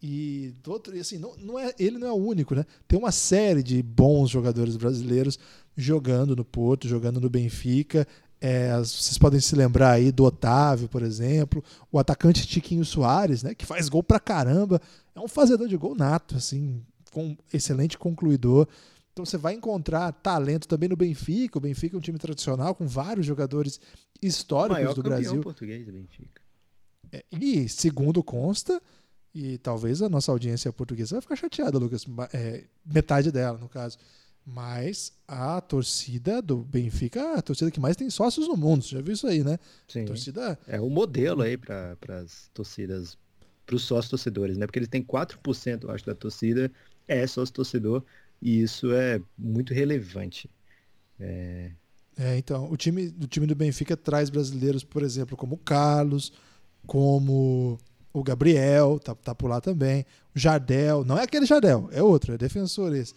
E, 0.01 0.55
do 0.63 0.71
outro, 0.71 0.99
assim, 0.99 1.19
não, 1.19 1.37
não 1.37 1.59
é, 1.59 1.75
ele 1.79 1.99
não 1.99 2.07
é 2.07 2.13
o 2.13 2.17
único, 2.17 2.55
né? 2.55 2.65
Tem 2.87 2.99
uma 2.99 3.11
série 3.11 3.63
de 3.63 3.83
bons 3.83 4.31
jogadores 4.31 4.77
brasileiros 4.77 5.39
jogando 5.77 6.37
no 6.37 6.45
Porto, 6.45 6.87
jogando 6.87 7.21
no 7.21 7.29
Benfica. 7.29 8.07
É, 8.41 8.77
vocês 8.79 9.19
podem 9.19 9.41
se 9.41 9.57
lembrar 9.57 9.93
aí 9.93 10.13
do 10.13 10.25
Otávio, 10.25 10.89
por 10.89 11.03
exemplo, 11.03 11.63
o 11.91 11.99
atacante 11.99 12.47
Tiquinho 12.47 12.85
Soares, 12.85 13.43
né, 13.43 13.53
que 13.53 13.67
faz 13.67 13.89
gol 13.89 14.03
pra 14.03 14.21
caramba, 14.21 14.81
é 15.13 15.19
um 15.19 15.27
fazedor 15.27 15.67
de 15.67 15.77
gol 15.77 15.97
nato, 15.97 16.37
assim, 16.37 16.81
com 17.11 17.37
excelente 17.53 17.99
concluidor. 17.99 18.69
Então 19.19 19.27
você 19.27 19.37
vai 19.37 19.55
encontrar 19.55 20.13
talento 20.13 20.69
também 20.69 20.89
no 20.89 20.95
Benfica. 20.95 21.59
O 21.59 21.61
Benfica 21.61 21.97
é 21.97 21.99
um 21.99 22.01
time 22.01 22.19
tradicional 22.19 22.73
com 22.73 22.87
vários 22.87 23.27
jogadores 23.27 23.81
históricos 24.23 24.81
Maior 24.81 24.95
do 24.95 25.03
Brasil. 25.03 25.41
português 25.41 25.85
do 25.85 25.93
Benfica. 25.93 26.41
É, 27.11 27.25
e 27.33 27.69
segundo 27.69 28.23
consta, 28.23 28.81
e 29.35 29.59
talvez 29.59 30.03
a 30.03 30.09
nossa 30.09 30.31
audiência 30.31 30.73
portuguesa 30.73 31.17
vai 31.17 31.23
ficar 31.23 31.35
chateada, 31.35 31.79
Lucas, 31.79 32.07
é, 32.33 32.63
metade 32.87 33.33
dela, 33.33 33.59
no 33.59 33.69
caso 33.69 33.99
mas 34.51 35.13
a 35.27 35.61
torcida 35.61 36.41
do 36.41 36.57
Benfica 36.65 37.21
é 37.21 37.39
a 37.39 37.43
torcida 37.43 37.71
que 37.71 37.79
mais 37.79 37.97
tem 37.97 38.09
sócios 38.09 38.49
no 38.49 38.57
mundo. 38.57 38.83
Você 38.83 38.95
já 38.95 39.03
viu 39.03 39.13
isso 39.13 39.27
aí, 39.27 39.45
né? 39.45 39.59
Sim. 39.87 40.07
torcida... 40.07 40.59
É 40.67 40.81
o 40.81 40.89
modelo 40.89 41.43
aí 41.43 41.59
para 41.59 41.99
as 42.23 42.49
torcidas, 42.55 43.19
para 43.67 43.77
os 43.77 43.83
sócios 43.83 44.09
torcedores, 44.09 44.57
né? 44.57 44.65
Porque 44.65 44.79
eles 44.79 44.89
têm 44.89 45.03
4%, 45.03 45.83
eu 45.83 45.91
acho, 45.91 46.07
da 46.07 46.15
torcida 46.15 46.73
é 47.07 47.27
sócio 47.27 47.55
torcedor, 47.55 48.03
e 48.41 48.63
isso 48.63 48.93
é 48.93 49.21
muito 49.37 49.73
relevante. 49.75 50.51
É... 51.19 51.71
é, 52.17 52.39
então, 52.39 52.71
o 52.71 52.77
time, 52.77 53.15
o 53.21 53.27
time 53.27 53.47
do 53.47 53.55
Benfica 53.55 53.97
traz 53.97 54.31
brasileiros, 54.31 54.85
por 54.85 55.03
exemplo, 55.03 55.37
como 55.37 55.57
o 55.57 55.59
Carlos, 55.59 56.33
como 56.87 57.79
o 58.13 58.23
Gabriel, 58.23 58.99
tá, 58.99 59.15
tá 59.15 59.35
por 59.35 59.49
lá 59.49 59.61
também, 59.61 60.07
o 60.35 60.39
Jardel, 60.39 61.05
não 61.05 61.19
é 61.19 61.25
aquele 61.25 61.47
Jardel, 61.47 61.89
é 61.93 62.03
outro, 62.03 62.35
é 62.35 62.39
defensor 62.39 62.95
esse 62.95 63.15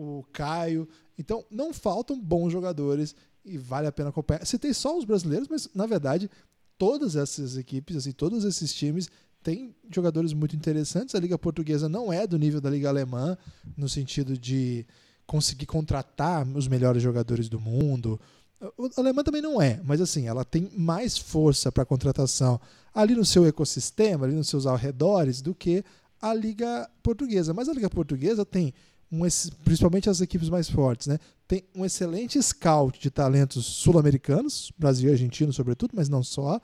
o 0.00 0.24
Caio. 0.32 0.88
Então, 1.18 1.44
não 1.50 1.72
faltam 1.72 2.18
bons 2.18 2.50
jogadores 2.50 3.14
e 3.44 3.58
vale 3.58 3.86
a 3.86 3.92
pena 3.92 4.08
acompanhar. 4.08 4.46
Citei 4.46 4.72
só 4.72 4.96
os 4.96 5.04
brasileiros, 5.04 5.48
mas 5.48 5.68
na 5.74 5.86
verdade, 5.86 6.30
todas 6.78 7.16
essas 7.16 7.56
equipes, 7.56 7.96
assim, 7.96 8.12
todos 8.12 8.44
esses 8.44 8.72
times 8.72 9.10
têm 9.42 9.74
jogadores 9.92 10.32
muito 10.32 10.54
interessantes. 10.54 11.14
A 11.14 11.20
Liga 11.20 11.38
Portuguesa 11.38 11.88
não 11.88 12.12
é 12.12 12.26
do 12.26 12.38
nível 12.38 12.60
da 12.60 12.70
Liga 12.70 12.88
Alemã, 12.88 13.36
no 13.76 13.88
sentido 13.88 14.36
de 14.36 14.86
conseguir 15.26 15.66
contratar 15.66 16.46
os 16.56 16.66
melhores 16.66 17.02
jogadores 17.02 17.48
do 17.48 17.60
mundo. 17.60 18.20
A 18.60 19.00
alemã 19.00 19.22
também 19.22 19.40
não 19.40 19.60
é, 19.60 19.80
mas 19.84 20.00
assim, 20.00 20.26
ela 20.26 20.44
tem 20.44 20.70
mais 20.76 21.16
força 21.16 21.72
para 21.72 21.84
contratação 21.84 22.60
ali 22.94 23.14
no 23.14 23.24
seu 23.24 23.46
ecossistema, 23.46 24.26
ali 24.26 24.34
nos 24.34 24.48
seus 24.48 24.66
arredores, 24.66 25.40
do 25.40 25.54
que 25.54 25.84
a 26.20 26.34
Liga 26.34 26.90
Portuguesa. 27.02 27.54
Mas 27.54 27.68
a 27.68 27.72
Liga 27.72 27.88
Portuguesa 27.88 28.44
tem 28.44 28.74
um, 29.10 29.20
principalmente 29.64 30.10
as 30.10 30.20
equipes 30.20 30.48
mais 30.48 30.68
fortes, 30.68 31.06
né? 31.06 31.18
Tem 31.48 31.64
um 31.74 31.84
excelente 31.84 32.40
scout 32.42 33.00
de 33.00 33.10
talentos 33.10 33.64
sul-americanos, 33.64 34.72
Brasil 34.78 35.08
e 35.08 35.12
Argentina, 35.12 35.50
sobretudo, 35.52 35.92
mas 35.94 36.08
não 36.08 36.22
só. 36.22 36.60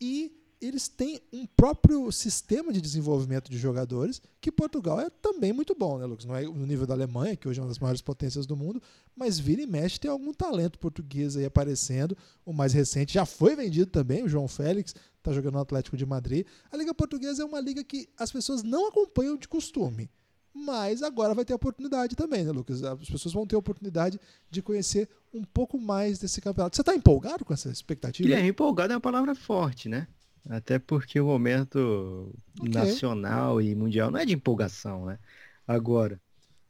E 0.00 0.32
eles 0.60 0.88
têm 0.88 1.20
um 1.32 1.46
próprio 1.46 2.12
sistema 2.12 2.72
de 2.72 2.80
desenvolvimento 2.80 3.50
de 3.50 3.56
jogadores, 3.56 4.20
que 4.40 4.52
Portugal 4.52 5.00
é 5.00 5.08
também 5.08 5.52
muito 5.52 5.74
bom, 5.74 5.98
né, 5.98 6.04
Lucas? 6.04 6.26
Não 6.26 6.36
é 6.36 6.42
no 6.42 6.66
nível 6.66 6.86
da 6.86 6.92
Alemanha, 6.92 7.34
que 7.34 7.48
hoje 7.48 7.58
é 7.58 7.62
uma 7.62 7.68
das 7.68 7.78
maiores 7.78 8.02
potências 8.02 8.46
do 8.46 8.56
mundo, 8.56 8.82
mas 9.16 9.38
vira 9.38 9.62
e 9.62 9.66
mexe 9.66 9.98
tem 9.98 10.10
algum 10.10 10.32
talento 10.32 10.78
português 10.78 11.36
aí 11.36 11.46
aparecendo. 11.46 12.16
O 12.44 12.52
mais 12.52 12.72
recente 12.72 13.14
já 13.14 13.24
foi 13.24 13.56
vendido 13.56 13.90
também, 13.90 14.22
o 14.22 14.28
João 14.28 14.46
Félix, 14.46 14.94
está 15.16 15.32
jogando 15.32 15.54
no 15.54 15.60
Atlético 15.60 15.96
de 15.96 16.04
Madrid. 16.04 16.46
A 16.70 16.76
Liga 16.76 16.92
Portuguesa 16.92 17.42
é 17.42 17.44
uma 17.44 17.60
liga 17.60 17.82
que 17.82 18.08
as 18.18 18.30
pessoas 18.30 18.62
não 18.62 18.88
acompanham 18.88 19.36
de 19.36 19.48
costume. 19.48 20.10
Mas 20.52 21.02
agora 21.02 21.32
vai 21.32 21.44
ter 21.44 21.54
oportunidade 21.54 22.16
também, 22.16 22.44
né, 22.44 22.50
Lucas? 22.50 22.82
As 22.82 23.08
pessoas 23.08 23.32
vão 23.32 23.46
ter 23.46 23.54
oportunidade 23.54 24.20
de 24.50 24.60
conhecer 24.60 25.08
um 25.32 25.44
pouco 25.44 25.78
mais 25.78 26.18
desse 26.18 26.40
campeonato. 26.40 26.74
Você 26.74 26.82
está 26.82 26.94
empolgado 26.94 27.44
com 27.44 27.54
essa 27.54 27.70
expectativa? 27.70 28.26
Guilherme, 28.26 28.48
empolgado 28.48 28.92
é 28.92 28.96
uma 28.96 29.00
palavra 29.00 29.34
forte, 29.34 29.88
né? 29.88 30.08
Até 30.48 30.78
porque 30.78 31.20
o 31.20 31.26
momento 31.26 32.34
okay. 32.58 32.70
nacional 32.70 33.60
e 33.60 33.74
mundial 33.74 34.10
não 34.10 34.18
é 34.18 34.24
de 34.24 34.34
empolgação, 34.34 35.06
né? 35.06 35.18
Agora. 35.66 36.20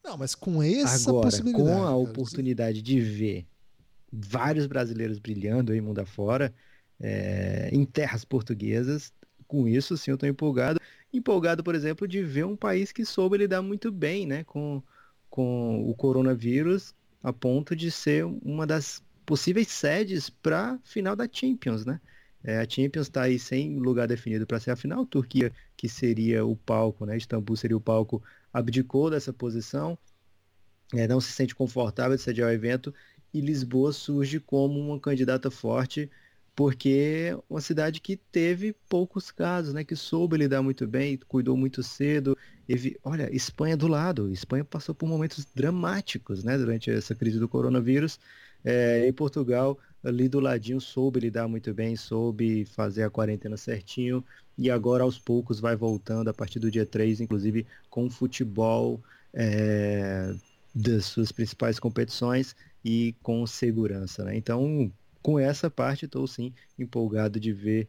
Não, 0.03 0.17
mas 0.17 0.35
com 0.35 0.61
essa 0.61 1.09
agora, 1.09 1.27
possibilidade. 1.27 1.63
Com 1.63 1.83
a 1.83 1.95
oportunidade 1.95 2.81
de 2.81 2.99
ver 2.99 3.45
vários 4.11 4.67
brasileiros 4.67 5.19
brilhando 5.19 5.71
aí 5.71 5.79
mundo 5.79 5.99
afora, 5.99 6.53
é, 6.99 7.69
em 7.71 7.85
terras 7.85 8.25
portuguesas, 8.25 9.13
com 9.47 9.67
isso 9.67 9.97
sim 9.97 10.11
eu 10.11 10.15
estou 10.15 10.27
empolgado 10.27 10.79
empolgado, 11.13 11.63
por 11.63 11.75
exemplo, 11.75 12.07
de 12.07 12.23
ver 12.23 12.45
um 12.45 12.55
país 12.55 12.91
que 12.91 13.05
soube 13.05 13.37
lidar 13.37 13.61
muito 13.61 13.91
bem 13.91 14.25
né, 14.25 14.43
com, 14.43 14.81
com 15.29 15.89
o 15.89 15.93
coronavírus 15.93 16.95
a 17.21 17.31
ponto 17.33 17.75
de 17.75 17.91
ser 17.91 18.25
uma 18.25 18.65
das 18.65 19.03
possíveis 19.25 19.67
sedes 19.67 20.29
para 20.29 20.79
final 20.83 21.15
da 21.15 21.27
Champions, 21.31 21.85
né? 21.85 21.99
É, 22.43 22.57
a 22.59 22.67
Champions 22.67 23.07
está 23.07 23.23
aí 23.23 23.37
sem 23.37 23.77
lugar 23.79 24.07
definido 24.07 24.47
para 24.47 24.59
ser 24.59 24.71
a 24.71 24.75
final. 24.75 25.05
Turquia, 25.05 25.51
que 25.77 25.87
seria 25.87 26.45
o 26.45 26.55
palco, 26.55 27.05
né? 27.05 27.17
Istambul 27.17 27.55
seria 27.55 27.77
o 27.77 27.81
palco, 27.81 28.23
abdicou 28.51 29.09
dessa 29.09 29.31
posição, 29.31 29.97
é, 30.93 31.07
não 31.07 31.21
se 31.21 31.31
sente 31.31 31.55
confortável 31.55 32.17
de 32.17 32.23
sediar 32.23 32.49
o 32.49 32.53
evento 32.53 32.93
e 33.33 33.39
Lisboa 33.41 33.93
surge 33.93 34.39
como 34.39 34.79
uma 34.79 34.99
candidata 34.99 35.49
forte 35.49 36.09
porque 36.55 37.35
uma 37.49 37.61
cidade 37.61 38.01
que 38.01 38.17
teve 38.17 38.73
poucos 38.89 39.31
casos, 39.31 39.73
né? 39.73 39.83
Que 39.83 39.95
soube 39.95 40.37
lidar 40.37 40.61
muito 40.61 40.85
bem, 40.87 41.17
cuidou 41.27 41.55
muito 41.55 41.81
cedo. 41.81 42.37
Olha, 43.03 43.33
Espanha 43.33 43.77
do 43.77 43.87
lado. 43.87 44.31
Espanha 44.31 44.63
passou 44.65 44.93
por 44.93 45.07
momentos 45.07 45.45
dramáticos, 45.55 46.43
né? 46.43 46.57
Durante 46.57 46.91
essa 46.91 47.15
crise 47.15 47.39
do 47.39 47.47
coronavírus. 47.47 48.19
É, 48.63 49.07
em 49.07 49.13
Portugal, 49.13 49.77
ali 50.03 50.27
do 50.27 50.39
ladinho, 50.39 50.79
soube 50.81 51.19
lidar 51.19 51.47
muito 51.47 51.73
bem, 51.73 51.95
soube 51.95 52.65
fazer 52.65 53.03
a 53.03 53.09
quarentena 53.09 53.57
certinho. 53.57 54.23
E 54.57 54.69
agora, 54.69 55.03
aos 55.03 55.17
poucos, 55.17 55.59
vai 55.59 55.75
voltando 55.75 56.29
a 56.29 56.33
partir 56.33 56.59
do 56.59 56.71
dia 56.71 56.85
3, 56.85 57.21
inclusive 57.21 57.65
com 57.89 58.09
futebol 58.09 59.01
é, 59.33 60.33
das 60.73 61.05
suas 61.05 61.31
principais 61.31 61.79
competições 61.79 62.55
e 62.83 63.15
com 63.21 63.45
segurança, 63.45 64.23
né? 64.23 64.35
Então, 64.35 64.91
com 65.21 65.37
essa 65.39 65.69
parte 65.69 66.05
estou 66.05 66.25
sim 66.27 66.53
empolgado 66.77 67.39
de 67.39 67.53
ver 67.53 67.87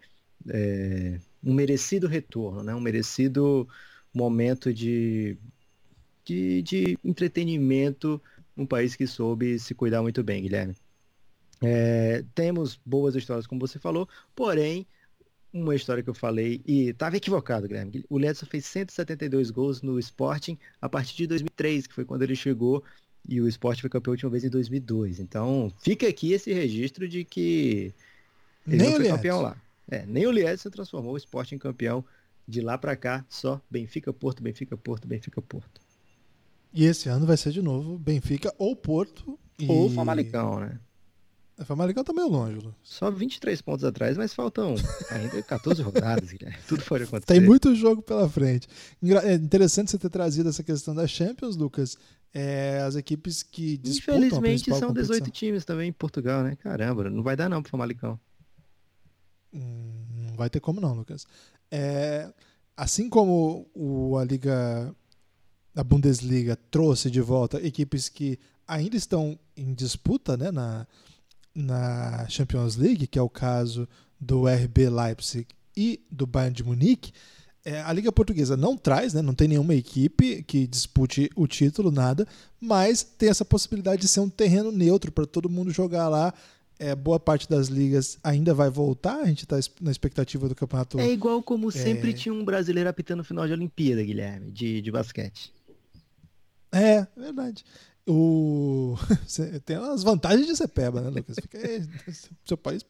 é, 0.49 1.19
um 1.43 1.53
merecido 1.53 2.07
retorno, 2.07 2.63
né? 2.63 2.75
um 2.75 2.81
merecido 2.81 3.69
momento 4.15 4.73
de, 4.73 5.37
de, 6.25 6.63
de 6.63 6.99
entretenimento 7.05 8.21
num 8.57 8.67
país 8.67 8.95
que 8.95 9.07
soube 9.07 9.59
se 9.59 9.75
cuidar 9.75 10.03
muito 10.03 10.23
bem, 10.23 10.43
Guilherme. 10.43 10.75
É, 11.63 12.25
temos 12.35 12.79
boas 12.85 13.15
histórias, 13.15 13.47
como 13.47 13.61
você 13.61 13.79
falou, 13.79 14.09
porém, 14.35 14.87
uma 15.53 15.75
história 15.75 16.03
que 16.03 16.11
eu 16.11 16.15
falei, 16.15 16.61
e 16.67 16.89
estava 16.89 17.17
equivocado, 17.17 17.69
Guilherme. 17.69 18.05
O 18.09 18.19
Ledson 18.19 18.47
fez 18.47 18.65
172 18.67 19.51
gols 19.51 19.83
no 19.83 19.99
Sporting 19.99 20.59
a 20.81 20.89
partir 20.89 21.17
de 21.17 21.27
2003, 21.29 21.87
que 21.87 21.95
foi 21.95 22.05
quando 22.05 22.23
ele 22.23 22.35
chegou 22.35 22.83
e 23.29 23.41
o 23.41 23.49
esporte 23.49 23.81
foi 23.81 23.91
campeão 23.91 24.13
a 24.13 24.15
última 24.15 24.31
vez 24.31 24.45
em 24.45 24.49
2002. 24.49 25.21
Então, 25.21 25.73
fica 25.79 26.09
aqui 26.09 26.33
esse 26.33 26.53
registro 26.53 27.07
de 27.07 27.25
que 27.25 27.95
ele 28.67 28.77
nem 28.77 28.91
não 28.91 28.97
foi 28.97 29.09
campeão 29.09 29.41
lá. 29.41 29.57
É, 29.89 30.07
nem 30.07 30.27
o 30.27 30.59
se 30.59 30.71
transformou 30.71 31.15
o 31.15 31.17
esporte 31.17 31.55
em 31.55 31.59
campeão 31.59 32.05
De 32.47 32.61
lá 32.61 32.79
para 32.79 32.97
cá, 32.97 33.25
só 33.29 33.61
Benfica, 33.71 34.13
Porto, 34.13 34.43
Benfica, 34.43 34.77
Porto, 34.77 35.07
Benfica, 35.07 35.41
Porto. 35.41 35.81
E 36.73 36.85
esse 36.85 37.09
ano 37.09 37.27
vai 37.27 37.37
ser 37.37 37.53
de 37.53 37.61
novo 37.63 37.99
Benfica 37.99 38.53
ou 38.59 38.75
Porto. 38.75 39.39
E... 39.59 39.67
Ou 39.71 39.91
Famalicão, 39.91 40.61
né? 40.61 40.79
O 41.59 41.65
Famalicão 41.65 42.03
tá 42.03 42.13
meio 42.13 42.29
longe, 42.29 42.57
Lu. 42.59 42.75
Só 42.83 43.11
23 43.11 43.61
pontos 43.61 43.85
atrás, 43.85 44.17
mas 44.17 44.33
faltam 44.35 44.75
ainda 45.11 45.43
14 45.43 45.83
rodadas, 45.83 46.33
Guilherme. 46.33 46.59
Tudo 46.67 46.83
pode 46.85 47.05
acontecer. 47.05 47.27
Tem 47.27 47.41
muito 47.41 47.75
jogo 47.75 48.03
pela 48.03 48.29
frente. 48.29 48.67
É 49.23 49.35
interessante 49.35 49.91
você 49.91 49.99
ter 49.99 50.09
trazido 50.09 50.49
essa 50.49 50.63
questão 50.63 50.95
da 50.95 51.07
Champions, 51.07 51.55
Lucas. 51.57 51.97
É, 52.35 52.81
as 52.81 52.97
equipes 52.97 53.43
que 53.43 53.77
disputam 53.77 54.17
Infelizmente 54.25 54.73
a 54.73 54.75
são 54.77 54.93
18 54.93 55.19
competição. 55.21 55.31
times 55.31 55.65
também 55.67 55.91
em 55.91 55.93
Portugal, 55.93 56.43
né? 56.43 56.57
Caramba, 56.57 57.11
não 57.11 57.23
vai 57.23 57.37
dar 57.37 57.49
não 57.51 57.63
pro 57.63 57.71
Famalicão. 57.71 58.19
Hum, 59.53 59.93
Não 60.31 60.35
vai 60.37 60.49
ter 60.49 60.59
como 60.61 60.81
não, 60.81 60.95
Lucas. 60.95 61.27
É, 61.71 62.33
assim 62.75 63.09
como 63.11 63.69
o, 63.75 64.17
a 64.17 64.25
Liga, 64.25 64.95
a 65.75 65.83
Bundesliga 65.83 66.57
trouxe 66.71 67.11
de 67.11 67.21
volta 67.21 67.65
equipes 67.67 68.09
que 68.09 68.39
ainda 68.67 68.97
estão 68.97 69.39
em 69.57 69.73
disputa 69.75 70.37
né, 70.37 70.51
na, 70.51 70.87
na 71.55 72.27
Champions 72.29 72.77
League, 72.77 73.07
que 73.07 73.19
é 73.19 73.23
o 73.23 73.29
caso 73.29 73.89
do 74.21 74.47
RB 74.47 74.89
Leipzig 74.89 75.47
e 75.77 76.01
do 76.11 76.27
Bayern 76.27 76.55
de 76.55 76.63
Munique, 76.65 77.13
é, 77.65 77.81
a 77.81 77.93
Liga 77.93 78.11
Portuguesa 78.11 78.57
não 78.57 78.77
traz, 78.77 79.15
né, 79.15 79.23
não 79.23 79.35
tem 79.35 79.47
nenhuma 79.49 79.75
equipe 79.75 80.43
que 80.43 80.67
dispute 80.67 81.31
o 81.37 81.47
título, 81.47 81.91
nada, 81.93 82.27
mas 82.61 83.03
tem 83.03 83.29
essa 83.29 83.45
possibilidade 83.45 84.03
de 84.03 84.09
ser 84.09 84.21
um 84.21 84.29
terreno 84.29 84.73
neutro 84.73 85.13
para 85.13 85.27
todo 85.27 85.49
mundo 85.49 85.71
jogar 85.71 86.09
lá. 86.09 86.35
É, 86.79 86.97
boa 86.97 87.21
parte 87.21 87.49
das 87.49 87.69
ligas 87.69 88.19
ainda 88.25 88.53
vai 88.53 88.69
voltar, 88.69 89.21
a 89.21 89.27
gente 89.27 89.45
está 89.45 89.57
na 89.81 89.93
expectativa 89.93 90.49
do 90.49 90.55
campeonato. 90.55 90.99
É 90.99 91.09
igual 91.09 91.41
como 91.41 91.71
sempre 91.71 92.11
É. 92.11 92.13
tinha 92.13 92.35
um 92.35 92.45
brasileiro 92.45 92.91
apitando 92.91 93.23
final 93.23 93.47
de 93.47 93.53
Olimpíada, 93.53 94.03
Guilherme, 94.03 94.51
de, 94.51 94.81
de 94.83 94.91
basquete. 94.91 95.53
É, 96.73 97.07
verdade. 97.17 97.65
O... 98.07 98.97
Tem 99.65 99.77
as 99.77 100.03
vantagens 100.03 100.47
de 100.47 100.57
ser 100.57 100.69
peba, 100.69 101.01
né, 101.01 101.09
Lucas? 101.09 101.37
Fica 101.41 101.59
aí, 101.59 101.87
seu 102.45 102.57
país. 102.57 102.85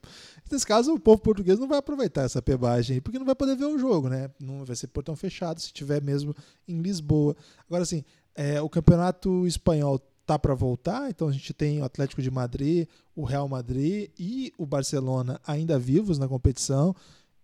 Nesse 0.50 0.66
caso, 0.66 0.94
o 0.94 1.00
povo 1.00 1.20
português 1.20 1.58
não 1.58 1.68
vai 1.68 1.78
aproveitar 1.78 2.22
essa 2.22 2.40
pebagem 2.40 3.00
porque 3.00 3.18
não 3.18 3.26
vai 3.26 3.34
poder 3.34 3.56
ver 3.56 3.66
o 3.66 3.78
jogo, 3.78 4.08
né? 4.08 4.30
Não 4.40 4.64
vai 4.64 4.74
ser 4.74 4.86
portão 4.86 5.14
fechado 5.14 5.60
se 5.60 5.72
tiver 5.72 6.00
mesmo 6.00 6.34
em 6.66 6.80
Lisboa. 6.80 7.36
Agora, 7.66 7.82
assim, 7.82 8.04
é, 8.34 8.60
o 8.62 8.68
campeonato 8.68 9.46
espanhol 9.46 9.98
tá 10.24 10.38
para 10.38 10.54
voltar, 10.54 11.10
então 11.10 11.28
a 11.28 11.32
gente 11.32 11.52
tem 11.52 11.80
o 11.80 11.84
Atlético 11.84 12.22
de 12.22 12.30
Madrid, 12.30 12.88
o 13.14 13.24
Real 13.24 13.48
Madrid 13.48 14.10
e 14.18 14.52
o 14.56 14.64
Barcelona 14.64 15.40
ainda 15.46 15.78
vivos 15.78 16.18
na 16.18 16.28
competição. 16.28 16.94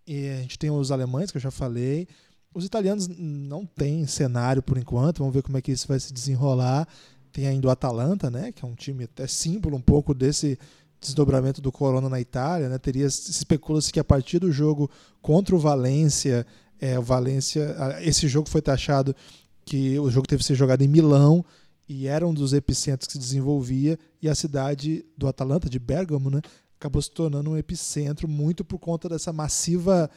E 0.07 0.27
a 0.29 0.41
gente 0.41 0.57
tem 0.57 0.71
os 0.71 0.91
alemães, 0.91 1.29
que 1.29 1.37
eu 1.37 1.41
já 1.41 1.51
falei. 1.51 2.07
Os 2.53 2.65
italianos 2.65 3.07
não 3.07 3.65
têm 3.65 4.07
cenário 4.07 4.63
por 4.63 4.77
enquanto, 4.77 5.19
vamos 5.19 5.33
ver 5.33 5.43
como 5.43 5.57
é 5.57 5.61
que 5.61 5.71
isso 5.71 5.87
vai 5.87 5.99
se 5.99 6.11
desenrolar. 6.11 6.87
Tem 7.31 7.47
ainda 7.47 7.67
o 7.67 7.71
Atalanta, 7.71 8.29
né, 8.29 8.51
que 8.51 8.65
é 8.65 8.67
um 8.67 8.73
time 8.73 9.03
até 9.03 9.27
símbolo 9.27 9.77
um 9.77 9.81
pouco 9.81 10.13
desse 10.13 10.57
desdobramento 10.99 11.61
do 11.61 11.71
Corona 11.71 12.09
na 12.09 12.19
Itália, 12.19 12.67
né? 12.67 12.77
Teria 12.77 13.09
se 13.09 13.31
especula-se 13.31 13.91
que 13.91 13.99
a 13.99 14.03
partir 14.03 14.39
do 14.39 14.51
jogo 14.51 14.89
contra 15.21 15.55
o 15.55 15.59
Valência, 15.59 16.45
é, 16.79 16.99
o 16.99 17.01
Valência, 17.01 17.75
esse 18.01 18.27
jogo 18.27 18.49
foi 18.49 18.61
taxado 18.61 19.15
que 19.63 19.97
o 19.99 20.09
jogo 20.09 20.27
teve 20.27 20.39
que 20.39 20.47
ser 20.47 20.55
jogado 20.55 20.81
em 20.81 20.87
Milão 20.87 21.45
e 21.87 22.07
era 22.07 22.27
um 22.27 22.33
dos 22.33 22.53
epicentros 22.53 23.07
que 23.07 23.13
se 23.13 23.19
desenvolvia 23.19 23.97
e 24.21 24.27
a 24.27 24.35
cidade 24.35 25.05
do 25.17 25.27
Atalanta 25.27 25.69
de 25.69 25.79
Bergamo, 25.79 26.29
né, 26.29 26.41
acabou 26.77 27.01
se 27.01 27.11
tornando 27.11 27.51
um 27.51 27.57
epicentro 27.57 28.27
muito 28.27 28.65
por 28.65 28.79
conta 28.79 29.07
dessa 29.07 29.31
massiva 29.31 30.09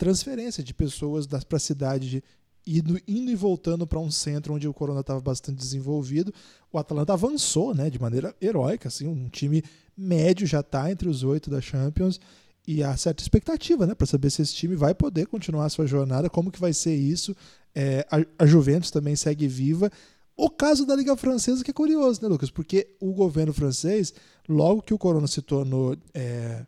transferência 0.00 0.64
de 0.64 0.72
pessoas 0.72 1.26
para 1.26 1.58
a 1.58 1.60
cidade 1.60 2.08
de 2.08 2.24
indo, 2.66 2.98
indo 3.06 3.30
e 3.30 3.34
voltando 3.34 3.86
para 3.86 3.98
um 3.98 4.10
centro 4.10 4.54
onde 4.54 4.66
o 4.66 4.72
Corona 4.72 5.00
estava 5.00 5.20
bastante 5.20 5.58
desenvolvido. 5.58 6.32
O 6.72 6.78
Atalanta 6.78 7.12
avançou, 7.12 7.74
né, 7.74 7.90
de 7.90 8.00
maneira 8.00 8.34
heróica, 8.40 8.88
assim, 8.88 9.06
um 9.06 9.28
time 9.28 9.62
médio 9.94 10.46
já 10.46 10.60
está 10.60 10.90
entre 10.90 11.06
os 11.06 11.22
oito 11.22 11.50
da 11.50 11.60
Champions 11.60 12.18
e 12.66 12.82
há 12.82 12.96
certa 12.96 13.22
expectativa, 13.22 13.86
né, 13.86 13.94
para 13.94 14.06
saber 14.06 14.30
se 14.30 14.40
esse 14.40 14.54
time 14.54 14.74
vai 14.74 14.94
poder 14.94 15.26
continuar 15.26 15.66
a 15.66 15.68
sua 15.68 15.86
jornada, 15.86 16.30
como 16.30 16.50
que 16.50 16.58
vai 16.58 16.72
ser 16.72 16.94
isso. 16.94 17.36
É, 17.74 18.06
a, 18.10 18.44
a 18.44 18.46
Juventus 18.46 18.90
também 18.90 19.14
segue 19.14 19.46
viva. 19.46 19.90
O 20.34 20.48
caso 20.48 20.86
da 20.86 20.96
Liga 20.96 21.14
Francesa 21.14 21.62
que 21.62 21.72
é 21.72 21.74
curioso, 21.74 22.22
né, 22.22 22.28
Lucas? 22.28 22.50
Porque 22.50 22.88
o 22.98 23.12
governo 23.12 23.52
francês, 23.52 24.14
logo 24.48 24.80
que 24.80 24.94
o 24.94 24.98
Corona 24.98 25.26
se 25.26 25.42
tornou, 25.42 25.94
é, 26.14 26.64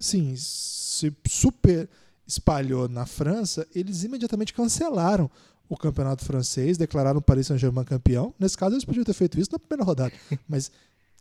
sim, 0.00 0.34
se 0.34 1.14
super 1.26 1.86
espalhou 2.28 2.88
na 2.88 3.06
França, 3.06 3.66
eles 3.74 4.04
imediatamente 4.04 4.52
cancelaram 4.52 5.30
o 5.66 5.76
campeonato 5.76 6.24
francês, 6.24 6.76
declararam 6.76 7.18
o 7.18 7.22
Paris 7.22 7.46
Saint-Germain 7.46 7.84
campeão. 7.84 8.34
Nesse 8.38 8.56
caso, 8.56 8.74
eles 8.74 8.84
podiam 8.84 9.04
ter 9.04 9.14
feito 9.14 9.40
isso 9.40 9.50
na 9.50 9.58
primeira 9.58 9.84
rodada, 9.84 10.12
mas 10.46 10.70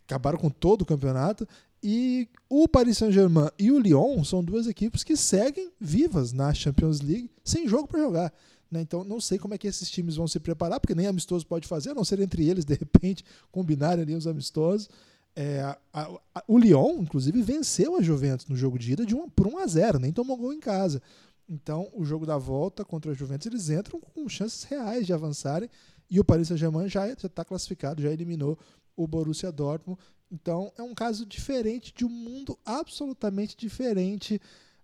acabaram 0.06 0.38
com 0.38 0.50
todo 0.50 0.82
o 0.82 0.86
campeonato. 0.86 1.48
E 1.82 2.28
o 2.50 2.68
Paris 2.68 2.98
Saint-Germain 2.98 3.50
e 3.58 3.72
o 3.72 3.80
Lyon 3.80 4.24
são 4.24 4.44
duas 4.44 4.68
equipes 4.68 5.04
que 5.04 5.16
seguem 5.16 5.72
vivas 5.80 6.34
na 6.34 6.54
Champions 6.54 7.02
League 7.02 7.30
sem 7.44 7.68
jogo 7.68 7.88
para 7.88 8.00
jogar. 8.02 8.34
né? 8.70 8.82
Então, 8.82 9.04
não 9.04 9.22
sei 9.22 9.38
como 9.38 9.54
é 9.54 9.58
que 9.58 9.68
esses 9.68 9.90
times 9.90 10.16
vão 10.16 10.28
se 10.28 10.40
preparar, 10.40 10.80
porque 10.80 10.96
nem 10.96 11.08
amistoso 11.08 11.46
pode 11.46 11.68
fazer, 11.68 11.92
a 11.92 11.94
não 11.94 12.04
ser 12.04 12.20
entre 12.20 12.48
eles, 12.50 12.66
de 12.66 12.74
repente, 12.74 13.24
combinarem 13.52 14.04
ali 14.04 14.16
os 14.16 14.28
amistosos. 14.28 14.90
É, 15.40 15.62
a- 15.62 15.78
a- 16.34 16.44
o 16.48 16.58
Lyon, 16.58 17.00
inclusive, 17.00 17.44
venceu 17.44 17.96
a 17.96 18.02
Juventus 18.02 18.48
no 18.48 18.56
jogo 18.56 18.80
de 18.80 18.94
ida 18.94 19.06
de 19.06 19.14
um, 19.14 19.30
por 19.30 19.46
1 19.46 19.60
a 19.60 19.68
0 19.68 20.00
nem 20.00 20.12
tomou 20.12 20.36
gol 20.36 20.52
em 20.52 20.60
casa. 20.60 21.00
Então, 21.48 21.88
o 21.94 22.04
jogo 22.04 22.26
da 22.26 22.40
volta 22.40 22.84
contra 22.84 23.12
a 23.12 23.14
Juventus, 23.14 23.46
eles 23.46 23.70
entram 23.70 24.00
com 24.02 24.28
chances 24.28 24.64
reais 24.64 25.06
de 25.06 25.14
avançarem. 25.14 25.70
E 26.10 26.20
o 26.20 26.24
Paris 26.26 26.48
Saint-Germain 26.48 26.90
já 26.90 27.08
está 27.08 27.46
classificado, 27.46 28.02
já 28.02 28.12
eliminou 28.12 28.58
o 28.96 29.06
Borussia 29.08 29.52
Dortmund. 29.52 30.00
Então, 30.32 30.72
é 30.76 30.82
um 30.82 30.96
caso 30.96 31.24
diferente, 31.24 31.94
de 31.96 32.04
um 32.04 32.10
mundo 32.10 32.58
absolutamente 32.66 33.56
diferente. 33.56 34.42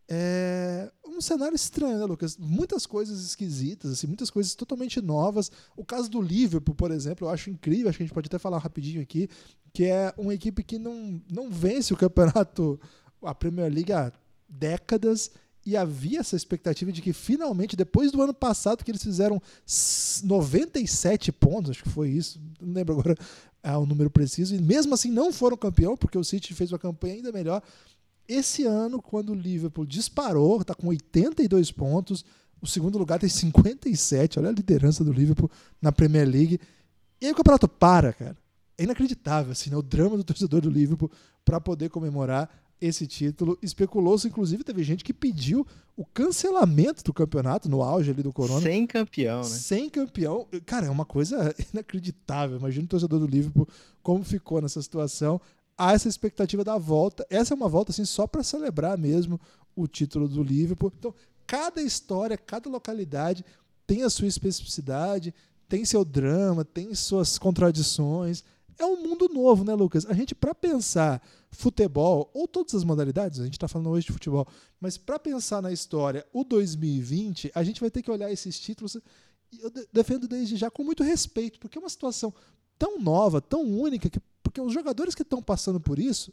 É 0.10 0.92
um 1.08 1.22
cenário 1.22 1.56
estranho, 1.56 1.98
né, 1.98 2.06
Lucas? 2.06 2.38
Muitas 2.38 2.86
coisas 2.86 3.24
esquisitas, 3.24 3.92
assim, 3.92 4.08
muitas 4.08 4.30
coisas 4.30 4.54
totalmente 4.56 5.00
novas. 5.02 5.52
O 5.78 5.86
caso 5.86 6.10
do 6.10 6.22
Liverpool, 6.22 6.76
por 6.76 6.92
exemplo, 6.92 7.28
eu 7.28 7.32
acho 7.32 7.50
incrível, 7.50 7.90
acho 7.90 7.98
que 7.98 8.04
a 8.04 8.06
gente 8.08 8.14
pode 8.14 8.28
até 8.28 8.40
falar 8.40 8.58
rapidinho 8.58 9.02
aqui, 9.02 9.30
que 9.72 9.86
é 9.86 10.14
uma 10.18 10.34
equipe 10.34 10.64
que 10.64 10.78
não, 10.78 11.22
não 11.32 11.50
vence 11.50 11.94
o 11.94 11.98
campeonato, 11.98 12.80
a 13.24 13.34
Premier 13.34 13.72
League 13.72 13.94
há 13.94 14.12
décadas, 14.50 15.32
e 15.66 15.78
havia 15.78 16.20
essa 16.20 16.36
expectativa 16.36 16.92
de 16.92 17.02
que 17.02 17.14
finalmente, 17.14 17.76
depois 17.76 18.12
do 18.12 18.22
ano 18.22 18.34
passado, 18.34 18.84
que 18.84 18.92
eles 18.92 19.02
fizeram 19.02 19.42
s- 19.66 20.26
97 20.26 21.32
pontos, 21.32 21.72
acho 21.72 21.84
que 21.84 21.90
foi 21.90 22.10
isso, 22.10 22.38
não 22.62 22.74
lembro 22.74 22.94
agora 23.00 23.16
ah, 23.64 23.78
o 23.78 23.86
número 23.86 24.10
preciso, 24.10 24.54
e 24.54 24.62
mesmo 24.62 24.94
assim 24.94 25.10
não 25.10 25.32
foram 25.32 25.56
campeão, 25.56 25.96
porque 25.96 26.18
o 26.18 26.24
City 26.24 26.54
fez 26.54 26.72
uma 26.74 26.80
campanha 26.80 27.14
ainda 27.16 27.32
melhor. 27.32 27.64
Esse 28.28 28.64
ano, 28.66 29.02
quando 29.02 29.32
o 29.32 29.36
Liverpool 29.36 29.86
disparou, 29.86 30.62
está 30.62 30.74
com 30.74 30.88
82 30.88 31.72
pontos, 31.72 32.24
o 32.62 32.68
segundo 32.68 32.98
lugar 32.98 33.20
tem 33.20 33.30
57, 33.30 34.40
olha 34.40 34.50
a 34.50 34.54
liderança 34.54 35.04
do 35.04 35.12
Liverpool 35.12 35.52
na 35.82 35.92
Premier 35.92 36.28
League. 36.28 36.60
E 37.20 37.26
aí 37.26 37.32
o 37.32 37.36
campeonato 37.36 37.68
para, 37.68 38.14
cara. 38.14 38.38
É 38.78 38.84
inacreditável, 38.84 39.52
assim, 39.52 39.70
né? 39.70 39.78
O 39.78 39.82
drama 39.82 40.18
do 40.18 40.24
torcedor 40.24 40.62
do 40.62 40.70
Liverpool 40.70 41.12
para 41.44 41.60
poder 41.60 41.90
comemorar 41.90 42.50
esse 42.80 43.06
título. 43.08 43.58
Especulou-se, 43.62 44.28
inclusive, 44.28 44.64
teve 44.64 44.84
gente 44.84 45.04
que 45.04 45.14
pediu 45.14 45.66
o 45.96 46.06
cancelamento 46.06 47.04
do 47.04 47.14
campeonato 47.14 47.70
no 47.70 47.82
auge 47.82 48.12
ali 48.12 48.24
do 48.24 48.34
Corona. 48.34 48.62
Sem 48.62 48.86
campeão, 48.88 49.38
né? 49.38 49.44
Sem 49.44 49.90
campeão. 49.90 50.48
Cara, 50.66 50.88
é 50.88 50.90
uma 50.90 51.06
coisa 51.06 51.54
inacreditável. 51.74 52.58
Imagina 52.58 52.86
o 52.86 52.90
torcedor 52.90 53.20
do 53.20 53.28
Liverpool 53.28 53.68
como 54.02 54.24
ficou 54.24 54.62
nessa 54.62 54.82
situação. 54.82 55.40
Há 55.78 55.94
essa 55.94 56.08
expectativa 56.08 56.64
da 56.64 56.78
volta. 56.78 57.26
Essa 57.30 57.54
é 57.54 57.56
uma 57.56 57.68
volta 57.70 57.92
assim 57.92 58.06
só 58.06 58.28
para 58.28 58.44
celebrar 58.44 58.98
mesmo 58.98 59.40
o 59.76 59.88
título 59.88 60.28
do 60.28 60.44
Liverpool. 60.44 60.92
Então, 60.98 61.14
cada 61.48 61.82
história, 61.82 62.38
cada 62.38 62.70
localidade 62.70 63.44
tem 63.88 64.04
a 64.04 64.10
sua 64.10 64.28
especificidade, 64.28 65.34
tem 65.68 65.84
seu 65.86 66.06
drama, 66.06 66.64
tem 66.64 66.94
suas 66.94 67.38
contradições. 67.38 68.44
É 68.78 68.86
um 68.86 69.02
mundo 69.02 69.30
novo, 69.30 69.64
né, 69.64 69.74
Lucas? 69.74 70.06
A 70.06 70.14
gente, 70.14 70.34
para 70.34 70.54
pensar 70.54 71.22
futebol, 71.52 72.30
ou 72.34 72.48
todas 72.48 72.74
as 72.76 72.84
modalidades, 72.84 73.40
a 73.40 73.44
gente 73.44 73.54
está 73.54 73.68
falando 73.68 73.90
hoje 73.90 74.08
de 74.08 74.14
futebol, 74.14 74.48
mas 74.80 74.98
para 74.98 75.20
pensar 75.20 75.62
na 75.62 75.72
história, 75.72 76.26
o 76.34 76.44
2020, 76.44 77.52
a 77.54 77.64
gente 77.64 77.80
vai 77.82 77.92
ter 77.92 78.02
que 78.02 78.10
olhar 78.12 78.32
esses 78.32 78.60
títulos. 78.60 78.98
Eu 79.60 79.70
de- 79.70 79.88
defendo 79.94 80.28
desde 80.28 80.56
já 80.56 80.72
com 80.72 80.84
muito 80.84 81.04
respeito, 81.04 81.60
porque 81.60 81.78
é 81.78 81.82
uma 81.82 81.90
situação 81.90 82.34
tão 82.78 83.00
nova, 83.00 83.40
tão 83.40 83.64
única, 83.64 84.10
que, 84.10 84.20
porque 84.54 84.62
os 84.62 84.72
jogadores 84.72 85.16
que 85.16 85.24
estão 85.24 85.42
passando 85.42 85.80
por 85.80 85.98
isso, 85.98 86.32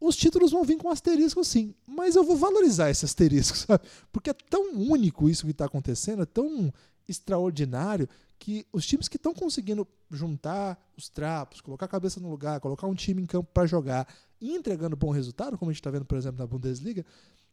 os 0.00 0.16
títulos 0.16 0.50
vão 0.50 0.64
vir 0.64 0.78
com 0.78 0.88
asterisco 0.88 1.44
sim, 1.44 1.74
mas 1.86 2.16
eu 2.16 2.24
vou 2.24 2.34
valorizar 2.34 2.88
esse 2.88 3.04
asterisco, 3.04 3.54
sabe? 3.58 3.84
Porque 4.10 4.30
é 4.30 4.32
tão 4.32 4.72
único 4.72 5.28
isso 5.28 5.44
que 5.44 5.50
está 5.50 5.66
acontecendo, 5.66 6.22
é 6.22 6.26
tão 6.26 6.72
extraordinário 7.06 8.08
que 8.38 8.66
os 8.72 8.86
times 8.86 9.08
que 9.08 9.16
estão 9.16 9.34
conseguindo 9.34 9.86
juntar 10.10 10.82
os 10.96 11.10
trapos, 11.10 11.60
colocar 11.60 11.84
a 11.84 11.88
cabeça 11.88 12.18
no 12.18 12.30
lugar, 12.30 12.58
colocar 12.60 12.86
um 12.86 12.94
time 12.94 13.20
em 13.20 13.26
campo 13.26 13.50
para 13.52 13.66
jogar 13.66 14.08
e 14.40 14.54
entregando 14.54 14.96
bom 14.96 15.10
resultado, 15.10 15.58
como 15.58 15.70
a 15.70 15.72
gente 15.72 15.80
está 15.80 15.90
vendo, 15.90 16.06
por 16.06 16.16
exemplo, 16.16 16.38
na 16.38 16.46
Bundesliga, 16.46 17.04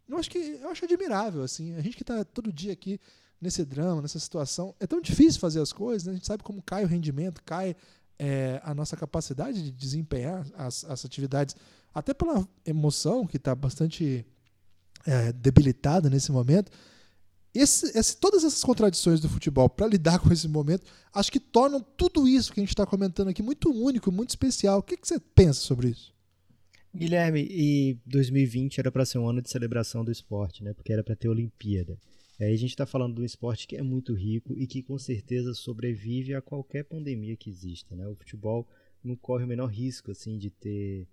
eu 0.08 0.18
acho 0.18 0.30
que 0.30 0.38
eu 0.38 0.70
acho 0.70 0.86
admirável, 0.86 1.44
assim. 1.44 1.76
A 1.76 1.82
gente 1.82 1.98
que 1.98 2.04
está 2.04 2.24
todo 2.24 2.54
dia 2.54 2.72
aqui 2.72 2.98
nesse 3.42 3.66
drama, 3.66 4.02
nessa 4.02 4.20
situação, 4.20 4.74
é 4.80 4.88
tão 4.88 5.02
difícil 5.02 5.42
fazer 5.42 5.60
as 5.60 5.74
coisas, 5.74 6.06
né? 6.06 6.14
A 6.14 6.16
gente 6.16 6.28
sabe 6.28 6.44
como 6.44 6.62
cai 6.62 6.86
o 6.86 6.88
rendimento, 6.88 7.44
cai 7.44 7.76
é, 8.20 8.60
a 8.64 8.74
nossa 8.74 8.98
capacidade 8.98 9.62
de 9.62 9.72
desempenhar 9.72 10.46
as, 10.56 10.84
as 10.86 11.06
atividades, 11.06 11.56
até 11.94 12.14
pela 12.14 12.48
emoção 12.66 13.26
que 13.26 13.38
está 13.38 13.54
bastante 13.54 14.26
é, 15.06 15.32
debilitada 15.34 16.10
nesse 16.10 16.32
momento. 16.32 16.72
Esse, 17.54 17.98
esse, 17.98 18.18
todas 18.18 18.44
essas 18.44 18.64
contradições 18.64 19.20
do 19.20 19.30
futebol 19.30 19.70
para 19.70 19.88
lidar 19.88 20.20
com 20.22 20.32
esse 20.32 20.48
momento, 20.48 20.86
acho 21.14 21.32
que 21.32 21.40
tornam 21.40 21.82
tudo 21.82 22.28
isso 22.28 22.54
que 22.54 22.60
a 22.60 22.64
gente 22.64 22.70
está 22.70 22.86
comentando 22.86 23.30
aqui 23.30 23.42
muito 23.42 23.72
único, 23.72 24.12
muito 24.12 24.30
especial. 24.30 24.80
O 24.80 24.84
que, 24.84 24.98
que 24.98 25.08
você 25.08 25.20
pensa 25.20 25.60
sobre 25.60 25.90
isso? 25.90 26.14
Guilherme, 26.96 27.48
e 27.50 28.00
2020 28.06 28.80
era 28.80 28.92
para 28.92 29.06
ser 29.06 29.20
um 29.20 29.30
ano 29.30 29.42
de 29.42 29.50
celebração 29.50 30.04
do 30.04 30.12
esporte, 30.12 30.64
né? 30.64 30.74
Porque 30.74 30.92
era 30.92 31.04
para 31.04 31.16
ter 31.16 31.30
Olimpíada. 31.30 31.98
Aí 32.40 32.54
a 32.54 32.58
gente 32.58 32.72
está 32.72 32.86
falando 32.86 33.16
de 33.16 33.22
um 33.22 33.26
esporte 33.26 33.68
que 33.68 33.76
é 33.76 33.82
muito 33.82 34.14
rico 34.14 34.54
e 34.58 34.68
que 34.68 34.84
com 34.84 34.98
certeza 34.98 35.54
sobrevive 35.54 36.36
a 36.36 36.42
qualquer 36.42 36.84
pandemia 36.84 37.36
que 37.36 37.50
exista, 37.50 37.96
né? 37.96 38.08
O 38.08 38.16
futebol 38.16 38.68
não 39.04 39.16
corre 39.16 39.44
o 39.44 39.48
menor 39.48 39.68
risco 39.68 40.12
assim 40.12 40.38
de 40.38 40.52
ter 40.52 41.08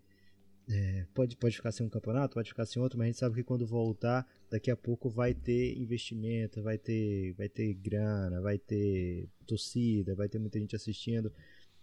é, 0.69 1.07
pode, 1.13 1.37
pode 1.37 1.57
ficar 1.57 1.73
sem 1.73 1.85
um 1.85 1.91
campeonato, 1.91 2.35
pode 2.35 2.49
ficar 2.49 2.65
sem 2.65 2.81
outro, 2.81 2.99
mas 2.99 3.05
a 3.05 3.09
gente 3.09 3.19
sabe 3.19 3.35
que 3.37 3.43
quando 3.43 3.67
voltar, 3.67 4.27
daqui 4.51 4.71
a 4.71 4.77
pouco 4.77 5.11
vai 5.11 5.35
ter 5.35 5.77
investimento, 5.77 6.63
vai 6.63 6.79
ter, 6.79 7.33
vai 7.35 7.49
ter 7.49 7.75
grana, 7.75 8.41
vai 8.41 8.59
ter 8.59 9.29
torcida, 9.47 10.15
vai 10.15 10.29
ter 10.29 10.39
muita 10.39 10.59
gente 10.59 10.75
assistindo. 10.75 11.31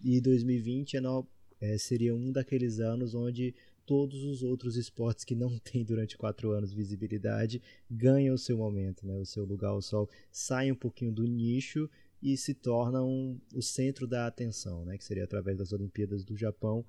E 0.03 0.19
2020 0.19 0.97
é, 0.97 1.01
no, 1.01 1.27
é, 1.59 1.77
seria 1.77 2.15
um 2.15 2.31
daqueles 2.31 2.79
anos 2.79 3.13
onde 3.13 3.53
todos 3.85 4.23
os 4.23 4.43
outros 4.43 4.75
esportes 4.75 5.23
que 5.23 5.35
não 5.35 5.57
têm 5.59 5.83
durante 5.83 6.17
quatro 6.17 6.51
anos 6.51 6.71
visibilidade 6.71 7.61
ganham 7.89 8.35
o 8.35 8.37
seu 8.37 8.57
momento, 8.57 9.05
né? 9.05 9.17
o 9.17 9.25
seu 9.25 9.45
lugar 9.45 9.69
ao 9.69 9.81
sol, 9.81 10.09
saem 10.31 10.71
um 10.71 10.75
pouquinho 10.75 11.11
do 11.11 11.23
nicho 11.23 11.89
e 12.21 12.37
se 12.37 12.53
tornam 12.53 13.39
o 13.53 13.61
centro 13.61 14.05
da 14.07 14.27
atenção, 14.27 14.85
né? 14.85 14.97
que 14.97 15.03
seria 15.03 15.23
através 15.23 15.57
das 15.57 15.73
Olimpíadas 15.73 16.23
do 16.23 16.35
Japão. 16.35 16.85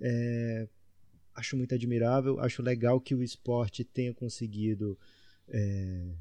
É, 0.00 0.68
acho 1.34 1.56
muito 1.56 1.74
admirável, 1.74 2.40
acho 2.40 2.62
legal 2.62 3.00
que 3.00 3.14
o 3.14 3.22
esporte 3.22 3.84
tenha 3.84 4.12
conseguido 4.12 4.98
é, 5.48 6.12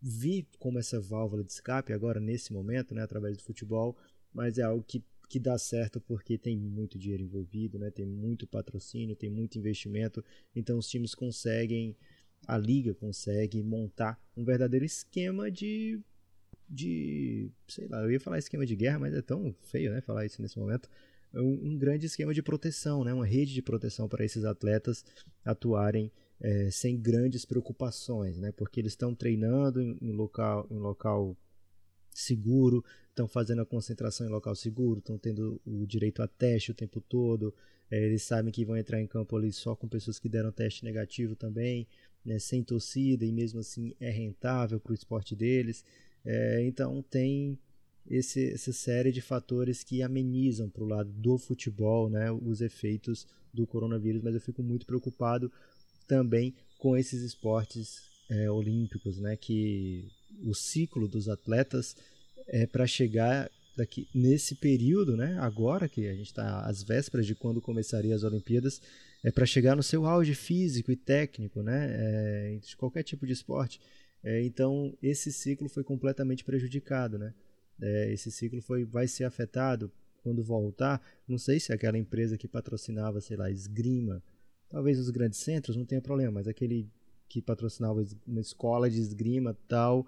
vir 0.00 0.46
como 0.58 0.78
essa 0.78 1.00
válvula 1.00 1.44
de 1.44 1.52
escape 1.52 1.92
agora 1.92 2.20
nesse 2.20 2.52
momento, 2.52 2.94
né, 2.94 3.02
através 3.02 3.36
do 3.36 3.42
futebol, 3.42 3.96
mas 4.32 4.58
é 4.58 4.62
algo 4.62 4.82
que, 4.82 5.04
que 5.34 5.40
dá 5.40 5.58
certo 5.58 6.00
porque 6.00 6.38
tem 6.38 6.56
muito 6.56 6.96
dinheiro 6.96 7.24
envolvido, 7.24 7.76
né, 7.76 7.90
tem 7.90 8.06
muito 8.06 8.46
patrocínio, 8.46 9.16
tem 9.16 9.28
muito 9.28 9.58
investimento, 9.58 10.24
então 10.54 10.78
os 10.78 10.88
times 10.88 11.12
conseguem, 11.12 11.96
a 12.46 12.56
liga 12.56 12.94
consegue 12.94 13.60
montar 13.60 14.16
um 14.36 14.44
verdadeiro 14.44 14.84
esquema 14.84 15.50
de 15.50 16.00
de, 16.66 17.50
sei 17.68 17.88
lá, 17.88 18.00
eu 18.02 18.12
ia 18.12 18.20
falar 18.20 18.38
esquema 18.38 18.64
de 18.64 18.76
guerra, 18.76 18.98
mas 19.00 19.12
é 19.12 19.20
tão 19.20 19.52
feio, 19.60 19.90
né, 19.92 20.00
falar 20.00 20.24
isso 20.24 20.40
nesse 20.40 20.56
momento, 20.56 20.88
um, 21.34 21.72
um 21.72 21.76
grande 21.76 22.06
esquema 22.06 22.32
de 22.32 22.40
proteção, 22.40 23.02
né? 23.02 23.12
uma 23.12 23.26
rede 23.26 23.52
de 23.52 23.60
proteção 23.60 24.08
para 24.08 24.24
esses 24.24 24.44
atletas 24.44 25.04
atuarem 25.44 26.12
é, 26.40 26.70
sem 26.70 26.96
grandes 26.96 27.44
preocupações, 27.44 28.38
né? 28.38 28.52
porque 28.52 28.80
eles 28.80 28.92
estão 28.92 29.14
treinando 29.14 29.82
em, 29.82 29.98
em, 30.00 30.12
local, 30.12 30.66
em 30.70 30.78
local 30.78 31.36
seguro, 32.14 32.84
estão 33.10 33.28
fazendo 33.28 33.60
a 33.60 33.66
concentração 33.66 34.26
em 34.26 34.30
local 34.30 34.54
seguro, 34.54 35.00
estão 35.00 35.18
tendo 35.18 35.60
o 35.66 35.84
direito 35.86 36.22
a 36.22 36.28
teste 36.28 36.70
o 36.70 36.74
tempo 36.74 37.00
todo, 37.00 37.52
é, 37.90 38.02
eles 38.02 38.22
sabem 38.22 38.52
que 38.52 38.64
vão 38.64 38.76
entrar 38.76 39.00
em 39.00 39.06
campo 39.06 39.36
ali 39.36 39.52
só 39.52 39.76
com 39.76 39.86
pessoas 39.86 40.18
que 40.18 40.28
deram 40.28 40.50
teste 40.50 40.84
negativo 40.84 41.36
também, 41.36 41.86
né? 42.24 42.38
sem 42.38 42.62
torcida, 42.62 43.24
e 43.24 43.32
mesmo 43.32 43.60
assim 43.60 43.94
é 44.00 44.10
rentável 44.10 44.80
para 44.80 44.92
o 44.92 44.94
esporte 44.94 45.36
deles. 45.36 45.84
É, 46.24 46.64
então 46.64 47.02
tem 47.02 47.58
esse, 48.08 48.50
essa 48.50 48.72
série 48.72 49.12
de 49.12 49.20
fatores 49.20 49.82
que 49.82 50.02
amenizam 50.02 50.68
para 50.68 50.82
o 50.82 50.86
lado 50.86 51.10
do 51.10 51.38
futebol 51.38 52.08
né, 52.08 52.30
os 52.30 52.60
efeitos 52.60 53.26
do 53.52 53.66
coronavírus, 53.66 54.22
mas 54.22 54.34
eu 54.34 54.40
fico 54.40 54.62
muito 54.62 54.86
preocupado 54.86 55.52
também 56.06 56.54
com 56.78 56.96
esses 56.96 57.22
esportes 57.22 58.02
é, 58.28 58.50
olímpicos, 58.50 59.18
né, 59.18 59.36
que 59.36 60.08
o 60.42 60.54
ciclo 60.54 61.08
dos 61.08 61.28
atletas 61.28 61.96
é 62.46 62.66
para 62.66 62.86
chegar 62.86 63.50
daqui 63.76 64.08
nesse 64.14 64.54
período, 64.54 65.16
né, 65.16 65.36
agora 65.40 65.88
que 65.88 66.06
a 66.06 66.14
gente 66.14 66.26
está 66.26 66.60
às 66.60 66.82
vésperas 66.82 67.26
de 67.26 67.34
quando 67.34 67.60
começaria 67.60 68.14
as 68.14 68.22
Olimpíadas, 68.22 68.80
é 69.22 69.32
para 69.32 69.46
chegar 69.46 69.74
no 69.74 69.82
seu 69.82 70.06
auge 70.06 70.34
físico 70.34 70.92
e 70.92 70.96
técnico, 70.96 71.62
né, 71.62 71.88
é, 71.90 72.58
de 72.62 72.76
qualquer 72.76 73.02
tipo 73.02 73.26
de 73.26 73.32
esporte. 73.32 73.80
É, 74.22 74.42
então 74.42 74.96
esse 75.02 75.32
ciclo 75.32 75.68
foi 75.68 75.82
completamente 75.82 76.44
prejudicado, 76.44 77.18
né 77.18 77.34
é, 77.80 78.12
esse 78.12 78.30
ciclo 78.30 78.60
foi, 78.60 78.84
vai 78.84 79.06
ser 79.06 79.24
afetado 79.24 79.90
quando 80.22 80.42
voltar. 80.42 81.02
Não 81.26 81.38
sei 81.38 81.58
se 81.60 81.72
aquela 81.72 81.98
empresa 81.98 82.38
que 82.38 82.48
patrocinava, 82.48 83.20
sei 83.20 83.36
lá, 83.36 83.50
esgrima, 83.50 84.22
talvez 84.68 84.98
os 84.98 85.10
grandes 85.10 85.40
centros 85.40 85.76
não 85.76 85.84
tenha 85.84 86.00
problema, 86.00 86.32
mas 86.32 86.48
aquele 86.48 86.88
que 87.28 87.42
patrocinava 87.42 88.04
uma 88.26 88.40
escola 88.40 88.88
de 88.88 89.00
esgrima 89.00 89.56
tal, 89.66 90.06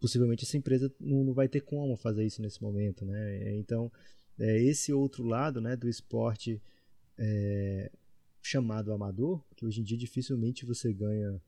possivelmente 0.00 0.44
essa 0.44 0.56
empresa 0.56 0.92
não, 0.98 1.32
vai 1.32 1.48
ter 1.48 1.60
como 1.60 1.96
fazer 1.96 2.24
isso 2.24 2.40
nesse 2.40 2.62
momento, 2.62 3.04
né? 3.04 3.54
Então, 3.56 3.92
é, 4.38 4.60
esse 4.62 4.92
outro 4.92 5.22
lado, 5.22 5.60
né, 5.60 5.76
do 5.76 5.88
esporte 5.88 6.60
é, 7.18 7.90
chamado 8.42 8.92
amador, 8.92 9.44
que 9.54 9.66
hoje 9.66 9.80
em 9.80 9.84
dia 9.84 9.98
dificilmente 9.98 10.64
você 10.64 10.92
ganha 10.92 11.40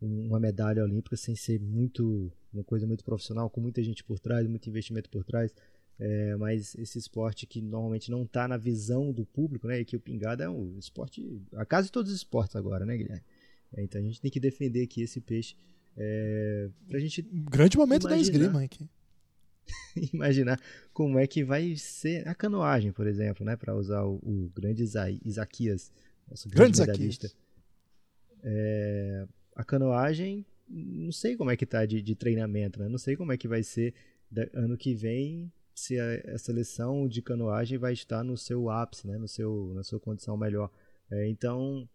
uma 0.00 0.40
medalha 0.40 0.82
olímpica 0.82 1.16
sem 1.16 1.34
ser 1.34 1.60
muito 1.60 2.30
uma 2.52 2.64
coisa 2.64 2.86
muito 2.86 3.04
profissional, 3.04 3.48
com 3.48 3.60
muita 3.60 3.82
gente 3.82 4.04
por 4.04 4.18
trás, 4.18 4.46
muito 4.46 4.68
investimento 4.68 5.08
por 5.08 5.24
trás. 5.24 5.54
É, 5.98 6.34
mas 6.36 6.74
esse 6.74 6.98
esporte 6.98 7.46
que 7.46 7.62
normalmente 7.62 8.10
não 8.10 8.24
está 8.24 8.48
na 8.48 8.56
visão 8.56 9.12
do 9.12 9.24
público, 9.24 9.68
né? 9.68 9.80
E 9.80 9.84
que 9.84 9.96
o 9.96 10.00
pingada 10.00 10.44
é 10.44 10.48
um 10.48 10.76
esporte, 10.76 11.40
a 11.54 11.64
casa 11.64 11.86
de 11.86 11.92
todos 11.92 12.10
os 12.10 12.18
esportes 12.18 12.56
agora, 12.56 12.84
né, 12.84 12.96
Guilherme? 12.96 13.22
É, 13.72 13.82
então 13.82 14.00
a 14.00 14.04
gente 14.04 14.20
tem 14.20 14.30
que 14.30 14.40
defender 14.40 14.82
aqui 14.82 15.02
esse 15.02 15.20
peixe 15.20 15.54
é, 15.96 16.68
pra 16.88 16.98
gente. 16.98 17.22
Grande 17.22 17.76
momento 17.76 18.08
da 18.08 18.16
esgrima 18.16 18.62
aqui. 18.62 18.88
imaginar 20.12 20.60
como 20.92 21.18
é 21.18 21.26
que 21.26 21.42
vai 21.44 21.74
ser 21.76 22.26
a 22.28 22.34
canoagem, 22.34 22.92
por 22.92 23.06
exemplo, 23.06 23.44
né? 23.44 23.56
Para 23.56 23.74
usar 23.74 24.02
o, 24.04 24.16
o, 24.16 24.50
grande 24.54 24.82
Isaquias, 24.82 25.92
nosso 26.28 26.48
grande, 26.48 26.76
grande 26.78 26.92
medalhista. 26.92 27.30
É, 28.42 29.26
a 29.54 29.64
canoagem 29.64 30.44
não 30.68 31.12
sei 31.12 31.36
como 31.36 31.50
é 31.50 31.56
que 31.56 31.66
tá 31.66 31.84
de, 31.84 32.00
de 32.00 32.14
treinamento, 32.14 32.80
né? 32.80 32.88
Não 32.88 32.98
sei 32.98 33.16
como 33.16 33.32
é 33.32 33.36
que 33.36 33.46
vai 33.46 33.62
ser 33.62 33.94
da, 34.30 34.46
ano 34.54 34.76
que 34.76 34.94
vem 34.94 35.52
se 35.74 35.98
a, 35.98 36.34
a, 36.34 36.38
seleção 36.38 37.06
de 37.06 37.20
canoagem 37.20 37.78
vai 37.78 37.92
estar 37.92 38.22
no 38.22 38.36
seu 38.36 38.70
ápice, 38.70 39.06
né? 39.06 39.18
No 39.18 39.28
seu, 39.28 39.72
na 39.74 39.82
sua 39.82 40.00
condição 40.00 40.36
melhor. 40.36 40.70
É, 41.10 41.28
então, 41.28 41.88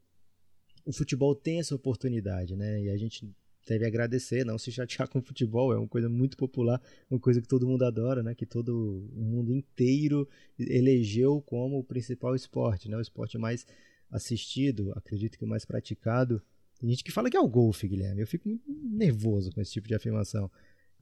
o 0.86 0.94
futebol 0.94 1.34
tem 1.36 1.60
essa 1.60 1.76
oportunidade, 1.76 2.56
né? 2.56 2.84
E 2.84 2.90
a 2.90 2.98
gente 2.98 3.28
deve 3.68 3.86
agradecer, 3.86 4.46
não 4.46 4.58
se 4.58 4.72
chatear 4.72 5.08
com 5.08 5.20
o 5.20 5.22
futebol, 5.22 5.74
é 5.74 5.78
uma 5.78 5.88
coisa 5.88 6.10
muito 6.10 6.36
popular, 6.36 6.82
uma 7.10 7.20
coisa 7.20 7.42
que 7.42 7.48
todo 7.48 7.68
mundo 7.68 7.84
adora, 7.84 8.24
né? 8.24 8.34
Que 8.34 8.46
todo 8.46 9.08
o 9.16 9.22
mundo 9.22 9.54
inteiro 9.54 10.28
elegeu 10.58 11.42
como 11.42 11.80
o 11.80 11.84
principal 11.84 12.36
esporte, 12.36 12.90
né? 12.90 12.98
O 12.98 13.02
esporte 13.02 13.38
mais 13.38 13.66
assistido, 14.10 14.92
acredito 14.96 15.38
que 15.38 15.46
o 15.46 15.48
mais 15.48 15.66
praticado 15.66 16.42
tem 16.80 16.90
gente 16.90 17.04
que 17.04 17.12
fala 17.12 17.30
que 17.30 17.36
é 17.36 17.40
o 17.40 17.48
golfe, 17.48 17.88
Guilherme. 17.88 18.22
Eu 18.22 18.28
fico 18.28 18.48
muito 18.48 18.64
nervoso 18.72 19.52
com 19.52 19.60
esse 19.60 19.72
tipo 19.72 19.88
de 19.88 19.96
afirmação. 19.96 20.50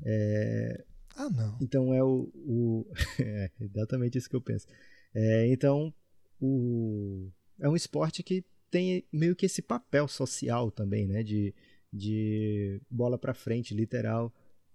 É... 0.03 0.83
Ah, 1.15 1.29
não. 1.29 1.57
Então 1.61 1.93
é 1.93 2.03
o. 2.03 2.31
o... 2.33 2.87
é 3.21 3.51
exatamente 3.61 4.17
isso 4.17 4.29
que 4.29 4.35
eu 4.35 4.41
penso. 4.41 4.65
É, 5.13 5.47
então, 5.47 5.93
o... 6.41 7.29
é 7.59 7.69
um 7.69 7.75
esporte 7.75 8.23
que 8.23 8.43
tem 8.71 9.05
meio 9.13 9.35
que 9.35 9.45
esse 9.45 9.61
papel 9.61 10.07
social 10.07 10.71
também, 10.71 11.05
né? 11.05 11.21
De, 11.21 11.53
de 11.91 12.81
bola 12.89 13.17
para 13.17 13.33
frente, 13.33 13.73
literal 13.73 14.33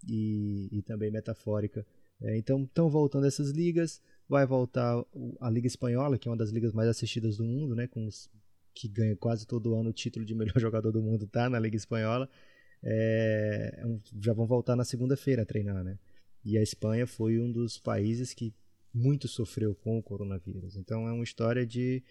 e, 0.08 0.68
e 0.70 0.82
também 0.82 1.10
metafórica. 1.10 1.86
É, 2.20 2.36
então, 2.36 2.64
estão 2.64 2.88
voltando 2.88 3.26
essas 3.26 3.50
ligas. 3.50 4.00
Vai 4.28 4.46
voltar 4.46 5.04
a 5.40 5.50
Liga 5.50 5.66
Espanhola, 5.66 6.16
que 6.18 6.28
é 6.28 6.30
uma 6.30 6.36
das 6.36 6.50
ligas 6.50 6.72
mais 6.72 6.88
assistidas 6.88 7.36
do 7.36 7.44
mundo, 7.44 7.74
né? 7.74 7.86
Com 7.86 8.06
os 8.06 8.30
que 8.74 8.88
ganha 8.88 9.16
quase 9.16 9.46
todo 9.46 9.74
ano 9.74 9.90
o 9.90 9.92
título 9.92 10.24
de 10.24 10.34
melhor 10.34 10.54
jogador 10.58 10.90
do 10.92 11.02
mundo, 11.02 11.26
tá 11.26 11.48
na 11.48 11.58
Liga 11.58 11.76
Espanhola, 11.76 12.28
é, 12.82 13.78
é 13.78 13.98
já 14.20 14.32
vão 14.32 14.46
voltar 14.46 14.76
na 14.76 14.84
segunda-feira 14.84 15.42
a 15.42 15.46
treinar, 15.46 15.84
né? 15.84 15.98
E 16.44 16.58
a 16.58 16.62
Espanha 16.62 17.06
foi 17.06 17.38
um 17.38 17.50
dos 17.50 17.78
países 17.78 18.34
que 18.34 18.54
muito 18.92 19.28
sofreu 19.28 19.74
com 19.74 19.98
o 19.98 20.02
coronavírus. 20.02 20.76
Então 20.76 21.08
é 21.08 21.12
uma 21.12 21.24
história 21.24 21.64
de 21.66 22.02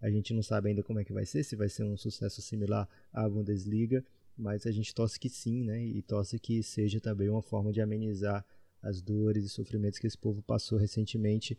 a 0.00 0.10
gente 0.10 0.32
não 0.32 0.42
sabe 0.42 0.70
ainda 0.70 0.82
como 0.82 0.98
é 0.98 1.04
que 1.04 1.12
vai 1.12 1.26
ser, 1.26 1.42
se 1.42 1.56
vai 1.56 1.68
ser 1.68 1.84
um 1.84 1.96
sucesso 1.96 2.40
similar 2.40 2.88
à 3.12 3.28
Bundesliga, 3.28 4.04
mas 4.40 4.66
a 4.66 4.70
gente 4.70 4.94
torce 4.94 5.18
que 5.18 5.28
sim, 5.28 5.64
né? 5.64 5.84
E 5.84 6.02
torce 6.02 6.38
que 6.38 6.62
seja 6.62 7.00
também 7.00 7.28
uma 7.28 7.42
forma 7.42 7.72
de 7.72 7.80
amenizar 7.80 8.44
as 8.82 9.02
dores 9.02 9.44
e 9.44 9.48
sofrimentos 9.48 9.98
que 9.98 10.06
esse 10.06 10.16
povo 10.16 10.42
passou 10.42 10.78
recentemente 10.78 11.58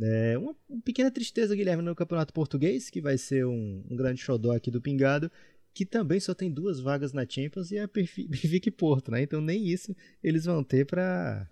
é, 0.00 0.36
uma, 0.36 0.56
pequena 0.84 1.10
tristeza, 1.10 1.54
Guilherme, 1.54 1.82
no 1.82 1.94
Campeonato 1.94 2.32
Português, 2.32 2.90
que 2.90 3.00
vai 3.00 3.16
ser 3.16 3.46
um, 3.46 3.84
um 3.88 3.96
grande 3.96 4.20
xodó 4.20 4.52
aqui 4.52 4.70
do 4.70 4.80
Pingado, 4.80 5.30
que 5.72 5.86
também 5.86 6.18
só 6.18 6.34
tem 6.34 6.50
duas 6.50 6.80
vagas 6.80 7.12
na 7.12 7.26
Champions 7.28 7.70
e 7.70 7.76
é 7.76 7.82
a 7.82 7.86
Benfica 8.28 8.68
e 8.68 8.72
Porto, 8.72 9.10
né? 9.10 9.22
Então 9.22 9.40
nem 9.40 9.66
isso 9.66 9.94
eles 10.22 10.44
vão 10.44 10.64
ter 10.64 10.86
para 10.86 11.48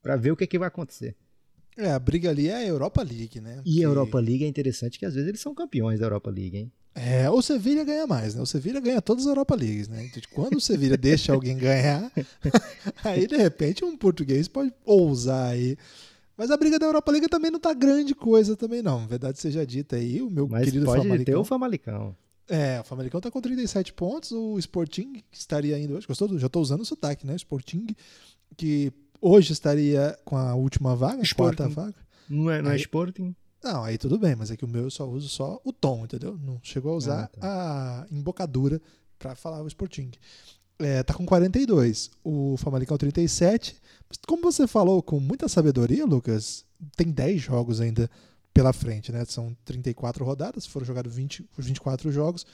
para 0.00 0.16
ver 0.16 0.32
o 0.32 0.36
que, 0.36 0.42
é 0.42 0.46
que 0.48 0.58
vai 0.58 0.66
acontecer. 0.66 1.14
É, 1.76 1.90
a 1.92 1.98
briga 1.98 2.28
ali 2.28 2.48
é 2.48 2.56
a 2.56 2.66
Europa 2.66 3.02
League, 3.02 3.40
né? 3.40 3.62
E 3.64 3.80
a 3.80 3.84
Europa 3.84 4.18
League 4.18 4.44
é 4.44 4.48
interessante 4.48 4.98
que 4.98 5.06
às 5.06 5.14
vezes 5.14 5.28
eles 5.28 5.40
são 5.40 5.54
campeões 5.54 6.00
da 6.00 6.06
Europa 6.06 6.28
League, 6.28 6.56
hein? 6.56 6.72
É, 6.94 7.30
o 7.30 7.40
Sevilha 7.40 7.84
ganha 7.84 8.06
mais, 8.06 8.34
né? 8.34 8.42
O 8.42 8.46
Sevilha 8.46 8.78
ganha 8.78 9.00
todas 9.00 9.24
as 9.24 9.28
Europa 9.28 9.54
Leagues, 9.54 9.88
né? 9.88 10.04
Então, 10.04 10.22
quando 10.34 10.56
o 10.56 10.60
Sevilha 10.60 10.96
deixa 10.98 11.32
alguém 11.32 11.56
ganhar, 11.56 12.10
aí 13.02 13.26
de 13.26 13.36
repente 13.36 13.84
um 13.84 13.96
português 13.96 14.46
pode 14.46 14.72
ousar 14.84 15.52
aí. 15.52 15.76
Mas 16.36 16.50
a 16.50 16.56
briga 16.56 16.78
da 16.78 16.86
Europa 16.86 17.10
League 17.10 17.28
também 17.28 17.50
não 17.50 17.60
tá 17.60 17.72
grande 17.72 18.14
coisa 18.14 18.56
também 18.56 18.82
não. 18.82 19.06
Verdade 19.06 19.38
seja 19.38 19.64
dita 19.64 19.96
aí, 19.96 20.20
o 20.20 20.30
meu 20.30 20.48
Mas 20.48 20.64
querido 20.64 20.84
pode 20.84 21.02
Famalicão. 21.02 21.24
ter 21.24 21.36
o 21.36 21.44
Famalicão. 21.44 22.16
É, 22.48 22.80
o 22.80 22.84
Famalicão 22.84 23.20
tá 23.20 23.30
com 23.30 23.40
37 23.40 23.92
pontos, 23.92 24.32
o 24.32 24.58
Sporting 24.58 25.22
estaria 25.30 25.78
indo 25.78 25.94
hoje, 25.94 26.06
gostou? 26.06 26.38
Já 26.38 26.48
tô 26.48 26.60
usando 26.60 26.80
o 26.80 26.84
sotaque, 26.84 27.26
né? 27.26 27.34
Sporting 27.36 27.86
que 28.56 28.92
hoje 29.20 29.52
estaria 29.52 30.18
com 30.24 30.36
a 30.36 30.54
última 30.54 30.94
vaga, 30.94 31.22
a 31.22 31.34
quarta 31.34 31.68
vaga. 31.68 31.94
Não 32.28 32.50
é, 32.50 32.60
não 32.60 32.70
é 32.70 32.76
Sporting? 32.76 33.34
Não, 33.62 33.84
aí 33.84 33.96
tudo 33.96 34.18
bem, 34.18 34.34
mas 34.34 34.50
é 34.50 34.56
que 34.56 34.64
o 34.64 34.68
meu 34.68 34.84
eu 34.84 34.90
só 34.90 35.08
uso 35.08 35.28
só 35.28 35.60
o 35.64 35.72
tom, 35.72 36.04
entendeu? 36.04 36.36
Não 36.36 36.58
chegou 36.62 36.92
a 36.92 36.96
usar 36.96 37.24
ah, 37.24 37.26
tá. 37.28 37.40
a 37.42 38.06
embocadura 38.10 38.80
para 39.18 39.34
falar 39.36 39.62
o 39.62 39.68
Sporting. 39.68 40.10
É, 40.78 41.02
tá 41.02 41.14
com 41.14 41.24
42, 41.24 42.10
o 42.24 42.56
Famalicão 42.56 42.98
37. 42.98 43.76
Mas 44.08 44.18
como 44.26 44.42
você 44.42 44.66
falou 44.66 45.00
com 45.00 45.20
muita 45.20 45.48
sabedoria, 45.48 46.04
Lucas, 46.04 46.64
tem 46.96 47.10
10 47.10 47.40
jogos 47.40 47.80
ainda 47.80 48.10
pela 48.52 48.72
frente, 48.72 49.12
né? 49.12 49.24
São 49.24 49.56
34 49.64 50.24
rodadas, 50.24 50.66
foram 50.66 50.84
jogados 50.84 51.14
20, 51.14 51.48
24 51.56 52.10
jogos. 52.10 52.44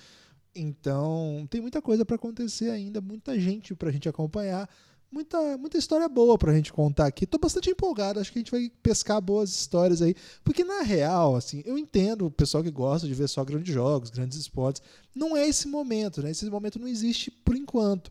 Então, 0.55 1.47
tem 1.49 1.61
muita 1.61 1.81
coisa 1.81 2.05
para 2.05 2.17
acontecer 2.17 2.71
ainda, 2.71 3.01
muita 3.01 3.39
gente 3.39 3.75
para 3.75 3.89
a 3.89 3.93
gente 3.93 4.09
acompanhar 4.09 4.69
muita, 5.11 5.59
muita 5.59 5.79
história 5.79 6.09
boa 6.09 6.39
pra 6.39 6.55
gente 6.55 6.73
contar 6.73 7.07
aqui. 7.07 7.27
Tô 7.27 7.39
bastante 7.39 7.71
empolgado, 7.71 8.21
acho 8.21 8.33
que 8.33 8.39
a 8.39 8.43
gente 8.43 8.51
vai 8.51 8.71
pescar 8.83 9.21
boas 9.21 9.51
histórias 9.51 10.03
aí. 10.03 10.15
Porque 10.45 10.65
na 10.65 10.83
real, 10.83 11.37
assim, 11.37 11.63
eu 11.65 11.79
entendo 11.79 12.27
o 12.27 12.31
pessoal 12.31 12.63
que 12.63 12.71
gosta 12.71 13.07
de 13.07 13.15
ver 13.15 13.29
só 13.29 13.45
grandes 13.45 13.73
jogos, 13.73 14.11
grandes 14.11 14.39
esportes. 14.39 14.83
Não 15.15 15.37
é 15.37 15.49
esse 15.49 15.67
momento, 15.67 16.23
né? 16.23 16.31
Esse 16.31 16.49
momento 16.51 16.79
não 16.79 16.89
existe 16.89 17.31
por 17.31 17.57
enquanto. 17.57 18.11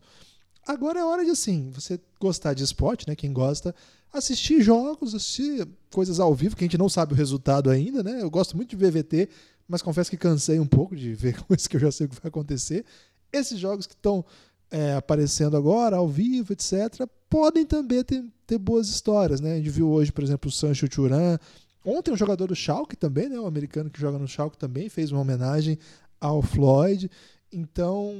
Agora 0.66 1.00
é 1.00 1.04
hora 1.04 1.24
de, 1.24 1.30
assim, 1.30 1.70
você 1.70 1.98
gostar 2.20 2.52
de 2.52 2.62
esporte, 2.62 3.08
né? 3.08 3.16
Quem 3.16 3.32
gosta, 3.32 3.74
assistir 4.12 4.60
jogos, 4.60 5.14
assistir 5.14 5.66
coisas 5.90 6.20
ao 6.20 6.34
vivo, 6.34 6.56
que 6.56 6.64
a 6.64 6.66
gente 6.66 6.76
não 6.76 6.88
sabe 6.88 7.14
o 7.14 7.16
resultado 7.16 7.70
ainda, 7.70 8.02
né? 8.02 8.22
Eu 8.22 8.30
gosto 8.30 8.56
muito 8.56 8.70
de 8.70 8.76
VVT, 8.76 9.28
mas 9.66 9.82
confesso 9.82 10.10
que 10.10 10.16
cansei 10.16 10.60
um 10.60 10.66
pouco 10.66 10.94
de 10.94 11.14
ver 11.14 11.40
coisas 11.46 11.66
que 11.66 11.76
eu 11.76 11.80
já 11.80 11.90
sei 11.90 12.06
o 12.06 12.10
que 12.10 12.16
vai 12.16 12.28
acontecer. 12.28 12.84
Esses 13.32 13.58
jogos 13.58 13.86
que 13.86 13.94
estão 13.94 14.24
é, 14.70 14.94
aparecendo 14.94 15.56
agora, 15.56 15.96
ao 15.96 16.08
vivo, 16.08 16.52
etc., 16.52 17.06
podem 17.28 17.64
também 17.64 18.02
ter, 18.04 18.24
ter 18.46 18.58
boas 18.58 18.88
histórias. 18.88 19.40
Né? 19.40 19.54
A 19.54 19.56
gente 19.56 19.70
viu 19.70 19.88
hoje, 19.90 20.12
por 20.12 20.24
exemplo, 20.24 20.48
o 20.48 20.52
Sancho 20.52 20.88
Turan. 20.88 21.38
Ontem 21.84 22.12
um 22.12 22.16
jogador 22.16 22.46
do 22.46 22.56
Schalke 22.56 22.96
também, 22.96 23.28
né? 23.28 23.38
o 23.38 23.46
americano 23.46 23.90
que 23.90 24.00
joga 24.00 24.18
no 24.18 24.28
Schalke 24.28 24.58
também, 24.58 24.88
fez 24.88 25.10
uma 25.10 25.20
homenagem 25.20 25.78
ao 26.20 26.42
Floyd. 26.42 27.10
Então, 27.52 28.12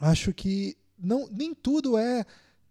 acho 0.00 0.32
que 0.32 0.76
não, 0.98 1.26
nem 1.30 1.54
tudo 1.54 1.96
é, 1.96 2.24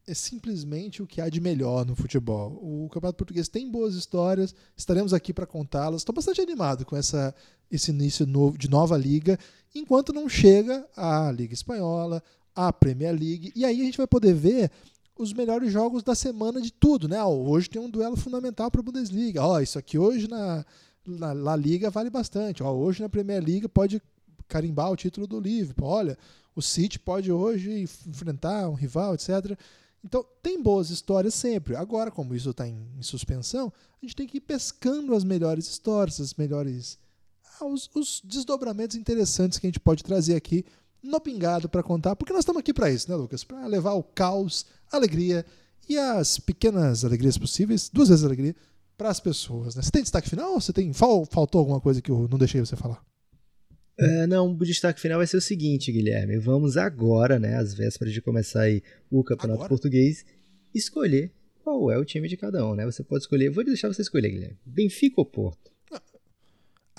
é 0.06 0.14
simplesmente 0.14 1.02
o 1.02 1.08
que 1.08 1.22
há 1.22 1.30
de 1.30 1.42
melhor 1.42 1.86
no 1.86 1.96
futebol. 1.96 2.52
O 2.62 2.90
Campeonato 2.90 3.18
Português 3.18 3.48
tem 3.48 3.70
boas 3.70 3.96
histórias, 3.96 4.54
estaremos 4.76 5.14
aqui 5.14 5.34
para 5.34 5.48
contá-las. 5.48 6.02
Estou 6.02 6.14
bastante 6.14 6.42
animado 6.42 6.86
com 6.86 6.96
essa, 6.96 7.34
esse 7.72 7.92
início 7.92 8.26
novo, 8.26 8.58
de 8.58 8.70
nova 8.70 8.98
liga, 8.98 9.38
enquanto 9.74 10.14
não 10.14 10.30
chega 10.30 10.86
a 10.96 11.32
Liga 11.32 11.54
Espanhola, 11.54 12.24
a 12.68 12.74
Premier 12.74 13.14
League. 13.14 13.54
E 13.56 13.64
aí 13.64 13.82
a 13.82 13.84
gente 13.86 13.98
vai 13.98 14.08
poder 14.08 14.34
ver 14.34 14.70
os 15.18 15.32
melhores 15.32 15.72
jogos 15.72 16.04
da 16.04 16.14
semana 16.14 16.62
de 16.62 16.72
tudo, 16.72 17.08
né? 17.08 17.24
Hoje 17.24 17.70
tem 17.70 17.82
um 17.82 17.90
duelo 17.90 18.18
fundamental 18.18 18.70
para 18.70 18.82
a 18.82 18.84
Bundesliga. 18.84 19.42
Ó, 19.42 19.60
isso 19.62 19.80
aqui 19.80 19.98
hoje 19.98 20.28
na, 20.28 20.66
na 21.06 21.32
La 21.32 21.56
Liga 21.56 21.90
vale 21.90 22.10
bastante. 22.10 22.62
Ó, 22.62 22.72
hoje 22.74 23.02
na 23.02 23.08
Premier 23.08 23.42
League 23.42 23.68
pode 23.70 24.02
carimbar 24.48 24.92
o 24.92 24.98
título 24.98 25.26
do 25.26 25.40
Liverpool. 25.40 25.88
Olha, 25.88 26.18
o 26.54 26.62
City 26.62 27.00
pode 27.00 27.32
hoje 27.32 27.86
enfrentar 28.06 28.68
um 28.68 28.74
rival, 28.74 29.14
etc. 29.14 29.58
Então, 30.04 30.26
tem 30.42 30.62
boas 30.62 30.90
histórias 30.90 31.34
sempre. 31.34 31.78
Agora, 31.78 32.12
como 32.12 32.36
isso 32.36 32.50
está 32.50 32.68
em, 32.68 32.78
em, 32.98 33.04
suspensão, 33.04 33.72
a 34.02 34.06
gente 34.06 34.16
tem 34.16 34.28
que 34.28 34.38
ir 34.38 34.42
pescando 34.42 35.16
as 35.16 35.24
melhores 35.24 35.66
histórias, 35.66 36.20
as 36.20 36.34
melhores. 36.34 36.98
Ah, 37.60 37.66
os, 37.66 37.90
os 37.96 38.22
desdobramentos 38.24 38.98
interessantes 38.98 39.60
que 39.60 39.68
a 39.68 39.70
gente 39.70 39.80
pode 39.80 40.04
trazer 40.04 40.36
aqui 40.36 40.66
no 41.04 41.20
Pingado 41.20 41.70
para 41.70 41.84
contar, 41.84 42.16
porque 42.16 42.34
nós 42.34 42.42
estamos 42.42 42.60
aqui 42.60 42.74
para 42.74 42.92
isso, 42.92 43.10
né, 43.10 43.16
Lucas? 43.16 43.44
Para 43.44 43.66
levar 43.68 43.94
o 43.94 44.04
caos, 44.04 44.66
a 44.92 44.98
alegria 44.98 45.46
e 45.88 45.98
as 45.98 46.40
pequenas 46.40 47.04
alegrias 47.04 47.38
possíveis, 47.38 47.90
duas 47.92 48.10
vezes 48.10 48.24
a 48.24 48.28
alegria, 48.28 48.56
para 48.98 49.10
as 49.10 49.20
pessoas. 49.20 49.76
Né? 49.76 49.82
Você 49.82 49.92
tem 49.92 50.02
destaque 50.02 50.30
final? 50.30 50.60
Você 50.60 50.74
tem 50.74 50.92
faltou 50.94 51.60
alguma 51.60 51.80
coisa 51.80 52.02
que 52.02 52.12
eu 52.12 52.28
não 52.30 52.38
deixei 52.38 52.60
você 52.60 52.76
falar? 52.76 53.02
Uh, 54.00 54.28
não, 54.28 54.52
o 54.52 54.58
destaque 54.66 55.00
final 55.00 55.18
vai 55.18 55.28
ser 55.28 55.38
o 55.38 55.42
seguinte, 55.42 55.92
Guilherme. 55.92 56.38
Vamos 56.38 56.78
agora, 56.78 57.38
né, 57.38 57.58
às 57.58 57.74
vésperas 57.74 58.14
de 58.14 58.22
começar 58.22 58.62
aí 58.62 58.82
o 59.10 59.24
Campeonato 59.24 59.56
agora? 59.60 59.70
Português, 59.70 60.26
escolher 60.74 61.34
qual 61.64 61.92
é 61.92 61.98
o 61.98 62.06
time 62.06 62.28
de 62.28 62.38
cada 62.38 62.66
um, 62.66 62.76
né? 62.76 62.86
Você 62.86 63.04
pode 63.04 63.24
escolher, 63.24 63.50
vou 63.50 63.64
deixar 63.64 63.88
você 63.88 64.02
escolher, 64.02 64.30
Guilherme. 64.30 64.58
Benfica 64.66 65.16
ou 65.18 65.26
Porto? 65.26 65.69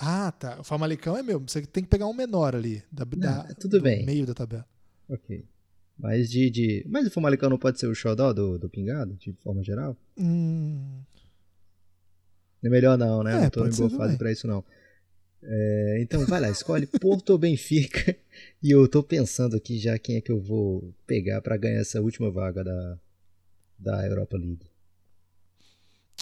Ah, 0.03 0.31
tá. 0.31 0.59
O 0.59 0.63
Famalicão 0.63 1.15
é 1.15 1.21
meu. 1.21 1.39
Você 1.41 1.61
tem 1.61 1.83
que 1.83 1.89
pegar 1.89 2.07
um 2.07 2.13
menor 2.13 2.55
ali. 2.55 2.83
Da, 2.91 3.05
não, 3.05 3.19
da, 3.19 3.47
é 3.49 3.53
tudo 3.53 3.79
bem. 3.79 4.03
meio 4.03 4.25
da 4.25 4.33
tabela. 4.33 4.65
Ok. 5.07 5.45
Mas 5.95 6.31
de, 6.31 6.49
de. 6.49 6.83
Mas 6.89 7.05
o 7.05 7.11
Famalicão 7.11 7.51
não 7.51 7.57
pode 7.59 7.79
ser 7.79 7.85
o 7.85 7.93
xodó 7.93 8.33
do, 8.33 8.57
do 8.57 8.67
Pingado, 8.67 9.13
de 9.13 9.31
forma 9.43 9.63
geral? 9.63 9.95
Hum. 10.17 11.01
É 12.63 12.69
melhor 12.69 12.97
não, 12.97 13.21
né? 13.21 13.37
É, 13.37 13.41
não 13.41 13.49
tô 13.51 13.67
em 13.67 13.69
boa 13.69 13.89
fase 13.91 14.17
pra 14.17 14.31
isso, 14.31 14.47
não. 14.47 14.63
É, 15.43 15.99
então 16.01 16.25
vai 16.25 16.39
lá, 16.39 16.49
escolhe 16.49 16.87
Porto 16.87 17.31
ou 17.31 17.37
Benfica. 17.37 18.15
E 18.63 18.71
eu 18.71 18.87
tô 18.87 19.03
pensando 19.03 19.55
aqui 19.55 19.79
já 19.79 19.97
quem 19.97 20.17
é 20.17 20.21
que 20.21 20.31
eu 20.31 20.39
vou 20.39 20.93
pegar 21.05 21.41
para 21.41 21.57
ganhar 21.57 21.79
essa 21.79 21.99
última 21.99 22.29
vaga 22.29 22.63
da, 22.63 22.99
da 23.77 24.07
Europa 24.07 24.37
League. 24.37 24.67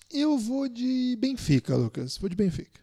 Eu 0.10 0.38
vou 0.38 0.70
de 0.70 1.18
Benfica, 1.20 1.76
Lucas. 1.76 2.18
Vou 2.18 2.30
de 2.30 2.36
Benfica. 2.36 2.80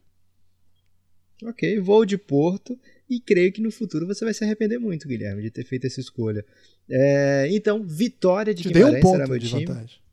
Ok, 1.44 1.78
vou 1.80 2.06
de 2.06 2.16
Porto 2.16 2.78
e 3.08 3.20
creio 3.20 3.52
que 3.52 3.60
no 3.60 3.70
futuro 3.70 4.06
você 4.06 4.24
vai 4.24 4.32
se 4.32 4.42
arrepender 4.42 4.78
muito, 4.78 5.06
Guilherme, 5.06 5.42
de 5.42 5.50
ter 5.50 5.64
feito 5.64 5.86
essa 5.86 6.00
escolha. 6.00 6.44
É, 6.88 7.46
então, 7.50 7.82
vitória 7.84 8.54
de 8.54 8.62
Te 8.62 8.72
Guimarães 8.72 9.04
um 9.04 9.10
será 9.10 9.26
meu 9.26 9.38
time. 9.38 9.66
Vantagem. 9.66 10.06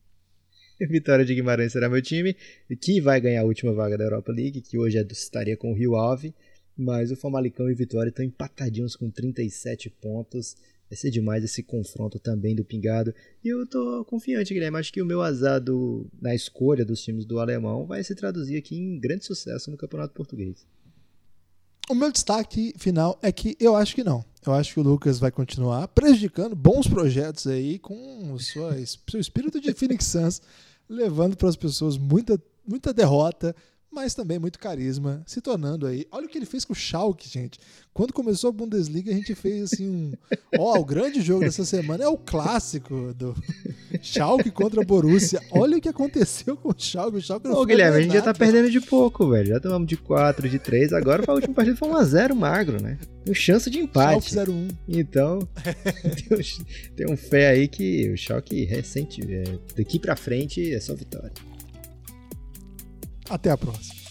Vitória 0.89 1.23
de 1.23 1.33
Guimarães 1.33 1.71
será 1.71 1.87
meu 1.87 2.01
time, 2.01 2.35
que 2.81 2.99
vai 2.99 3.21
ganhar 3.21 3.41
a 3.41 3.45
última 3.45 3.71
vaga 3.71 3.97
da 3.97 4.03
Europa 4.03 4.33
League, 4.33 4.59
que 4.59 4.77
hoje 4.77 4.97
é 4.97 5.03
do, 5.03 5.13
estaria 5.13 5.55
com 5.55 5.71
o 5.71 5.75
Rio 5.75 5.95
Ave, 5.95 6.33
mas 6.75 7.11
o 7.11 7.15
Famalicão 7.15 7.69
e 7.69 7.73
Vitória 7.73 8.09
estão 8.09 8.25
empatadinhos 8.25 8.95
com 8.95 9.09
37 9.09 9.89
pontos. 9.89 10.57
Vai 10.89 10.97
ser 10.97 11.09
demais 11.09 11.43
esse 11.43 11.63
confronto 11.63 12.19
também 12.19 12.53
do 12.53 12.65
Pingado. 12.65 13.15
E 13.43 13.47
eu 13.47 13.65
tô 13.65 14.03
confiante, 14.05 14.53
Guilherme. 14.53 14.77
Acho 14.77 14.91
que 14.91 15.01
o 15.01 15.05
meu 15.05 15.21
azar 15.21 15.61
do, 15.61 16.05
na 16.21 16.35
escolha 16.35 16.83
dos 16.83 17.01
times 17.01 17.25
do 17.25 17.39
alemão 17.39 17.85
vai 17.85 18.03
se 18.03 18.13
traduzir 18.13 18.57
aqui 18.57 18.75
em 18.75 18.99
grande 18.99 19.25
sucesso 19.25 19.71
no 19.71 19.77
Campeonato 19.77 20.13
Português. 20.13 20.67
O 21.89 21.95
meu 21.95 22.11
destaque 22.11 22.73
final 22.77 23.19
é 23.21 23.31
que 23.31 23.57
eu 23.59 23.75
acho 23.75 23.93
que 23.93 24.03
não. 24.03 24.23
Eu 24.45 24.53
acho 24.53 24.73
que 24.73 24.79
o 24.79 24.83
Lucas 24.83 25.19
vai 25.19 25.31
continuar 25.31 25.87
prejudicando 25.89 26.55
bons 26.55 26.87
projetos 26.87 27.47
aí 27.47 27.77
com 27.77 28.37
sua, 28.39 28.75
seu 29.09 29.19
espírito 29.19 29.59
de 29.59 29.73
Phoenix 29.73 30.05
Suns, 30.05 30.41
levando 30.89 31.35
para 31.35 31.49
as 31.49 31.55
pessoas 31.55 31.97
muita, 31.97 32.41
muita 32.65 32.93
derrota, 32.93 33.55
mas 33.93 34.15
também 34.15 34.39
muito 34.39 34.57
carisma, 34.57 35.23
se 35.25 35.39
tornando 35.39 35.85
aí. 35.85 36.05
Olha 36.11 36.25
o 36.25 36.29
que 36.29 36.37
ele 36.37 36.45
fez 36.45 36.65
com 36.65 36.73
o 36.73 36.75
Schalke, 36.75 37.29
gente. 37.29 37.59
Quando 37.93 38.11
começou 38.11 38.49
a 38.49 38.53
Bundesliga, 38.53 39.11
a 39.11 39.13
gente 39.13 39.35
fez 39.35 39.71
assim 39.71 39.87
um. 39.87 40.13
Ó, 40.57 40.73
oh, 40.73 40.79
o 40.79 40.85
grande 40.85 41.21
jogo 41.21 41.41
dessa 41.41 41.63
semana 41.63 42.03
é 42.03 42.07
o 42.07 42.17
clássico 42.17 43.13
do 43.13 43.35
Schalke 44.01 44.49
contra 44.49 44.81
a 44.81 44.83
Borussia. 44.85 45.39
Olha 45.51 45.77
o 45.77 45.81
que 45.81 45.87
aconteceu 45.87 46.57
com 46.57 46.69
o 46.69 46.75
Schalke. 46.75 47.17
O 47.17 47.21
Schalke 47.21 47.47
não 47.47 47.55
Ô, 47.55 47.65
Guilherme, 47.65 47.97
a 47.97 48.01
gente 48.01 48.13
já 48.13 48.21
tá 48.21 48.33
perdendo 48.33 48.71
de 48.71 48.81
pouco, 48.81 49.29
velho. 49.29 49.49
Já 49.49 49.59
tomamos 49.59 49.87
de 49.87 49.95
4, 49.95 50.49
de 50.49 50.57
3. 50.57 50.91
Agora 50.91 51.23
a 51.27 51.33
última 51.33 51.53
partida 51.53 51.77
foi 51.77 51.87
1x0 51.89 52.33
magro, 52.33 52.81
né? 52.81 52.97
Tem 53.23 53.33
chance 53.35 53.69
de 53.69 53.79
empate. 53.79 54.33
Schalke 54.33 54.51
0-1. 54.51 54.75
Então, 54.87 55.39
tem, 56.17 56.37
um, 56.37 56.95
tem 56.95 57.11
um 57.11 57.17
fé 57.17 57.49
aí 57.49 57.67
que 57.67 58.09
o 58.09 58.17
Schalke 58.17 58.65
recente, 58.65 59.21
é, 59.21 59.43
daqui 59.77 59.99
pra 59.99 60.15
frente 60.15 60.73
é 60.73 60.79
só 60.79 60.95
vitória. 60.95 61.31
Até 63.29 63.51
a 63.51 63.57
próxima. 63.57 64.02